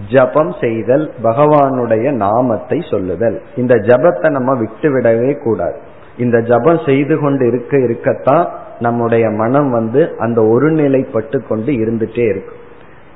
ஜபம் 0.10 0.56
செய்தல் 0.62 1.14
பகவானுடைய 1.24 2.12
நாமத்தை 2.12 2.84
சொல்லுதல். 2.90 3.42
இந்த 3.56 3.76
ஜபத்தை 3.76 4.30
நம்ம 4.30 4.56
விட்டு 4.56 5.00
விடவே 5.00 5.44
கூடாது. 5.44 5.78
இந்த 6.18 6.42
ஜபம் 6.42 6.80
செய்து 6.86 7.20
கொண்டு 7.20 7.48
இருக்க 7.48 7.80
இருக்கத்தான் 7.80 8.50
நம்முடைய 8.80 9.30
மனம் 9.30 9.72
வந்து 9.72 10.16
அந்த 10.18 10.42
ஒருநிலைப்பட்டு 10.42 11.48
கொண்டு 11.48 11.72
இருந்துட்டே 11.72 12.30
இருக்கும். 12.30 12.62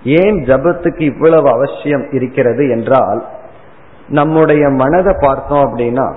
ஏன் 0.03 0.43
ஜபத்துக்கு 0.43 1.01
இவ்வளவு 1.01 1.49
அவசியம் 1.49 2.11
இருக்கிறது 2.11 2.69
என்றால் 2.69 3.25
நம்முடைய 4.09 4.69
மனதை 4.69 5.15
பார்த்தோம் 5.19 5.65
அப்படின்னா 5.65 6.15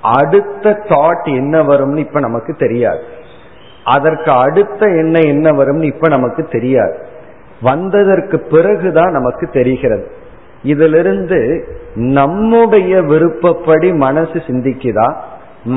அடுத்த 0.00 0.70
தாட் 0.70 1.24
என்ன 1.24 1.62
வரும்னு 1.62 1.96
இப்ப 1.96 2.20
நமக்கு 2.20 2.54
தெரியாது. 2.54 3.02
அதற்கு 3.84 4.30
அடுத்த 4.30 4.86
என்ன 4.86 5.18
என்ன 5.18 5.50
வரும்னு 5.50 5.82
இப்ப 5.82 6.08
நமக்கு 6.08 6.44
தெரியாது. 6.44 7.06
வந்ததற்கு 7.62 8.36
பிறகுதான் 8.52 9.12
நமக்கு 9.18 9.46
தெரிகிறது. 9.58 10.06
இதிலிருந்து 10.72 11.38
நம்முடைய 12.18 12.92
விருப்பப்படி 13.02 13.88
மனசு 14.04 14.38
சிந்திக்குதா? 14.48 15.08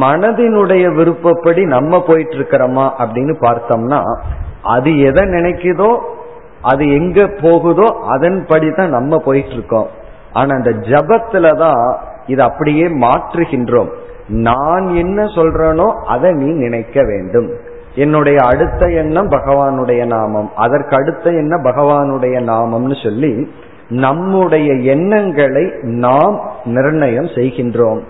மனதினுடைய 0.04 0.86
விருப்பப்படி 0.94 1.62
நம்ம 1.76 2.00
போயிட்டு 2.08 2.36
இருக்கிறோமா 2.38 2.86
அப்படின்னு 3.04 3.34
பார்த்தோம்னா 3.48 4.02
அது 4.76 4.92
எதை 5.10 5.24
நினைக்குதோ 5.36 5.90
அது 6.72 6.84
எங்க 7.00 7.20
போகுதோ 7.42 7.88
அதன்படி 8.14 8.70
தான் 8.72 8.96
நம்ம 8.98 9.18
போயிட்டு 9.26 9.56
இருக்கோம் 9.58 9.90
ஆனா 10.34 10.52
அந்த 10.56 10.72
ஜபத்துல 10.92 11.52
தான் 11.58 11.82
இது 12.28 12.42
அப்படியே 12.42 12.86
மாற்றுகின்றோம். 13.04 13.92
நான் 14.48 14.86
என்ன 14.96 15.24
சொல்றேனோ 15.36 15.88
அதை 16.14 16.30
நீ 16.34 16.48
நினைக்க 16.64 17.04
வேண்டும். 17.04 17.50
என்னுடைய 17.96 18.42
அடுத்த 18.42 18.86
எண்ணம் 18.88 19.30
பகவானுடைய 19.30 20.06
நாமம். 20.06 20.52
அதற்கு 20.56 20.96
அடுத்த 20.96 21.30
எண்ணம் 21.30 21.64
பகவானுடைய 21.64 22.36
நாமம்னு 22.50 23.04
சொல்லி 23.04 23.52
நம்முடைய 23.90 24.74
எண்ணங்களை 24.74 25.72
நாம் 25.82 26.52
நிர்ணயம் 26.66 27.26
செய்கின்றோம். 27.26 28.02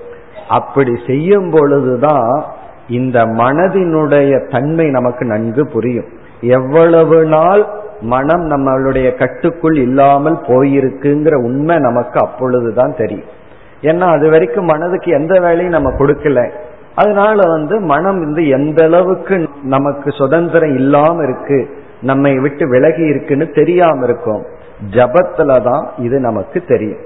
அப்படி 0.49 0.91
செய்யும் 1.07 1.49
பொழுதுதான் 1.49 2.43
இந்த 2.87 3.25
மனதினுடைய 3.25 4.49
தன்மை 4.49 4.89
நமக்கு 4.89 5.25
நன்கு 5.25 5.67
புரியும். 5.67 6.05
எவ்வளவு 6.41 7.25
நாள் 7.25 7.65
மனம் 8.01 8.49
நம்மளுடைய 8.49 9.17
கட்டுக்குள் 9.17 9.75
இல்லாமல் 9.75 10.35
போயிருக்குங்கிற 10.35 11.35
உண்மை 11.35 11.77
நமக்கு 11.77 12.19
அப்பொழுதுதான் 12.19 12.95
தெரியும். 12.95 13.33
ஏன்னா 13.81 13.99
அது 13.99 14.29
வரைக்கும் 14.29 14.65
மனதுக்கு 14.65 15.11
எந்த 15.11 15.39
வேலையும் 15.39 15.73
நம்ம 15.73 15.91
கொடுக்கல. 15.91 16.51
அதனால 16.95 17.51
வந்து 17.51 17.79
மனம் 17.79 18.19
வந்து 18.19 18.47
எந்த 18.47 18.85
அளவுக்கு 18.85 19.49
நமக்கு 19.63 20.11
சுதந்திரம் 20.11 20.75
இல்லாம 20.75 21.23
இருக்கு 21.23 21.77
நம்மை 22.01 22.39
விட்டு 22.39 22.69
விலகி 22.69 23.01
இருக்குன்னு 23.01 23.49
தெரியாம 23.49 24.03
இருக்கும். 24.03 24.45
ஜபத்துல 24.91 25.63
தான் 25.63 25.89
இது 25.97 26.19
நமக்கு 26.19 26.63
தெரியும். 26.67 26.99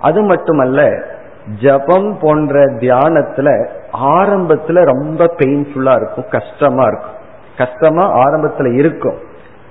அது 0.00 0.22
மட்டுமல்ல 0.22 1.02
ஜபம் 1.60 2.18
போன்ற 2.20 2.66
தியானத்துல 2.66 3.66
ஆரம்பத்துல 4.02 4.84
ரொம்ப 4.84 5.34
பெயின்ஃபுல்லா 5.38 5.96
இருக்கும் 5.96 6.24
கஷ்டமா 6.30 6.84
இருக்கும். 6.84 7.20
கஷ்டமா 7.56 8.16
ஆரம்பத்துல 8.16 8.74
இருக்கும். 8.74 9.14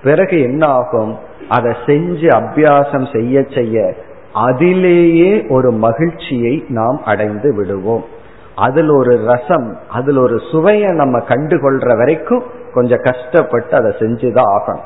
பிறகு 0.03 0.41
என்ன 0.41 0.65
ஆகும்? 0.67 1.17
அதை 1.49 1.71
செஞ்சு 1.85 2.27
அபியாசம் 2.39 3.15
செய்ய 3.15 3.45
செய்ய 3.55 3.93
அதிலேயே 4.33 5.45
ஒரு 5.49 5.71
மகிழ்ச்சியை 5.71 6.65
நாம் 6.67 7.01
அடைந்து 7.05 7.55
விடுவோம். 7.55 8.19
அதில் 8.55 8.89
ஒரு 8.89 9.25
ரசம் 9.25 9.77
அதில் 9.89 10.17
ஒரு 10.17 10.39
சுவையை 10.51 10.91
நம்ம 10.91 11.19
கண்டுகொள்ற 11.19 11.97
வரைக்கும் 11.97 12.43
கொஞ்சம் 12.73 13.01
கஷ்டப்பட்டு 13.01 13.75
அதை 13.75 13.91
செஞ்சுதான் 13.99 14.51
ஆகணும். 14.57 14.85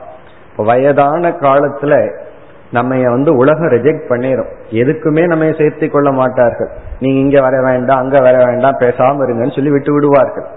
இப்போ 0.52 0.64
வயதான 0.64 1.30
காலத்துல 1.30 2.24
நம்ம 2.72 3.10
வந்து 3.10 3.36
உலகம் 3.36 3.68
ரிஜெக்ட் 3.68 4.08
பண்ணிடும் 4.08 4.48
எதுக்குமே 4.72 5.28
நம்ம 5.28 5.52
சேர்த்து 5.58 5.90
கொள்ள 5.90 6.12
மாட்டார்கள். 6.12 6.70
நீங்க 7.00 7.20
இங்க 7.20 7.42
வர 7.42 7.62
வேண்டாம் 7.62 7.98
அங்க 7.98 8.20
வர 8.20 8.46
வேண்டாம் 8.46 8.78
பேசாம 8.80 9.24
இருங்கன்னு 9.24 9.56
சொல்லி 9.56 9.70
விட்டு 9.70 9.94
விடுவார்கள். 9.94 10.48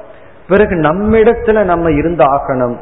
பிறகு 0.48 0.74
நம்மிடத்துல 0.74 1.64
நம்ம 1.64 1.90
இருந்து 1.90 2.24
ஆகணும். 2.24 2.76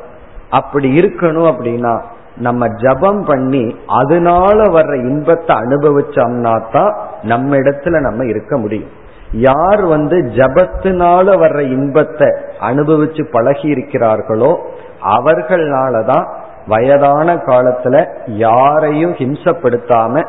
அப்படி 0.50 0.98
இருக்கணும் 0.98 1.52
அப்படின்னா 1.52 2.02
நம்ம 2.36 2.66
ஜபம் 2.68 3.24
பண்ணி 3.24 3.76
அதனால 3.86 4.62
வர்ற 4.62 4.94
இன்பத்தை 4.94 5.56
அனுபவிச்சோம்னா 5.56 6.62
தான் 6.72 6.96
நம்ம 7.22 7.56
இடத்துல 7.56 8.00
நம்ம 8.00 8.24
இருக்க 8.24 8.56
முடியும். 8.56 9.04
யார் 9.32 9.84
வந்து 9.84 10.16
ஜபத்தினால 10.16 11.36
வர்ற 11.38 11.60
இன்பத்தை 11.60 12.28
அனுபவிச்சு 12.60 13.30
பழகி 13.30 13.74
இருக்கிறார்களோ 13.74 14.58
அவர்களாலதான் 15.02 16.32
வயதான 16.66 17.34
காலத்துல 17.34 18.06
யாரையும் 18.26 19.12
ஹிம்சப்படுத்தாம 19.12 20.26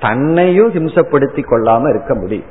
தன்னையும் 0.00 0.72
ஹிம்சப்படுத்தி 0.72 1.42
கொள்ளாம 1.50 1.88
இருக்க 1.88 2.14
முடியும். 2.14 2.46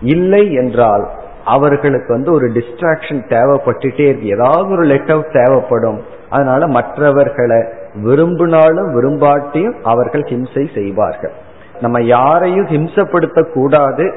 இல்லை 0.00 0.52
என்றால் 0.52 1.10
அவர்களுக்கு 1.44 2.12
வந்து 2.12 2.32
ஒரு 2.32 2.48
டிஸ்ட்ராக்ஷன் 2.48 3.22
தேவைப்பட்டுட்டே 3.28 4.00
இருக்கு. 4.00 4.26
ஏதாவது 4.26 4.70
ஒரு 4.70 4.82
லெட்டர் 4.82 5.28
தேவைப்படும். 5.32 6.00
அதனால 6.30 6.66
மற்றவர்களை 6.66 7.64
விரும்பினாலும் 7.94 8.94
விரும்பாட்டியும் 8.94 9.76
அவர்கள் 9.82 10.20
ஹிம்சை 10.20 10.74
செய்வார்கள். 10.74 11.32
நம்ம 11.80 12.02
யாரையும் 12.02 12.66
ஹிம்சப்படுத்த 12.66 13.52
கூடாது 13.52 14.14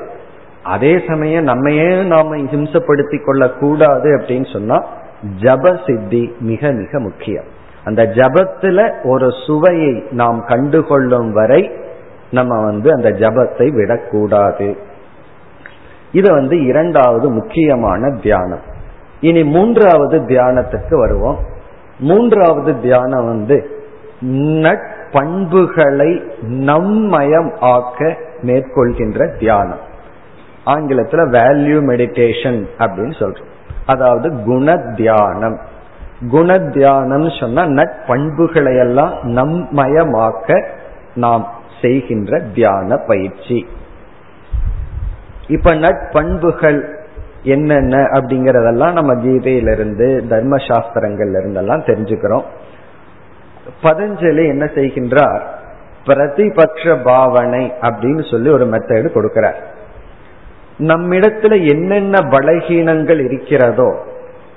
அதே 0.63 1.03
சமயம் 1.07 1.43
நம்மையே 1.43 2.03
நாம 2.03 2.35
ஹிம்சப்படுத்தி 2.35 3.23
கொள்ள 3.23 3.49
கூடாது 3.49 4.17
அப்படின்னு 4.17 4.51
சொன்னா 4.51 4.85
ஜப 5.39 5.79
சித்தி 5.85 6.35
மிக 6.39 6.71
மிக 6.71 6.99
முக்கியம். 6.99 7.43
அந்த 7.83 8.03
ஜபத்துல 8.03 8.91
ஒரு 9.03 9.29
சுவையை 9.45 10.03
நாம் 10.11 10.45
கண்டுகொள்ளும் 10.47 11.31
வரை 11.31 11.71
நம்ம 12.31 12.63
வந்து 12.63 12.93
அந்த 12.93 13.09
ஜபத்தை 13.09 13.73
விடக்கூடாது. 13.73 14.77
இது 16.11 16.31
வந்து 16.31 16.63
இரண்டாவது 16.63 17.29
முக்கியமான 17.29 18.09
தியானம். 18.21 18.71
இனி 19.19 19.43
மூன்றாவது 19.43 20.19
தியானத்துக்கு 20.19 20.95
வருவோம். 20.95 21.37
மூன்றாவது 21.99 22.79
தியானம் 22.79 23.25
வந்து 23.25 23.69
நட்பண்புகளை 24.65 26.21
நம்மயம் 26.43 27.57
ஆக்க 27.59 28.17
மேற்கொள்கின்ற 28.41 29.37
தியானம். 29.39 29.91
ஆங்கிலத்துல 30.65 31.21
வேல்யூ 31.37 31.77
மெடிடேஷன் 31.89 32.67
அப்படின்னு 32.77 33.15
சொல்றோம். 33.21 33.51
அதாவது 33.85 34.43
குண 34.43 34.77
தியானம் 34.77 35.59
குண 36.29 36.57
தியானம் 36.57 37.29
சொன்னா 37.29 37.63
நட்பண்புகளை 37.63 38.79
எல்லாம் 38.79 39.13
நம்மயமாக்க 39.23 40.65
நாம் 41.15 41.51
செய்கின்ற 41.81 42.39
தியான 42.39 42.97
பயிற்சி. 42.97 43.67
இப்ப 45.47 45.73
நட்பண்புகள் 45.73 46.89
என்னென்ன 47.43 47.97
அப்படிங்கறதெல்லாம் 47.97 48.91
நம்ம 48.91 49.13
கீதையிலிருந்து 49.15 50.23
தர்மசாஸ்திரங்கள்ல 50.29 51.41
இருந்தெல்லாம் 51.43 51.85
தெரிஞ்சுக்கிறோம். 51.89 52.43
பதஞ்சலி 53.83 54.47
என்ன 54.47 54.65
செய்கின்றார்? 54.65 55.41
பிரதிபக்ஷ 56.05 57.03
பாவனை 57.03 57.73
அப்படின்னு 57.81 58.31
சொல்லி 58.31 58.49
ஒரு 58.49 58.65
மெத்தடு 58.65 59.09
கொடுக்கிறார். 59.11 59.59
நம்மிடத்துல 60.79 61.67
என்னென்ன 61.67 62.19
பலகீனங்கள் 62.19 63.23
இருக்கிறதோ 63.23 63.95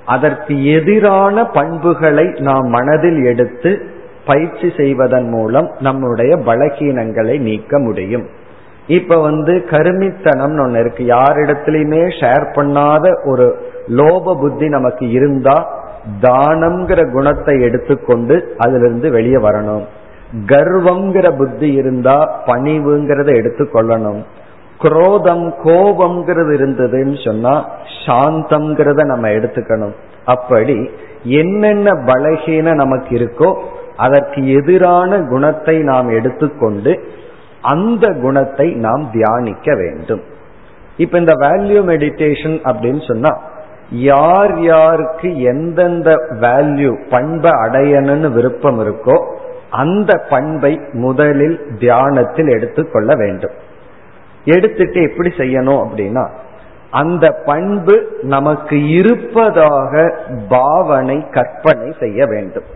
அதற்கு 0.05 0.65
எதிரான 0.65 1.45
பண்புகளை 1.45 2.33
நாம் 2.37 2.67
மனதில் 2.67 3.23
எடுத்து 3.23 3.81
பயிற்சி 4.25 4.73
செய்வதன் 4.77 5.29
மூலம் 5.29 5.71
நம்முடைய 5.79 6.35
பலகீனங்களை 6.35 7.39
நீக்க 7.39 7.79
முடியும். 7.79 8.25
இப்ப 8.87 9.21
வந்து 9.21 9.65
கருமித்தனம் 9.69 10.59
ஒன்று 10.59 10.79
இருக்கு. 10.79 11.03
யாரிடத்திலுமே 11.05 12.01
ஷேர் 12.19 12.45
பண்ணாத 12.55 13.25
ஒரு 13.25 13.69
லோப 13.87 14.39
புத்தி 14.39 14.69
நமக்கு 14.69 15.09
இருந்தா 15.09 15.85
தானம்ங்கிற 16.21 17.11
குணத்தை 17.11 17.61
எடுத்துக்கொண்டு 17.61 18.55
அதிலிருந்து 18.57 19.11
வெளியே 19.11 19.35
வரணும். 19.35 19.83
கர்வம்ங்கிற 20.45 21.37
புத்தி 21.37 21.73
இருந்தா 21.73 22.43
பணிவுங்கிறத 22.45 23.29
எடுத்துக்கொள்ளணும். 23.41 24.23
குரோதம் 24.79 25.45
கோபம்ங்கிறது 25.63 26.51
இருந்ததுன்னு 26.57 27.17
சொன்னா 27.25 27.53
சாந்தம்ங்கிறத 28.05 29.03
நம்ம 29.05 29.27
எடுத்துக்கணும். 29.27 29.95
அப்படி 30.25 30.77
என்னென்ன 31.23 31.91
பலகீன 32.09 32.73
நமக்கு 32.73 33.13
இருக்கோ 33.17 33.49
அதற்கு 33.95 34.39
எதிரான 34.55 35.19
குணத்தை 35.29 35.75
நாம் 35.81 36.09
எடுத்துக்கொண்டு 36.09 36.91
அந்த 37.61 38.05
குணத்தை 38.21 38.67
நாம் 38.85 39.03
தியானிக்க 39.11 39.75
வேண்டும். 39.75 40.23
இப்ப 40.97 41.17
இந்த 41.17 41.33
வேல்யூ 41.33 41.79
மெடிடேஷன் 41.91 42.57
அப்படின்னு 42.69 43.01
சொன்னா 43.07 43.31
யார் 43.89 44.53
யாருக்கு 44.61 45.29
எந்தெந்த 45.41 46.09
வேல்யூ 46.41 46.91
பண்பை 47.09 47.51
அடையணும்னு 47.65 48.29
விருப்பம் 48.31 48.79
இருக்கோ 48.85 49.17
அந்த 49.69 50.11
பண்பை 50.29 50.73
முதலில் 51.03 51.57
தியானத்தில் 51.79 52.47
எடுத்துக்கொள்ள 52.47 53.15
வேண்டும். 53.15 53.55
எடுத்துட்டு 54.47 55.01
எப்படி 55.01 55.29
செய்யணும் 55.37 55.81
அப்படின்னா 55.85 56.25
அந்த 56.91 57.25
பண்பு 57.45 57.95
நமக்கு 58.21 58.89
இருப்பதாக 58.89 60.15
பாவனை 60.49 61.17
கற்பனை 61.29 61.95
செய்ய 61.99 62.25
வேண்டும். 62.25 62.67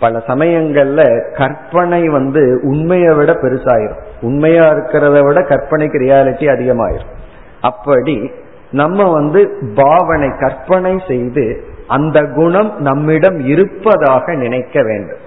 பல 0.00 0.22
சமயங்கள்ல 0.26 1.00
கற்பனை 1.36 2.08
வந்து 2.08 2.60
உண்மையை 2.62 3.14
விட 3.14 3.32
பெருசாயிரும். 3.32 4.02
உண்மையா 4.20 4.64
இருக்கிறத 4.64 5.24
விட 5.26 5.40
கற்பனைக்கு 5.40 5.98
ரியாலிட்டி 5.98 6.46
அதிகமாயிரும். 6.56 7.12
அப்படி 7.60 8.30
நம்ம 8.70 9.10
வந்து 9.12 9.40
பாவனை 9.74 10.28
கற்பனை 10.38 11.02
செய்து 11.08 11.64
அந்த 11.86 12.18
குணம் 12.34 12.72
நம்மிடம் 12.78 13.38
இருப்பதாக 13.46 14.34
நினைக்க 14.34 14.82
வேண்டும். 14.82 15.24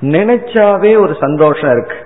நினைச்சாவே 0.00 1.00
ஒரு 1.00 1.14
சந்தோஷம் 1.20 1.70
இருக்கு. 1.70 1.98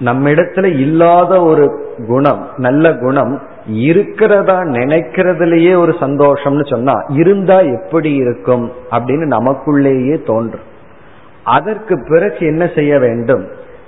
நம்மிடத்துல 0.00 0.64
இல்லாத 0.64 1.42
ஒரு 1.42 1.94
குணம் 2.06 2.48
நல்ல 2.56 2.94
குணம் 2.94 3.42
இருக்கிறதா 3.66 4.60
நினைக்கிறதுலயே 4.60 5.76
ஒரு 5.76 5.94
சந்தோஷம்னு 6.00 6.70
சொன்னா 6.70 6.92
இருந்தா 7.08 7.60
எப்படி 7.60 8.14
இருக்கும்? 8.14 8.72
அப்படின்னு 8.90 9.26
நமக்குள்ளேயே 9.26 10.26
தோன்றும். 10.26 10.66
அதற்கு 11.44 12.04
பிறகு 12.08 12.46
என்ன 12.46 12.70
செய்ய 12.74 12.98
வேண்டும்? 12.98 13.46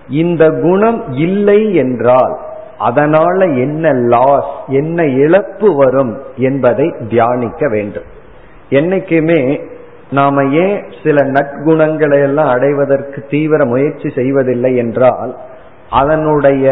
இந்த 0.09 0.51
குணம் 0.51 1.13
இல்லை 1.13 1.75
என்றால் 1.75 2.39
அதனால 2.79 3.45
என்ன 3.45 3.93
லாஸ் 3.93 4.53
என்ன 4.67 5.07
இழப்பு 5.07 5.77
வரும் 5.77 6.19
என்பதை 6.37 6.95
தியானிக்க 7.09 7.69
வேண்டும். 7.69 8.09
என்னைக்குமே 8.71 9.61
நாம 10.11 10.45
ஏன் 10.45 10.85
சில 11.05 11.23
நற்குணங்களை 11.23 12.23
எல்லாம் 12.23 12.49
அடைவதற்கு 12.49 13.25
தீவிர 13.31 13.65
முயற்சி 13.65 14.09
செய்வதில்லை 14.15 14.77
என்றால் 14.77 15.37
அதனுடைய 15.91 16.65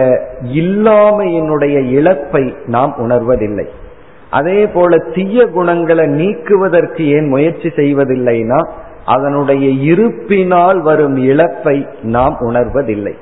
இல்லாமையினுடைய 0.42 1.76
இழப்பை 1.90 2.54
நாம் 2.66 2.94
உணர்வதில்லை. 2.98 3.66
அதே 4.30 4.66
போல 4.66 4.96
தீய 5.14 5.46
குணங்களை 5.46 6.06
நீக்குவதற்கு 6.06 7.08
ஏன் 7.08 7.28
முயற்சி 7.28 7.68
செய்வதில்லைனா 7.68 8.60
அதனுடைய 9.04 9.66
இருப்பினால் 9.70 10.80
வரும் 10.80 11.16
இழப்பை 11.16 11.86
நாம் 12.02 12.36
உணர்வதில்லை. 12.40 13.14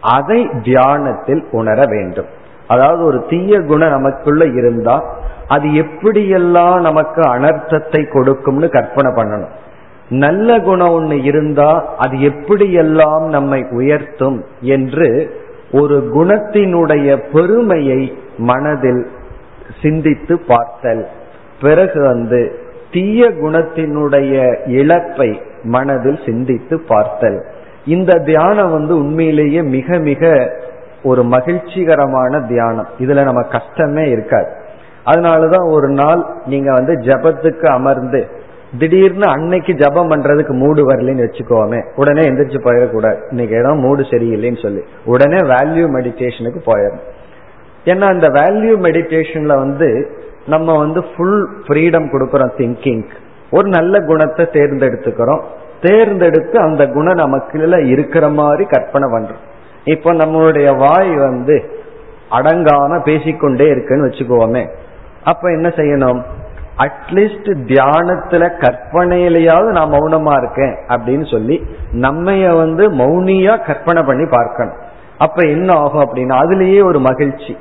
அதை 0.00 0.48
தியானத்தில் 0.62 1.42
உணர 1.50 1.78
வேண்டும். 1.88 2.26
அதாவது 2.66 3.04
ஒரு 3.04 3.24
தீய 3.28 3.60
குணம் 3.60 3.90
நமக்குள்ள 3.90 4.44
இருந்தா 4.44 4.96
அது 5.48 5.68
எப்படியெல்லாம் 5.68 6.80
நமக்கு 6.80 7.20
அனர்த்தத்தை 7.20 8.02
கொடுக்கும்னு 8.12 8.68
கற்பனை 8.68 9.10
பண்ணணும். 9.12 9.52
நல்ல 10.08 10.60
குணம் 10.60 10.88
ஒன்று 10.88 11.22
இருந்தா 11.22 11.70
அது 11.98 12.16
எப்படியெல்லாம் 12.16 13.24
நம்மை 13.26 13.66
உயர்த்தும் 13.70 14.38
என்று 14.60 15.08
ஒரு 15.72 16.10
குணத்தினுடைய 16.14 17.24
பெருமையை 17.32 18.18
மனதில் 18.38 19.06
சிந்தித்து 19.82 20.38
பார்த்தல். 20.38 21.06
பிறகு 21.60 22.00
வந்து 22.00 22.58
தீய 22.92 23.30
குணத்தினுடைய 23.30 24.58
இழப்பை 24.68 25.42
மனதில் 25.62 26.18
சிந்தித்து 26.26 26.80
பார்த்தல். 26.80 27.44
இந்த 27.86 28.18
தியானம் 28.18 28.72
வந்து 28.72 28.96
உண்மையிலேயே 28.96 29.62
மிக 29.62 29.98
மிக 29.98 30.52
ஒரு 31.02 31.22
மகிழ்ச்சிகரமான 31.22 32.40
தியானம். 32.40 32.86
இதுல 32.98 33.24
நம்ம 33.24 33.42
கஷ்டமே 33.42 34.08
இருக்காது. 34.08 34.50
அதனாலதான் 35.06 35.70
ஒரு 35.70 35.88
நாள் 35.88 36.26
நீங்க 36.46 36.72
வந்து 36.72 36.92
ஜபத்துக்கு 36.92 37.64
அமர்ந்து 37.64 38.28
திடீர்னு 38.78 39.26
அன்னைக்கு 39.26 39.72
ஜபம் 39.72 40.10
பண்றதுக்கு 40.10 40.48
மூடு 40.48 40.90
வரலன்னு 40.90 41.26
வச்சுக்கோமே. 41.26 41.84
உடனே 41.96 42.28
எந்திரிச்சு 42.28 42.60
போயிடக்கூடாது. 42.64 43.16
இன்னைக்கு 43.30 43.56
ஏதோ 43.56 43.74
மூடு 43.74 44.02
சரியில்லைன்னு 44.02 44.62
சொல்லி. 44.62 44.82
உடனே 45.04 45.36
வேல்யூ 45.36 45.86
மெடிடேஷனுக்கு 45.96 46.60
போயிடணும். 46.66 47.06
ஏன்னா 47.84 48.00
அந்த 48.00 48.28
வேல்யூ 48.28 48.74
மெடிடேஷன்ல 48.86 49.54
வந்து 49.56 50.10
நம்ம 50.46 50.78
வந்து 50.78 51.02
ஃபுல் 51.02 51.48
ஃப்ரீடம் 51.66 52.08
கொடுக்கறோம் 52.12 52.52
திங்கிங் 52.56 53.04
ஒரு 53.50 53.68
நல்ல 53.68 54.00
குணத்தை 54.00 54.48
தேர்ந்தெடுத்துக்கிறோம். 54.52 55.40
தேர்ந்தெடுத்து 55.80 56.58
அந்த 56.58 56.86
குணம் 56.86 57.14
நமக்குள்ள 57.14 57.80
இருக்கிற 57.80 58.28
மாதிரி 58.28 58.64
கற்பனை 58.64 59.08
பண்றோம். 59.08 59.42
இப்போ 59.84 60.12
நம்மளுடைய 60.12 60.76
வாய் 60.76 61.14
வந்து 61.14 61.70
அடங்காம 62.30 63.02
பேசிக்கொண்டே 63.02 63.68
இருக்குன்னு 63.68 64.06
வச்சுக்கோமே. 64.06 64.68
அப்ப 65.24 65.50
என்ன 65.50 65.68
செய்யணும்? 65.68 66.22
அட்லீஸ்ட் 66.82 67.48
தியானத்துல 67.68 68.44
கற்பனையிலேயாவது 68.60 69.70
நான் 69.70 69.92
மௌனமா 69.92 70.36
இருக்கேன் 70.36 70.74
அப்படின்னு 70.88 71.30
சொல்லி 71.30 71.64
நம்மைய 71.92 72.56
வந்து 72.56 72.90
மௌனியா 72.90 73.66
கற்பனை 73.66 74.02
பண்ணி 74.02 74.26
பார்க்கணும். 74.30 74.76
அப்ப 75.18 75.42
என்ன 75.42 75.74
ஆகும் 75.74 76.04
அப்படின்னா 76.04 76.36
அதுலேயே 76.44 76.84
ஒரு 76.84 76.98
மகிழ்ச்சி. 76.98 77.56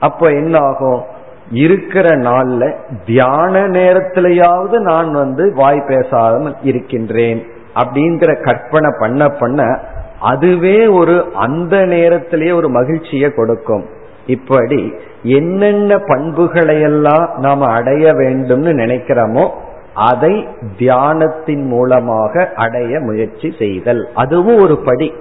அப்ப 0.00 0.30
என்ன 0.30 0.58
ஆகும்? 0.58 1.02
இருக்கிற 1.50 2.08
நாள்ல 2.08 2.76
தியான 3.06 3.68
நேரத்திலேயாவது 3.68 4.78
நான் 4.78 5.12
வந்து 5.12 5.52
வாய் 5.54 5.84
பேசாமல் 5.86 6.56
இருக்கின்றேன் 6.62 7.46
அப்படிங்கிற 7.74 8.44
கற்பனை 8.44 8.90
பண்ண 9.00 9.28
பண்ண 9.28 9.78
அதுவே 10.20 10.86
ஒரு 10.86 11.26
அந்த 11.34 11.84
நேரத்திலேயே 11.84 12.52
ஒரு 12.52 12.68
மகிழ்ச்சியை 12.68 13.30
கொடுக்கும். 13.30 13.84
இப்படி 14.26 14.94
என்னென்ன 15.22 15.96
பண்புகளையெல்லாம் 15.96 17.36
நாம் 17.36 17.60
அடைய 17.60 18.12
வேண்டும்னு 18.12 18.72
நினைக்கிறோமோ 18.72 19.50
அதை 19.94 20.48
தியானத்தின் 20.78 21.64
மூலமாக 21.64 22.52
அடைய 22.54 23.00
முயற்சி 23.00 23.54
செய்தல். 23.58 24.08
அதுவும் 24.14 24.60
ஒரு 24.60 24.78
படி. 24.78 25.12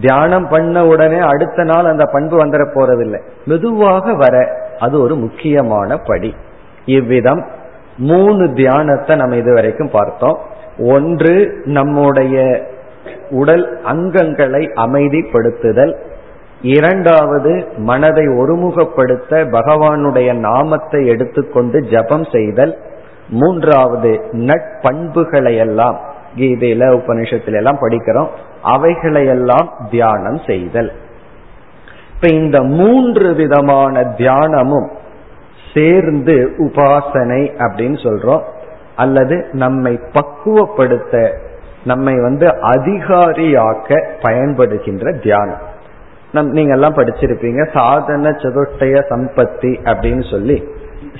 தியானம் 0.00 0.48
பண்ண 0.48 0.86
உடனே 0.86 1.18
அடுத்த 1.18 1.64
நாள் 1.64 1.84
அந்த 1.84 2.04
பண்பு 2.04 2.46
வந்துட 2.46 2.64
போறதில்லை. 2.74 3.20
மெதுவாக 3.46 4.14
வர 4.14 4.56
அது 4.78 5.00
ஒரு 5.00 5.14
முக்கியமான 5.14 5.96
படி. 5.96 6.34
இவ்விதம் 6.84 7.46
மூணு 7.96 8.52
தியானத்தை 8.52 9.16
நம்ம 9.16 9.36
இதுவரைக்கும் 9.36 9.90
பார்த்தோம். 9.90 10.38
ஒன்று 10.78 11.62
நம்முடைய 11.64 12.64
உடல் 13.30 13.80
அங்கங்களை 13.92 14.62
அமைதிப்படுத்துதல் 14.76 15.96
இரண்டாவது 16.62 17.68
மனதை 17.76 18.26
ஒருமுகப்படுத்த 18.26 19.30
பகவானுடைய 19.30 20.34
நாமத்தை 20.34 21.06
எடுத்துக்கொண்டு 21.06 21.82
ஜபம் 21.82 22.24
செய்தல். 22.32 22.78
மூன்றாவது 23.28 24.20
நட்பண்புகளை 24.32 25.56
எல்லாம் 25.56 26.00
கீதையில 26.36 27.00
உபனிஷத்துல 27.00 27.54
எல்லாம் 27.54 27.78
படிக்கிறோம். 27.80 28.28
அவைகளையெல்லாம் 28.64 29.68
தியானம் 29.90 30.40
செய்தல். 30.46 30.92
இப்ப 32.14 32.28
இந்த 32.28 32.62
மூன்று 32.62 33.34
விதமான 33.34 34.02
தியானமும் 34.02 34.90
சேர்ந்து 35.74 36.50
உபாசனை 36.58 37.54
அப்படின்னு 37.58 37.98
சொல்றோம். 38.02 38.42
அல்லது 38.96 39.48
நம்மை 39.52 40.00
பக்குவப்படுத்த 40.12 41.32
நம்மை 41.84 42.14
வந்து 42.20 42.46
அதிகாரியாக்க 42.46 44.08
பயன்படுகின்ற 44.22 45.22
தியானம். 45.22 45.78
நம் 46.32 46.50
நீங்க 46.50 46.72
எல்லாம் 46.72 46.96
படிச்சிருப்பீங்க. 46.96 47.62
சாதன 47.72 48.30
சதுர்டய 48.42 48.96
சம்பத்தி 49.12 49.72
அப்படின்னு 49.90 50.24
சொல்லி 50.30 50.56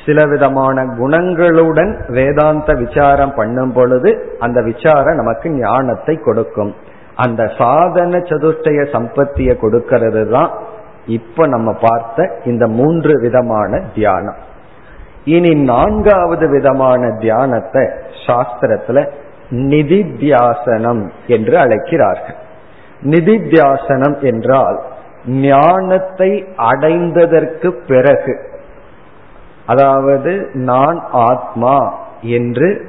சில 0.04 0.18
விதமான 0.26 0.82
குணங்களுடன் 0.98 1.92
வேதாந்த 2.08 2.74
விசாரம் 2.74 3.34
பண்ணும் 3.34 3.72
பொழுது 3.72 4.11
அந்த 4.38 4.58
விசாரம் 4.62 5.14
நமக்கு 5.14 5.48
ஞானத்தை 5.50 6.14
கொடுக்கும். 6.16 6.74
அந்த 7.16 7.42
சாதன 7.58 8.18
சதுர்டய 8.18 8.80
சம்பத்திய 8.92 9.56
கொடுக்கிறது 9.56 10.22
தான் 10.28 10.50
இப்ப 11.06 11.46
நம்ம 11.46 11.72
பார்த்த 11.72 12.28
இந்த 12.44 12.66
மூன்று 12.66 13.12
விதமான 13.20 13.80
தியானம். 13.94 14.38
இனி 15.24 15.52
நான்காவது 15.64 16.48
விதமான 16.48 17.02
தியானத்தை 17.18 17.82
சாஸ்திரத்துல 18.26 18.98
நிதித்தியாசனம் 19.50 21.02
என்று 21.26 21.58
அழைக்கிறார்கள். 21.58 22.38
நிதித்தியாசனம் 23.02 24.16
என்றால் 24.20 24.78
ஞானத்தை 25.27 26.45
அடைந்ததற்கு 26.57 27.71
பிறகு 27.87 28.49
அதாவது 29.66 30.51
நான் 30.53 31.09
ஆத்மா 31.11 31.95
என்று 32.21 32.87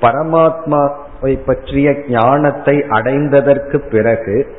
பரமாத்மாவை 0.00 1.44
பற்றிய 1.46 1.94
ஞானத்தை 2.08 2.76
அடைந்ததற்கு 2.76 3.90
பிறகு 3.90 4.52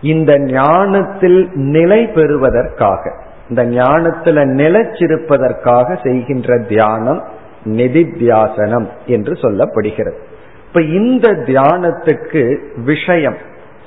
இந்த 0.00 0.38
ஞானத்தில் 0.38 1.50
நிலை 1.54 2.06
பெறுவதற்காக 2.06 3.14
இந்த 3.48 3.64
ஞானத்துல 3.64 4.44
நிலைச்சிருப்பதற்காக 4.44 6.02
செய்கின்ற 6.02 6.58
தியானம் 6.58 7.22
நெதித்தியாசனம் 7.64 8.88
என்று 9.06 9.32
சொல்லப்படுகிறது. 9.32 10.18
இப்ப 10.66 10.80
இந்த 10.80 11.28
தியானத்துக்கு 11.28 12.58
விஷயம் 12.76 13.36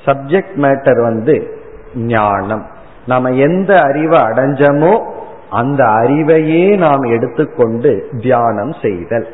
சப்ஜெக்ட் 0.04 0.54
மேட்டர் 0.54 1.02
வந்து 1.02 1.62
ஞானம். 1.94 2.66
நாம 3.06 3.30
எந்த 3.30 3.80
அறிவை 3.80 4.20
அடைஞ்சமோ 4.20 5.00
அந்த 5.50 5.84
அறிவையே 5.84 6.76
நாம் 6.78 7.02
எடுத்துக்கொண்டு 7.02 8.08
தியானம் 8.20 8.74
செய்தல். 8.82 9.28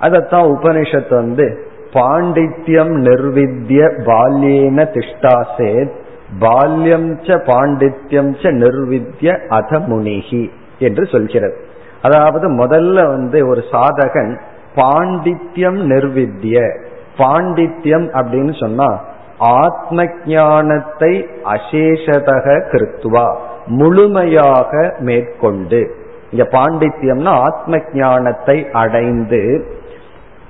அதத்தான் 0.00 0.48
உபனிஷத் 0.56 1.14
வந்து 1.14 1.66
பாண்டித்யம் 1.92 2.94
நிர்வித்ய 3.06 3.80
பால்யேன 4.06 4.88
திஷ்டாசேத் 4.94 5.92
பால்யம் 6.38 7.18
ச 7.20 7.26
பாண்டித்யம் 7.26 8.32
ச 8.42 8.50
நிர்வித்ய 8.50 9.46
அத 9.48 9.78
முனிகி 9.78 10.50
என்று 10.78 11.06
சொல்கிறது. 11.06 11.56
அதாவது 12.02 12.50
முதல்ல 12.50 13.06
வந்து 13.06 13.48
ஒரு 13.48 13.64
சாதகன் 13.72 14.38
பாண்டித்யம் 14.74 15.80
நிர்வித்ய 15.92 16.80
பாண்டித்யம் 17.18 18.06
அப்படின்னு 18.12 18.60
சொன்னா 18.60 19.04
ஆத்ம 19.38 20.06
ஞானத்தை 20.24 21.28
அசேஷதக 21.44 22.46
கிருத்துவா 22.72 23.36
முழுமையாக 23.66 24.94
மேற்கொண்டு. 24.98 25.96
இங்க 26.30 26.48
பாண்டித்யம்னா 26.50 27.28
ஆத்ம 27.28 27.80
ஞானத்தை 27.92 28.68
அடைந்து 28.72 29.66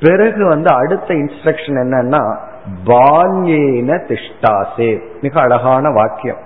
பிறகு 0.01 0.47
வந்து 0.47 0.71
அடுத்த 0.75 1.15
இன்ஸ்ட்ரக்ஷன் 1.15 1.79
என்னன்னா 1.83 2.37
பால்யேன 2.87 3.99
திஷ்டாசே. 4.09 5.03
மிக 5.21 5.41
அழகான 5.41 5.91
வாக்கியம். 5.91 6.37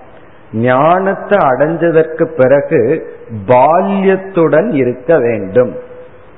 ஞானத்தை 0.52 1.38
அடைஞ்சதற்கு 1.38 2.24
பிறகு 2.24 3.12
பால்யத்துடன் 3.46 4.70
இருக்க 4.72 5.18
வேண்டும். 5.18 5.76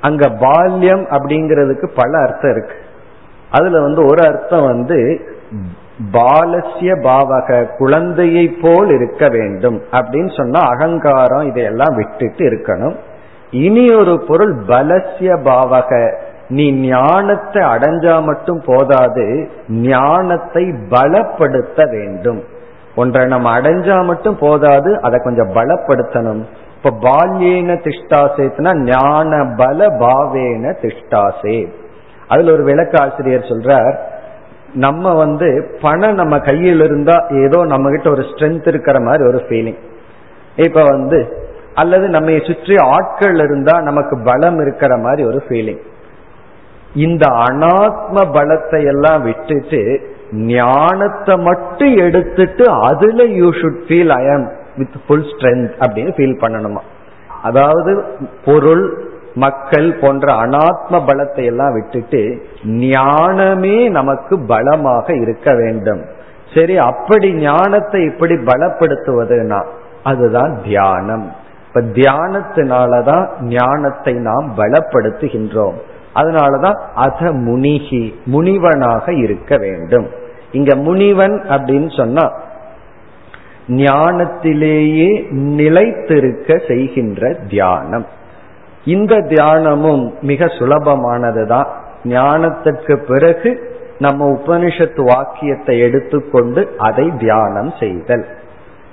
அங்க 0.01 0.29
பால்யம் 0.29 1.07
அப்படிங்கிறதுக்கு 1.11 1.91
பல 1.95 2.19
அர்த்தம் 2.19 2.51
இருக்கு. 2.51 2.75
அதுல 3.51 3.81
வந்து 3.81 4.05
ஒரு 4.05 4.27
அர்த்தம் 4.27 4.65
வந்து 4.65 5.29
பாலசிய 6.13 6.91
பாவக 7.01 7.77
குழந்தையை 7.77 8.49
போல் 8.49 8.89
இருக்க 8.89 9.29
வேண்டும் 9.29 9.83
அப்படின்னு 9.93 10.37
சொன்னா 10.37 10.61
அகங்காரம் 10.61 11.47
இதையெல்லாம் 11.47 11.95
விட்டுட்டு 11.97 12.45
இருக்கணும். 12.45 12.97
இனி 13.51 13.95
ஒரு 13.95 14.25
பொருள் 14.29 14.65
பலசிய 14.65 15.31
பாவக 15.45 16.19
நீ 16.49 16.73
ஞானத்தை 16.73 17.63
அடைஞ்சா 17.63 18.23
மட்டும் 18.23 18.63
போதாது 18.67 19.51
ஞானத்தை 19.69 20.65
பலப்படுத்த 20.67 21.91
வேண்டும். 21.91 22.45
ஒன்றை 22.97 23.27
நம்ம 23.27 23.61
அடைஞ்சா 23.61 24.05
மட்டும் 24.05 24.39
போதாது 24.39 25.01
அதை 25.01 25.21
கொஞ்சம் 25.23 25.53
பலப்படுத்தணும். 25.55 26.43
இப்ப 26.77 27.11
பால்யேன 27.11 27.77
திஷ்டாசேத்னா 27.87 28.73
ஞான 28.85 29.55
பல 29.57 29.87
பாவேன 29.87 30.75
திஷ்டாசே. 30.83 31.69
அதுல 32.29 32.53
ஒரு 32.53 32.63
விளக்க 32.65 33.03
ஆசிரியர் 33.03 33.51
சொல்றார் 33.53 34.09
நம்ம 34.75 35.15
வந்து 35.15 35.79
பணம் 35.81 36.15
நம்ம 36.15 36.39
கையில் 36.39 36.81
இருந்தா 36.81 37.27
ஏதோ 37.31 37.65
நம்ம 37.65 37.91
கிட்ட 37.91 38.11
ஒரு 38.11 38.23
ஸ்ட்ரென்த் 38.23 38.69
இருக்கிற 38.69 39.01
மாதிரி 39.01 39.27
ஒரு 39.27 39.45
ஃபீலிங் 39.49 39.79
இப்ப 40.57 40.83
வந்து 40.83 41.49
அல்லது 41.75 42.09
நம்ம 42.09 42.31
சுற்றி 42.31 42.77
ஆட்கள் 42.77 43.35
இருந்தா 43.35 43.81
நமக்கு 43.81 44.19
பலம் 44.25 44.61
இருக்கிற 44.61 44.97
மாதிரி 44.97 45.25
ஒரு 45.25 45.43
ஃபீலிங் 45.49 45.81
இந்த 46.95 47.27
அனாத்ம 47.27 48.25
பலத்தை 48.33 48.87
எல்லாம் 48.87 49.23
விட்டுட்டு 49.23 50.01
ஞானத்தை 50.33 51.37
மட்டும் 51.37 51.97
எடுத்துட்டு 51.97 52.71
அதுல 52.71 53.25
you 53.25 53.51
should 53.51 53.81
feel 53.89 54.09
I 54.09 54.29
am 54.29 54.51
with 54.77 54.97
full 55.07 55.25
strength 55.25 55.71
அப்படின்னு 55.81 56.13
ஃபீல் 56.17 56.41
பண்ணணுமா? 56.41 56.81
அதாவது 57.43 58.05
பொருள் 58.45 59.10
மக்கள் 59.35 59.95
போன்ற 59.95 60.33
அனாத்ம 60.33 60.91
பலத்தை 60.91 61.45
எல்லாம் 61.45 61.73
விட்டுட்டு 61.73 62.47
ஞானமே 62.65 63.89
நமக்கு 63.89 64.39
பலமாக 64.39 65.15
இருக்க 65.15 65.55
வேண்டும். 65.55 66.05
சரி 66.55 66.79
அப்படி 66.79 67.35
ஞானத்தை 67.35 68.05
இப்படி 68.05 68.35
பலப்படுத்துவதுனா 68.35 69.67
அதுதான் 70.03 70.63
தியானம். 70.65 71.33
இப்ப 71.67 71.81
தியானத்தினாலதான் 71.81 73.29
ஞானத்தை 73.41 74.13
நாம் 74.13 74.53
பலப்படுத்துகின்றோம். 74.57 75.75
அதனாலதான் 76.15 76.79
அத 76.95 77.33
முனிகி 77.33 78.15
முனிவனாக 78.33 79.23
இருக்க 79.23 79.57
வேண்டும். 79.57 80.09
இங்க 80.53 80.75
முனிவன் 80.75 81.43
அப்படின்னு 81.49 81.97
சொன்னா 81.97 82.33
ஞானத்திலேயே 83.69 85.31
நிலைத்திருக்க 85.31 86.61
செய்கின்ற 86.69 87.37
தியானம். 87.49 88.07
இந்த 88.85 89.17
தியானமும் 89.17 90.15
மிக 90.21 90.45
சுலபமானதுதான். 90.45 91.67
ஞானத்திற்கு 92.05 92.97
பிறகு 92.97 93.79
நம்ம 93.99 94.31
உபனிஷத்து 94.31 95.05
வாக்கியத்தை 95.05 95.79
எடுத்துக்கொண்டு 95.79 96.75
அதை 96.79 97.13
தியானம் 97.19 97.73
செய்தல். 97.81 98.27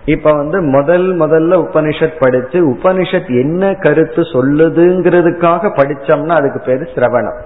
இப்ப 0.06 0.32
வந்து 0.32 0.62
முதல் 0.62 1.20
முதல்ல 1.20 1.54
உபனிஷத் 1.54 2.20
படிச்சு 2.20 2.70
உபனிஷத் 2.70 3.28
என்ன 3.28 3.74
கருத்து 3.74 4.22
சொல்லுதுங்கிறதுக்காக 4.22 5.70
படிச்சோம்னா 5.74 6.30
அதுக்கு 6.30 6.60
பேரு 6.60 6.88
சிரவணம். 6.96 7.40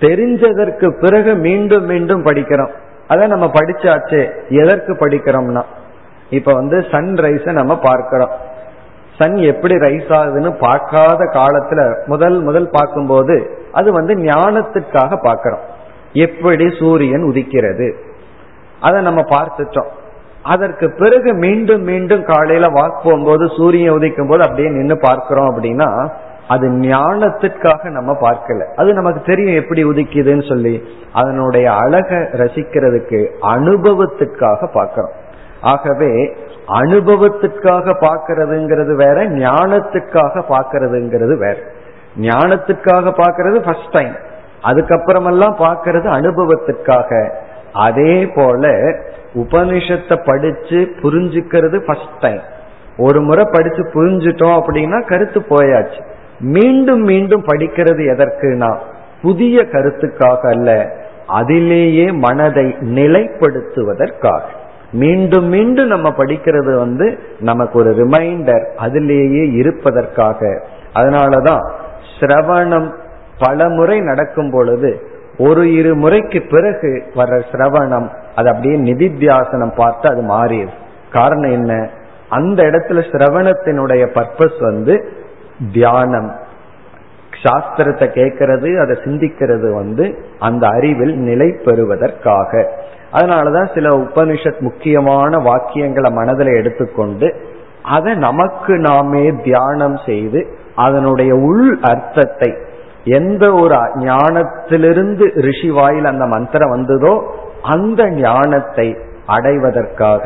தெரிஞ்சதற்கு 0.00 1.00
பிறகு 1.00 1.34
மீண்டும் 1.34 1.84
மீண்டும் 1.84 2.24
படிக்கிறோம். 2.24 2.70
அதை 3.08 3.28
நம்ம 3.28 3.46
படிச்சாச்சு 3.46 4.30
எதற்கு 4.48 4.92
படிக்கிறோம்னா. 4.92 5.62
இப்ப 6.30 6.52
வந்து 6.52 6.80
சன்ரைஸ 6.80 7.52
நம்ம 7.52 7.78
பார்க்கிறோம். 7.78 8.30
சன் 9.18 9.36
எப்படி 9.36 9.74
ரைஸ் 9.74 10.10
ஆகுதுன்னு 10.18 10.58
பார்க்காத 10.58 11.24
காலத்துல 11.32 12.06
முதல் 12.06 12.42
முதல் 12.42 12.70
பார்க்கும்போது 12.70 13.36
அது 13.72 13.92
வந்து 13.92 14.14
ஞானத்துக்காக 14.14 15.16
பார்க்கிறோம். 15.22 15.64
எப்படி 16.12 16.66
சூரியன் 16.78 17.22
உதிக்கிறது? 17.22 17.88
அதை 18.80 19.02
நம்ம 19.02 19.20
பார்த்துட்டோம். 19.20 19.90
அதற்கு 20.42 20.90
பிறகு 20.90 21.34
மீண்டும் 21.34 21.82
மீண்டும் 21.82 22.24
காலையில 22.24 22.66
வாக் 22.66 23.00
போகும்போது 23.04 23.50
சூரியன் 23.56 23.96
உதிக்கும் 23.96 24.28
போது 24.28 24.42
அப்படியே 24.42 24.68
நின்று 24.68 24.98
பார்க்கிறோம் 24.98 25.50
அப்படின்னா 25.50 26.10
அது 26.48 26.68
ஞானத்திற்காக 26.68 27.90
நம்ம 27.90 28.12
பார்க்கல. 28.12 28.62
அது 28.76 28.92
நமக்கு 28.92 29.20
தெரியும் 29.20 29.60
எப்படி 29.62 29.84
உதிக்குதுன்னு 29.84 30.48
சொல்லி 30.48 30.74
அதனுடைய 31.12 31.72
அழக 31.72 32.14
ரசிக்கிறதுக்கு 32.14 33.20
அனுபவத்திற்காக 33.40 34.68
பார்க்கிறோம். 34.72 35.14
ஆகவே 35.64 36.12
அனுபவத்துக்காக 36.80 37.94
பார்க்கறதுங்கிறது 38.04 38.92
வேற 38.94 39.16
ஞானத்துக்காக 39.24 40.42
பார்க்கறதுங்கிறது 40.48 41.34
வேற. 41.36 41.56
ஞானத்துக்காக 42.20 43.12
பார்க்கறது 43.22 43.58
ஃபர்ஸ்ட் 43.62 43.90
டைம் 43.90 44.14
அதுக்கப்புறமெல்லாம் 44.62 45.56
பார்க்கறது 45.64 46.08
அனுபவத்துக்காக. 46.18 47.10
அதே 47.72 48.14
போல 48.26 48.66
உபனிஷத்தை 49.34 50.16
படிச்சு 50.26 50.80
புரிஞ்சுக்கிறது 51.02 51.78
ஃபர்ஸ்ட் 51.86 52.18
டைம் 52.20 52.42
ஒரு 52.96 53.20
முறை 53.20 53.44
படிச்சு 53.52 53.82
புரிஞ்சுட்டோம் 53.94 54.58
அப்படின்னா 54.58 54.98
கருத்து 55.06 55.40
போயாச்சு. 55.48 56.00
மீண்டும் 56.54 57.02
மீண்டும் 57.02 57.44
படிக்கிறது 57.44 58.02
எதற்குனா 58.12 58.70
புதிய 59.22 59.62
கருத்துக்காக 59.72 60.40
அல்ல 60.48 60.70
அதிலேயே 61.26 62.06
மனதை 62.24 62.66
நிலைப்படுத்துவதற்காக. 62.96 64.42
மீண்டும் 64.94 65.44
மீண்டும் 65.44 65.86
நம்ம 65.86 66.08
படிக்கிறது 66.08 66.72
வந்து 66.76 67.18
நமக்கு 67.40 67.78
ஒரு 67.78 67.90
ரிமைண்டர் 67.94 68.64
அதிலேயே 68.74 69.44
இருப்பதற்காக. 69.52 70.66
அதனாலதான் 70.94 71.64
சிரவணம் 72.20 72.88
பல 73.38 73.68
முறை 73.68 74.00
நடக்கும் 74.00 74.50
பொழுது 74.50 74.90
ஒரு 75.38 75.62
இரு 75.74 75.94
முறைக்கு 75.94 76.40
பிறகு 76.50 76.90
வர்ற 77.14 77.42
சிரவணம் 77.52 78.08
அது 78.34 78.48
அப்படியே 78.48 78.92
நிதித்தியாசனம் 78.92 79.76
பார்த்து 79.76 80.08
அது 80.08 80.22
மாறியது 80.22 80.72
காரணம் 81.12 81.50
என்ன? 81.50 81.88
அந்த 82.28 82.62
இடத்துல 82.62 83.00
சிரவணத்தினுடைய 83.12 84.04
பர்பஸ் 84.14 84.58
வந்து 84.60 84.94
தியானம். 85.72 86.30
சாஸ்திரத்தை 87.42 88.06
கேட்கறது 88.10 88.68
அதை 88.80 88.96
சிந்திக்கிறது 89.04 89.74
வந்து 89.74 90.04
அந்த 90.38 90.66
அறிவில் 90.66 91.14
நிலை 91.18 91.48
பெறுவதற்காக. 91.64 92.50
அதனாலதான் 93.14 93.68
சில 93.74 93.88
உபனிஷத் 93.96 94.60
முக்கியமான 94.60 95.36
வாக்கியங்களை 95.38 96.10
மனதில் 96.12 96.52
எடுத்துக்கொண்டு 96.54 97.28
அதை 97.82 98.14
நமக்கு 98.14 98.74
நாமே 98.78 99.24
தியானம் 99.42 99.98
செய்து 100.06 100.40
அதனுடைய 100.76 101.32
உள் 101.48 101.78
அர்த்தத்தை 101.82 102.50
எந்த 103.04 103.44
ஒரு 103.54 103.76
ஞானத்திலிருந்து 103.94 105.24
ரிஷி 105.34 105.70
வாயில் 105.70 106.04
அந்த 106.04 106.26
மந்திரம் 106.26 106.70
வந்ததோ 106.70 107.14
அந்த 107.62 108.02
ஞானத்தை 108.10 108.96
அடைவதற்காக 109.26 110.24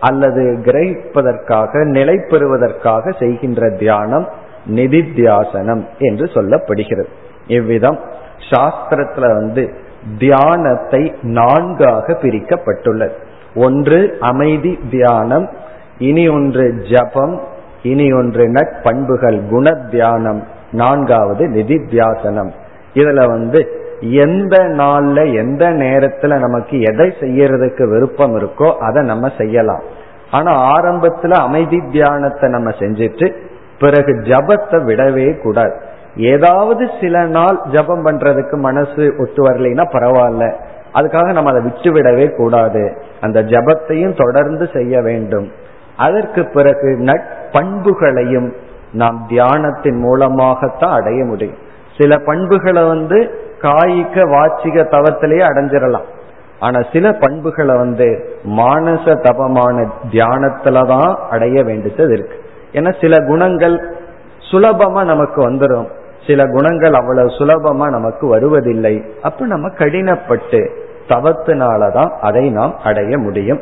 அல்லது 0.00 0.42
கிரகிப்பதற்காக 0.64 1.82
நிலை 1.88 2.16
பெறுவதற்காக 2.30 3.12
செய்கின்ற 3.18 3.70
தியானம் 3.78 4.26
நிதித்தியாசனம் 4.74 5.82
என்று 5.98 6.26
சொல்லப்படுகிறது. 6.34 7.10
இவ்விதம் 7.46 7.98
சாஸ்திரத்துல 8.50 9.26
வந்து 9.34 9.62
தியானத்தை 10.18 11.14
நான்காக 11.22 12.18
பிரிக்கப்பட்டுள்ளது. 12.22 13.10
ஒன்று 13.54 14.16
அமைதி 14.20 14.78
தியானம் 14.90 15.50
இனி 15.98 16.28
ஒன்று 16.28 16.74
ஜபம் 16.90 17.40
இனி 17.82 18.12
ஒன்று 18.12 18.48
நட்பண்புகள் 18.48 19.48
குண 19.48 19.70
தியானம் 19.70 20.42
நான்காவது 20.72 21.48
நிதி 21.48 21.74
தியாசனம். 21.74 22.50
இதுல 22.94 23.26
வந்து 23.26 23.88
எந்த 24.00 24.58
நாள்ல 24.58 25.34
எந்த 25.34 25.70
நேரத்துல 25.70 26.38
நமக்கு 26.38 26.80
எதை 26.80 27.12
செய்யறதுக்கு 27.20 27.88
விருப்பம் 27.88 28.38
இருக்கோ 28.38 28.76
அதை 28.76 29.04
நம்ம 29.04 29.30
செய்யலாம். 29.38 29.82
ஆனா 30.30 30.72
ஆரம்பத்துல 30.72 31.30
அமைதி 31.30 31.80
தியானத்தை 31.92 32.50
நம்ம 32.50 32.70
செஞ்சுட்டு 32.70 33.34
பிறகு 33.78 34.12
ஜபத்தை 34.12 34.78
விடவே 34.84 35.42
கூடாது. 35.42 35.74
ஏதாவது 36.16 36.90
சில 37.00 37.24
நாள் 37.24 37.60
ஜபம் 37.72 38.06
பண்றதுக்கு 38.06 38.56
மனசு 38.56 39.14
ஒத்து 39.18 39.48
வரலைன்னா 39.48 39.82
பரவாயில்ல. 39.92 40.54
அதுக்காக 40.94 41.32
நம்ம 41.32 41.50
அதை 41.50 41.62
விட்டு 41.62 41.92
விடவே 41.92 42.36
கூடாது. 42.36 43.02
அந்த 43.20 43.42
ஜபத்தையும் 43.42 44.16
தொடர்ந்து 44.16 44.68
செய்ய 44.72 45.00
வேண்டும். 45.00 45.52
அதற்கு 45.96 46.44
பிறகு 46.44 46.98
நட்பண்புகளையும் 47.00 48.52
நாம் 48.92 49.26
தியானத்தின் 49.28 49.98
மூலமாகத்தான் 49.98 51.00
அடைய 51.00 51.24
முடியும். 51.24 51.56
சில 51.98 52.18
பண்புகளை 52.18 52.84
வந்து 52.84 53.38
காய்க 53.62 54.14
வாச்சிக 54.14 54.82
தவத்திலேயே 54.82 55.44
அடைஞ்சிடலாம். 55.46 56.04
ஆனா 56.60 56.80
சில 56.92 57.12
பண்புகளை 57.12 57.76
வந்து 57.76 58.38
மானச 58.44 59.20
தபமான 59.20 59.90
தியானத்துலதான் 60.10 61.14
அடைய 61.14 61.62
வேண்டியது 61.62 62.12
இருக்கு. 62.12 62.42
ஏன்னா 62.72 63.00
சில 63.00 63.26
குணங்கள் 63.26 63.96
சுலபமா 64.52 65.04
நமக்கு 65.04 65.50
வந்துடும் 65.50 65.98
சில 66.30 66.44
குணங்கள் 66.46 66.92
அவ்வளவு 66.92 67.28
சுலபமா 67.28 67.86
நமக்கு 67.90 68.26
வருவதில்லை. 68.26 68.94
அப்ப 69.22 69.46
நம்ம 69.46 69.68
கடினப்பட்டு 69.68 70.60
தவத்தினாலதான் 71.08 72.10
அதை 72.20 72.50
நாம் 72.50 72.74
அடைய 72.84 73.18
முடியும். 73.18 73.60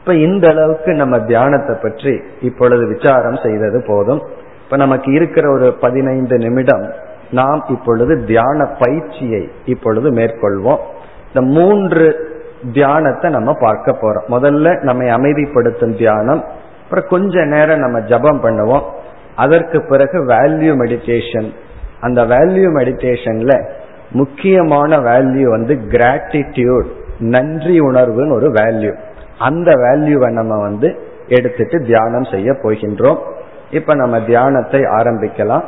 இப்ப 0.00 0.14
இந்த 0.14 0.48
அளவுக்கு 0.48 0.92
நம்ம 0.92 1.14
தியானத்தை 1.20 1.74
பற்றி 1.82 2.12
இப்பொழுது 2.40 2.84
விசாரம் 2.86 3.38
செய்தது 3.42 3.78
போதும். 3.86 4.22
இப்ப 4.64 4.76
நமக்கு 4.76 5.08
இருக்கிற 5.12 5.52
ஒரு 5.52 5.66
பதினைந்து 5.80 6.36
நிமிடம் 6.38 6.86
நாம் 7.30 7.60
இப்பொழுது 7.68 8.24
தியான 8.24 8.66
பயிற்சியை 8.78 9.42
இப்பொழுது 9.64 10.10
மேற்கொள்வோம். 10.10 10.82
இந்த 11.28 11.40
மூன்று 11.56 12.04
தியானத்தை 12.72 13.30
நம்ம 13.30 13.50
பார்க்க 13.60 13.98
போறோம். 14.02 14.28
முதல்ல 14.28 14.80
நம்மை 14.80 15.08
அமைதிப்படுத்தும் 15.08 15.96
தியானம் 15.96 16.42
அப்புறம் 16.82 17.08
கொஞ்ச 17.08 17.44
நேரம் 17.44 17.78
நம்ம 17.78 18.00
ஜபம் 18.00 18.42
பண்ணுவோம். 18.44 18.84
அதற்கு 19.36 19.78
பிறகு 19.88 20.18
வேல்யூ 20.24 20.72
மெடிடேஷன் 20.82 21.48
அந்த 22.00 22.24
வேல்யூ 22.24 22.68
மெடிடேஷன்ல 22.78 23.68
முக்கியமான 24.10 24.96
வேல்யூ 24.96 25.42
வந்து 25.42 25.74
கிராட்டிடியூட் 25.74 26.86
நன்றி 27.18 27.80
உணர்வுன்னு 27.80 28.32
ஒரு 28.32 28.50
வேல்யூ 28.50 28.96
அந்த 29.38 29.72
வேல்யூவை 29.72 30.30
நம்ம 30.30 30.60
வந்து 30.60 30.98
எடுத்துட்டு 31.28 31.78
தியானம் 31.80 32.24
செய்ய 32.24 32.52
போகின்றோம். 32.52 33.18
இப்ப 33.70 33.94
நம்ம 33.94 34.20
தியானத்தை 34.20 34.80
ஆரம்பிக்கலாம். 34.80 35.64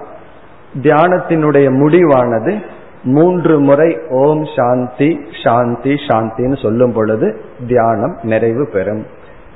தியானத்தினுடைய 0.83 1.69
முடிவானது 1.73 2.63
மூன்று 3.03 3.61
முறை 3.61 3.99
ஓம் 4.09 4.45
சாந்தி 4.57 5.21
சாந்தி 5.45 5.95
சாந்தின்னு 6.09 6.63
சொல்லும் 6.63 6.93
பொழுது 6.93 7.41
தியானம் 7.67 8.19
நிறைவு 8.23 8.69
பெறும். 8.73 9.07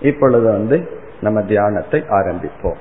இப்பொழுது 0.00 0.50
வந்து 0.50 0.88
நம்ம 1.20 1.42
தியானத்தை 1.42 2.04
ஆரம்பிப்போம். 2.08 2.80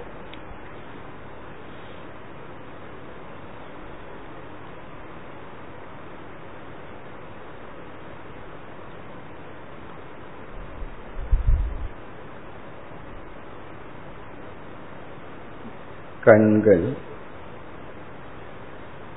கண்கள் 16.24 16.93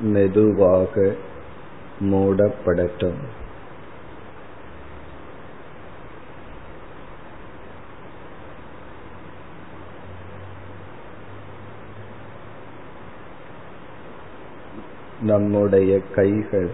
மெதுவாக 0.01 1.15
மூடப்படட்டும். 2.01 3.21
நம்முடைய 15.23 16.01
கைகள் 16.15 16.71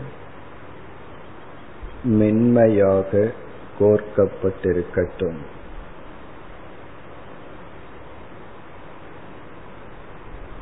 மென்மையாக 2.05 3.33
கோர்க்கப்பட்டிருக்கட்டும். 3.81 5.37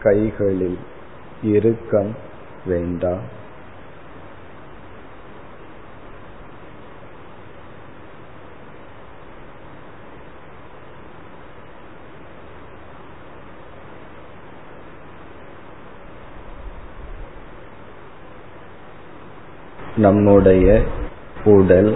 கைகளில் 0.03 0.79
இறுக்கம் 1.43 2.13
வேண்டாம் 2.67 3.27
நம்முடைய 19.97 20.67
உடல் 21.45 21.93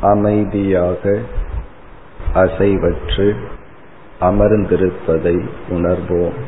அமைதியாக 0.00 1.02
அசைவற்று 2.34 3.26
அமர்ந்திருப்பதை 4.20 5.48
உணர்வோம். 5.68 6.38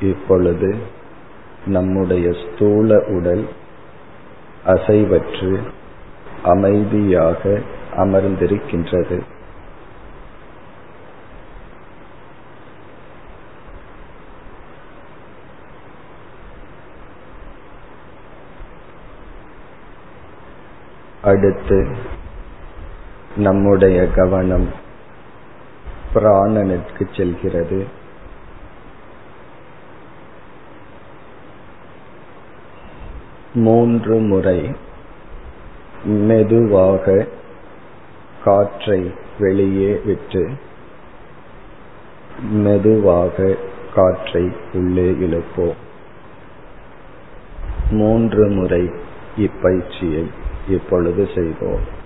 இப்பொழுது 0.00 0.76
நம்முடைய 1.66 2.32
ஸ்தூல 2.32 3.04
உடல் 3.06 3.48
அசைவற்று 4.66 5.60
அமைதியாக 6.42 7.60
அமர்ந்திருக்கின்றது. 7.96 9.22
அடுத்து 21.30 21.78
நம்முடைய 23.36 23.98
கவனம் 24.06 24.68
பிராணனுக்கு 26.14 27.04
செல்கிறது. 27.16 27.78
மூன்று 33.54 34.16
முறை 34.20 34.58
மெதுவாக 36.04 37.26
காற்றை 38.44 39.00
வெளியே 39.38 40.00
விட்டு 40.04 40.42
மெதுவாக 42.64 43.54
காற்றை 43.94 44.44
உள்ளே 44.72 45.08
இழுப்போம். 45.10 45.78
மூன்று 47.90 48.48
முறை 48.48 48.84
இப்பயிற்சியை 49.36 50.39
இப்பொழுது 50.68 51.26
செய்வோம். 51.34 51.99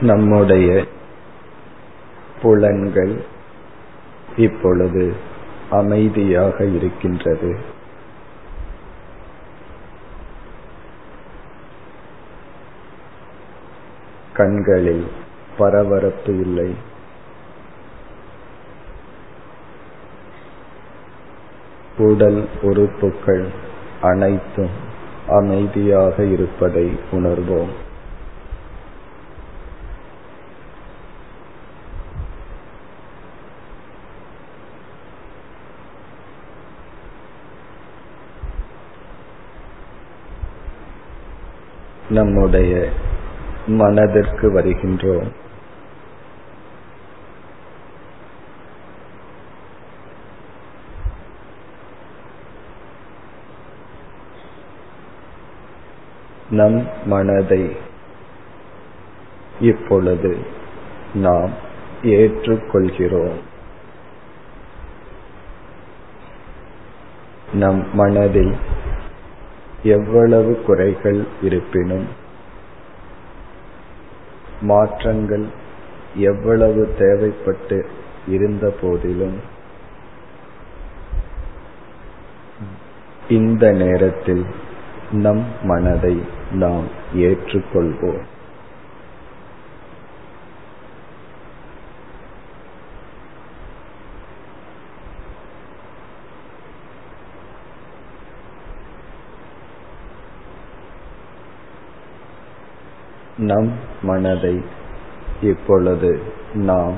நம்முடைய 0.00 0.84
புலன்கள் 2.42 3.24
இப்பொழுது 4.36 5.16
அமைதியாக 5.70 6.64
இருக்கின்றது. 6.64 7.56
கண்களில் 14.32 15.06
பரபரப்பு 15.58 16.40
இல்லை. 16.40 16.74
உடல் 21.98 22.48
உறுப்புகள் 22.62 23.48
அனைத்தும் 24.02 24.70
அமைதியாக 25.28 26.24
இருப்பதை 26.24 26.90
உணர்வோம். 27.10 27.85
நம்முடைய 42.16 42.88
மனதிற்கு 43.66 44.46
வருகின்றோம். 44.52 45.32
நம் 56.50 56.88
மனதை 57.04 57.76
இப்பொழுது 59.60 60.38
நாம் 61.14 61.50
ஏற்றுக்கொள்கிறோம். 62.02 63.36
நம் 67.52 67.94
மனதில் 67.94 68.54
எவ்வளவு 69.82 70.62
குறைகள் 70.66 71.26
இருப்பினும் 71.42 72.06
மாற்றங்கள் 74.60 75.46
எவ்வளவு 76.14 76.94
தேவைப்பட்டு 76.98 77.86
இருந்த 78.28 78.74
போதிலும் 78.80 79.54
இந்த 83.28 83.72
நேரத்தில் 83.72 84.44
நம் 85.12 85.44
மனதை 85.62 86.22
நாம் 86.52 86.84
ஏற்றுக்கொள்வோம். 87.14 88.22
நம் 103.38 103.72
மனதை 104.02 104.60
இப்பொழுது 105.42 106.22
நாம் 106.54 106.92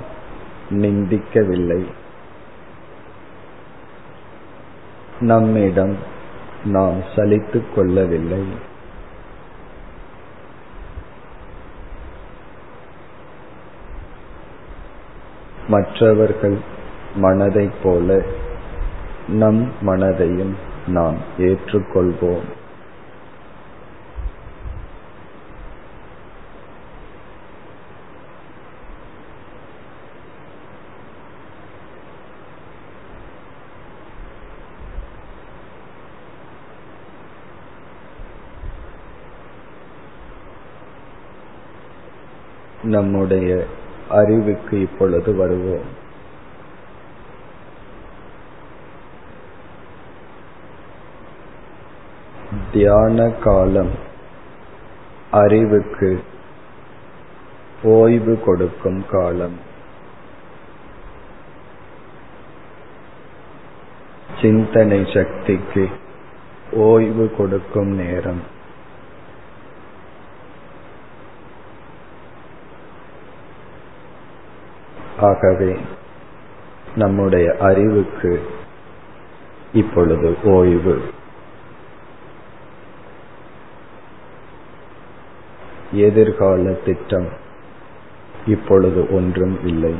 நிந்திக்கவில்லை. 0.70 1.84
நம்மிடம் 5.20 5.96
நாம் 6.64 7.02
சலித்துக் 7.16 7.74
கொள்ளவில்லை. 7.74 8.42
மற்றவர்கள் 15.68 16.58
மனதைப் 17.14 17.82
போல 17.82 18.22
நம் 19.28 19.72
மனதையும் 19.86 20.54
நாம் 20.86 21.16
ஏற்றுக்கொள்வோம். 21.38 22.42
நம்முடைய 42.88 43.66
அறிவுக்கு 44.08 44.80
இப்பொழுது 44.80 45.34
வருவோம். 45.36 45.96
தியான 52.72 53.28
காலம் 53.30 53.90
அறிவுக்கு 55.30 56.22
ஓய்வு 57.82 58.40
கொடுக்கும் 58.44 59.04
காலம். 59.10 59.58
சிந்தனை 64.40 65.10
சக்திக்கு 65.14 65.88
ஓய்வு 66.72 67.34
கொடுக்கும் 67.36 67.94
நேரம். 67.94 68.56
ஆகவே 75.18 75.76
நம்முடைய 76.96 77.56
அறிவுக்கு 77.60 78.50
இப்பொழுது 79.72 80.36
ஓய்வு. 80.44 81.02
எதிர்கால 85.92 86.72
திட்டம் 86.72 87.28
இப்பொழுது 88.46 89.12
ஒன்றும் 89.12 89.66
இல்லை. 89.66 89.94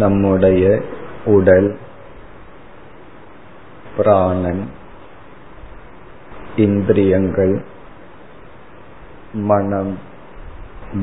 நம்முடைய 0.00 0.64
உடல் 1.24 1.68
பிராணன் 3.96 4.62
இந்திரியங்கள் 6.56 7.54
மனம் 9.32 9.98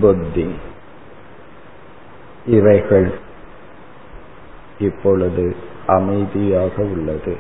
புத்தி 0.02 0.48
இவைகள் 2.45 3.10
இப்பொழுது 4.80 5.56
அமைதியாக 5.88 6.84
உள்ளது. 6.84 7.38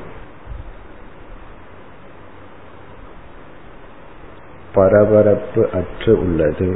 பரபரப்பு 4.73 5.69
அற்று 5.73 6.19
உள்ளது. 6.19 6.69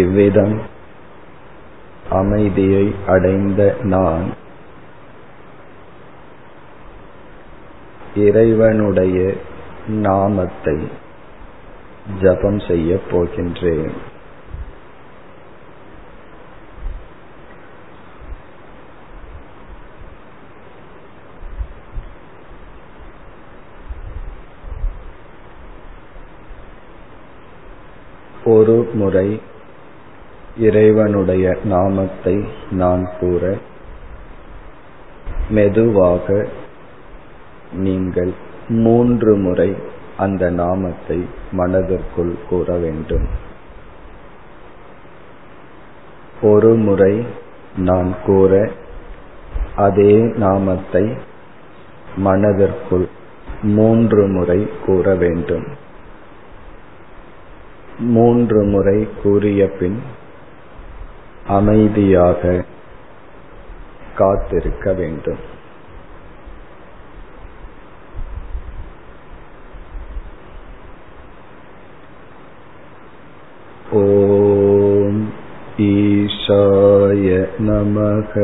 இவ்விதம் 0.00 0.56
அமைதியை 2.10 2.94
அடைந்த 3.06 3.76
நான் 3.82 4.26
இறைவனுடைய 8.14 9.34
நாமத்தை 9.86 10.76
ஜபம் 12.20 12.58
செய்யப் 12.58 13.08
போகின்றேன். 13.10 13.96
ஒரு 28.44 28.90
முறை 28.92 29.28
இறைவனுடைய 30.58 31.56
நாமத்தை 31.64 32.44
நான் 32.70 33.02
கூற 33.20 33.56
மெதுவாக 35.48 36.48
நீங்கள் 37.72 38.32
மூன்று 38.68 39.36
முறை 39.36 39.74
அந்த 40.16 40.50
நாமத்தை 40.50 41.24
மனதிற்குள் 41.52 42.34
கூற 42.48 42.76
வேண்டும். 42.76 43.26
ஒரு 46.42 46.74
முறை 46.74 47.24
நான் 47.76 48.14
கூற 48.26 48.70
அதே 49.76 50.14
நாமத்தை 50.36 51.04
மனதிற்குள் 52.16 53.08
மூன்று 53.62 54.26
முறை 54.26 54.68
கூற 54.86 55.14
வேண்டும். 55.14 55.66
மூன்று 57.98 58.64
முறை 58.64 59.08
கூறிய 59.22 59.70
பின் 59.78 60.02
அமைதியாக 61.48 62.64
காத்திருக்க 64.16 64.92
வேண்டும். 64.92 65.54
ஓம் 73.92 75.32
ஈஷாய 75.78 77.48
நமக. 77.58 78.34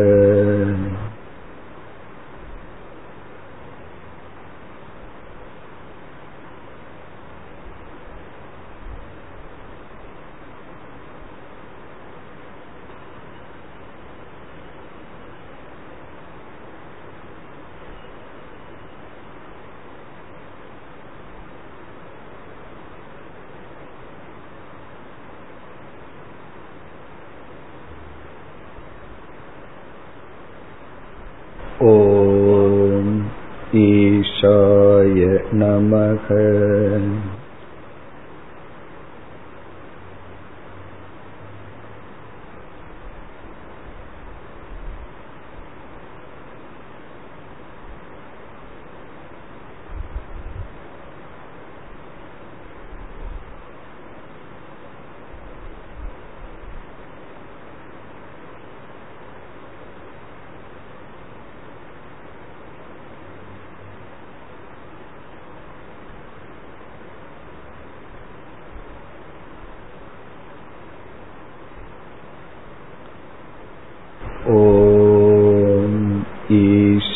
नमः 36.30 36.61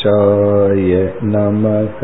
ईशाय 0.06 0.92
नमः 1.34 2.00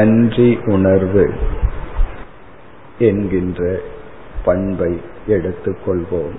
நன்றி 0.00 0.58
உணர்வு 0.64 1.34
என்கின்ற 2.98 3.78
பண்பை 4.44 5.00
எடுத்துக்கொள்வோம் 5.28 6.36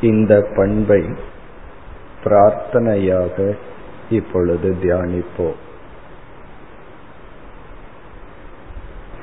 இந்த 0.00 0.40
பண்பை 0.56 1.04
பிரார்த்தனையாக 2.24 3.56
இப்பொழுது 4.10 4.76
தியானிப்போம். 4.82 5.58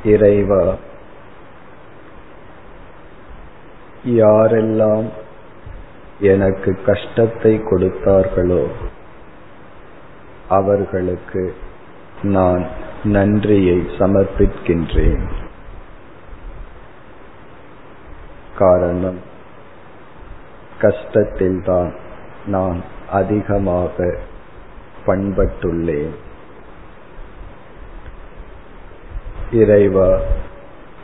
இறைவா 0.03 0.75
யாரெல்லாம் 4.05 5.09
எனக்கு 6.19 6.77
கஷ்டத்தை 6.85 7.57
கொடுத்தார்களோ 7.57 8.67
அவர்களுக்கு 10.47 11.53
நான் 12.21 12.65
நன்றியை 13.03 13.77
சமர்ப்பிக்கின்றேன். 13.77 15.27
காரணம் 18.57 19.19
கஷ்டத்தில்தான் 20.81 21.91
நான் 22.45 22.83
அதிகமாக 23.11 24.17
பண்பட்டுள்ளேன். 25.05 26.15
இறைவா 29.51 30.19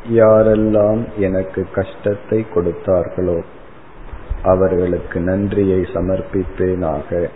யாரெல்லாம் 0.09 1.05
எனக்கு 1.18 1.68
கஷ்டத்தை 1.76 2.45
கொடுத்தார்களோ 2.55 3.41
அவர்களுக்கு 4.45 5.19
நன்றியை 5.19 5.79
சமர்ப்பிப்பேனாக. 5.81 7.29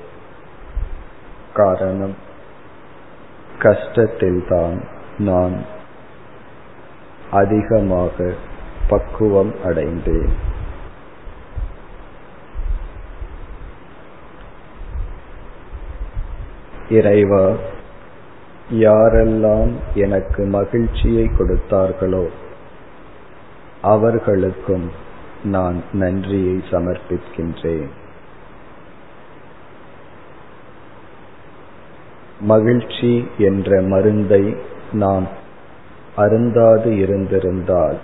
காரணம் 1.54 2.16
கஷ்டத்தில்தான் 3.60 4.82
நான் 5.18 5.56
அதிகமாக 7.32 8.34
பக்குவம் 8.88 9.56
அடைந்தேன். 9.64 10.48
இறைவா 16.90 17.52
யாரெல்லாம் 18.72 19.72
எனக்கு 19.94 20.46
மகிழ்ச்சியை 20.46 21.26
கொடுத்தார்களோ 21.26 22.30
அவர்களுக்கும் 23.82 25.08
நான் 25.44 25.84
நன்றியை 25.94 26.64
சமர்ப்பிக்கின்றேன். 26.70 27.90
மகிழ்ச்சி 32.40 33.28
என்ற 33.38 33.82
மருந்தை 33.82 34.56
நாம் 34.92 35.28
அருந்தாது 36.16 36.98
இருந்திருந்தால் 36.98 37.98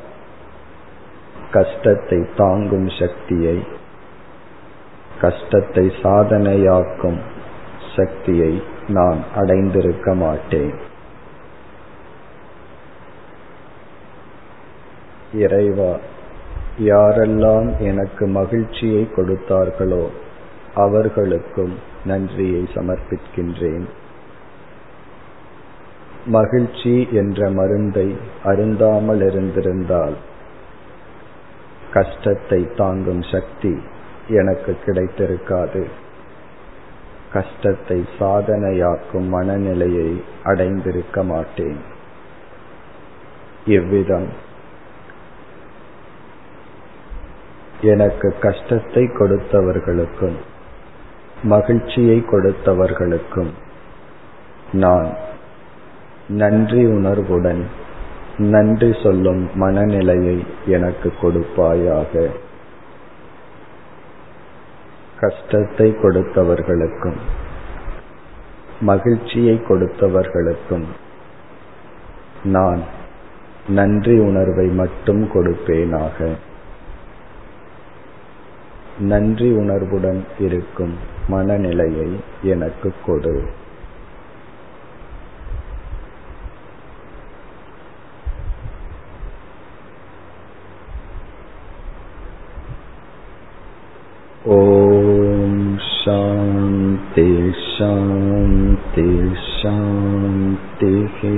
கஷ்டத்தை 1.51 2.25
தாங்கும் 2.35 2.89
சக்தியை 2.89 3.63
கஷ்டத்தை 5.21 5.91
சாதனையாக்கும் 6.03 7.19
சக்தியை 7.95 8.63
நான் 8.87 9.23
அடைந்திருக்க 9.35 10.15
மாட்டேன். 10.15 10.73
இறைவா 15.33 15.95
யாரெல்லாம் 16.77 17.79
எனக்கு 17.79 18.27
மகிழ்ச்சியை 18.27 19.07
கொடுத்தார்களோ 19.15 20.07
அவர்களுக்கும் 20.73 21.73
நன்றியை 22.05 22.69
சமர்ப்பிக்கின்றேன். 22.73 23.85
மகிழ்ச்சி 26.25 27.07
என்ற 27.11 27.49
மருந்தை 27.49 28.15
அருந்தாமல் 28.43 29.27
இருந்திருந்தால் 29.27 30.13
கஷ்டத்தை 31.91 32.67
தாங்கும் 32.75 33.21
சக்தி 33.21 33.77
எனக்கு 34.27 34.77
கிடைத்திருக்காது. 34.85 35.85
கஷ்டத்தை 37.33 38.05
சாதனையாக்கும் 38.19 39.27
மனநிலையை 39.27 40.21
அடைந்திருக்க 40.43 41.23
மாட்டேன். 41.23 41.79
இவ்விதம் 43.65 44.43
எனக்கு 47.85 48.35
கஷ்டத்தை 48.41 49.03
கொடுத்தவர்களுக்கும் 49.19 50.37
மகிழ்ச்சியை 51.43 52.23
கொடுத்தவர்களுக்கும் 52.31 53.51
நான் 54.71 55.09
நன்றி 56.27 56.85
உணர்வுடன் 56.85 57.63
நன்றி 58.37 58.89
சொல்லும் 59.03 59.49
மனநிலையை 59.55 60.37
எனக்கு 60.65 61.13
கொடுப்பாயாக. 61.21 62.29
கஷ்டத்தை 65.19 65.87
கொடுத்தவர்களுக்கும் 66.03 67.19
மகிழ்ச்சியை 68.81 69.55
கொடுத்தவர்களுக்கும் 69.69 70.87
நான் 72.43 72.81
நன்றி 73.67 74.17
உணர்வை 74.19 74.67
மட்டும் 74.67 75.23
கொடுப்பேனாக. 75.33 76.27
நன்றி 78.99 79.51
உணர்வுடன் 79.51 80.25
இருக்கும் 80.39 80.93
மனநிலையை 81.27 82.15
எனக்கு 82.41 82.93
கொடு. 83.05 83.49
ஓம் 94.45 95.79
சாந்தி 96.05 97.53
சாந்தி 97.77 99.31
சாந்திஹி 99.61 101.37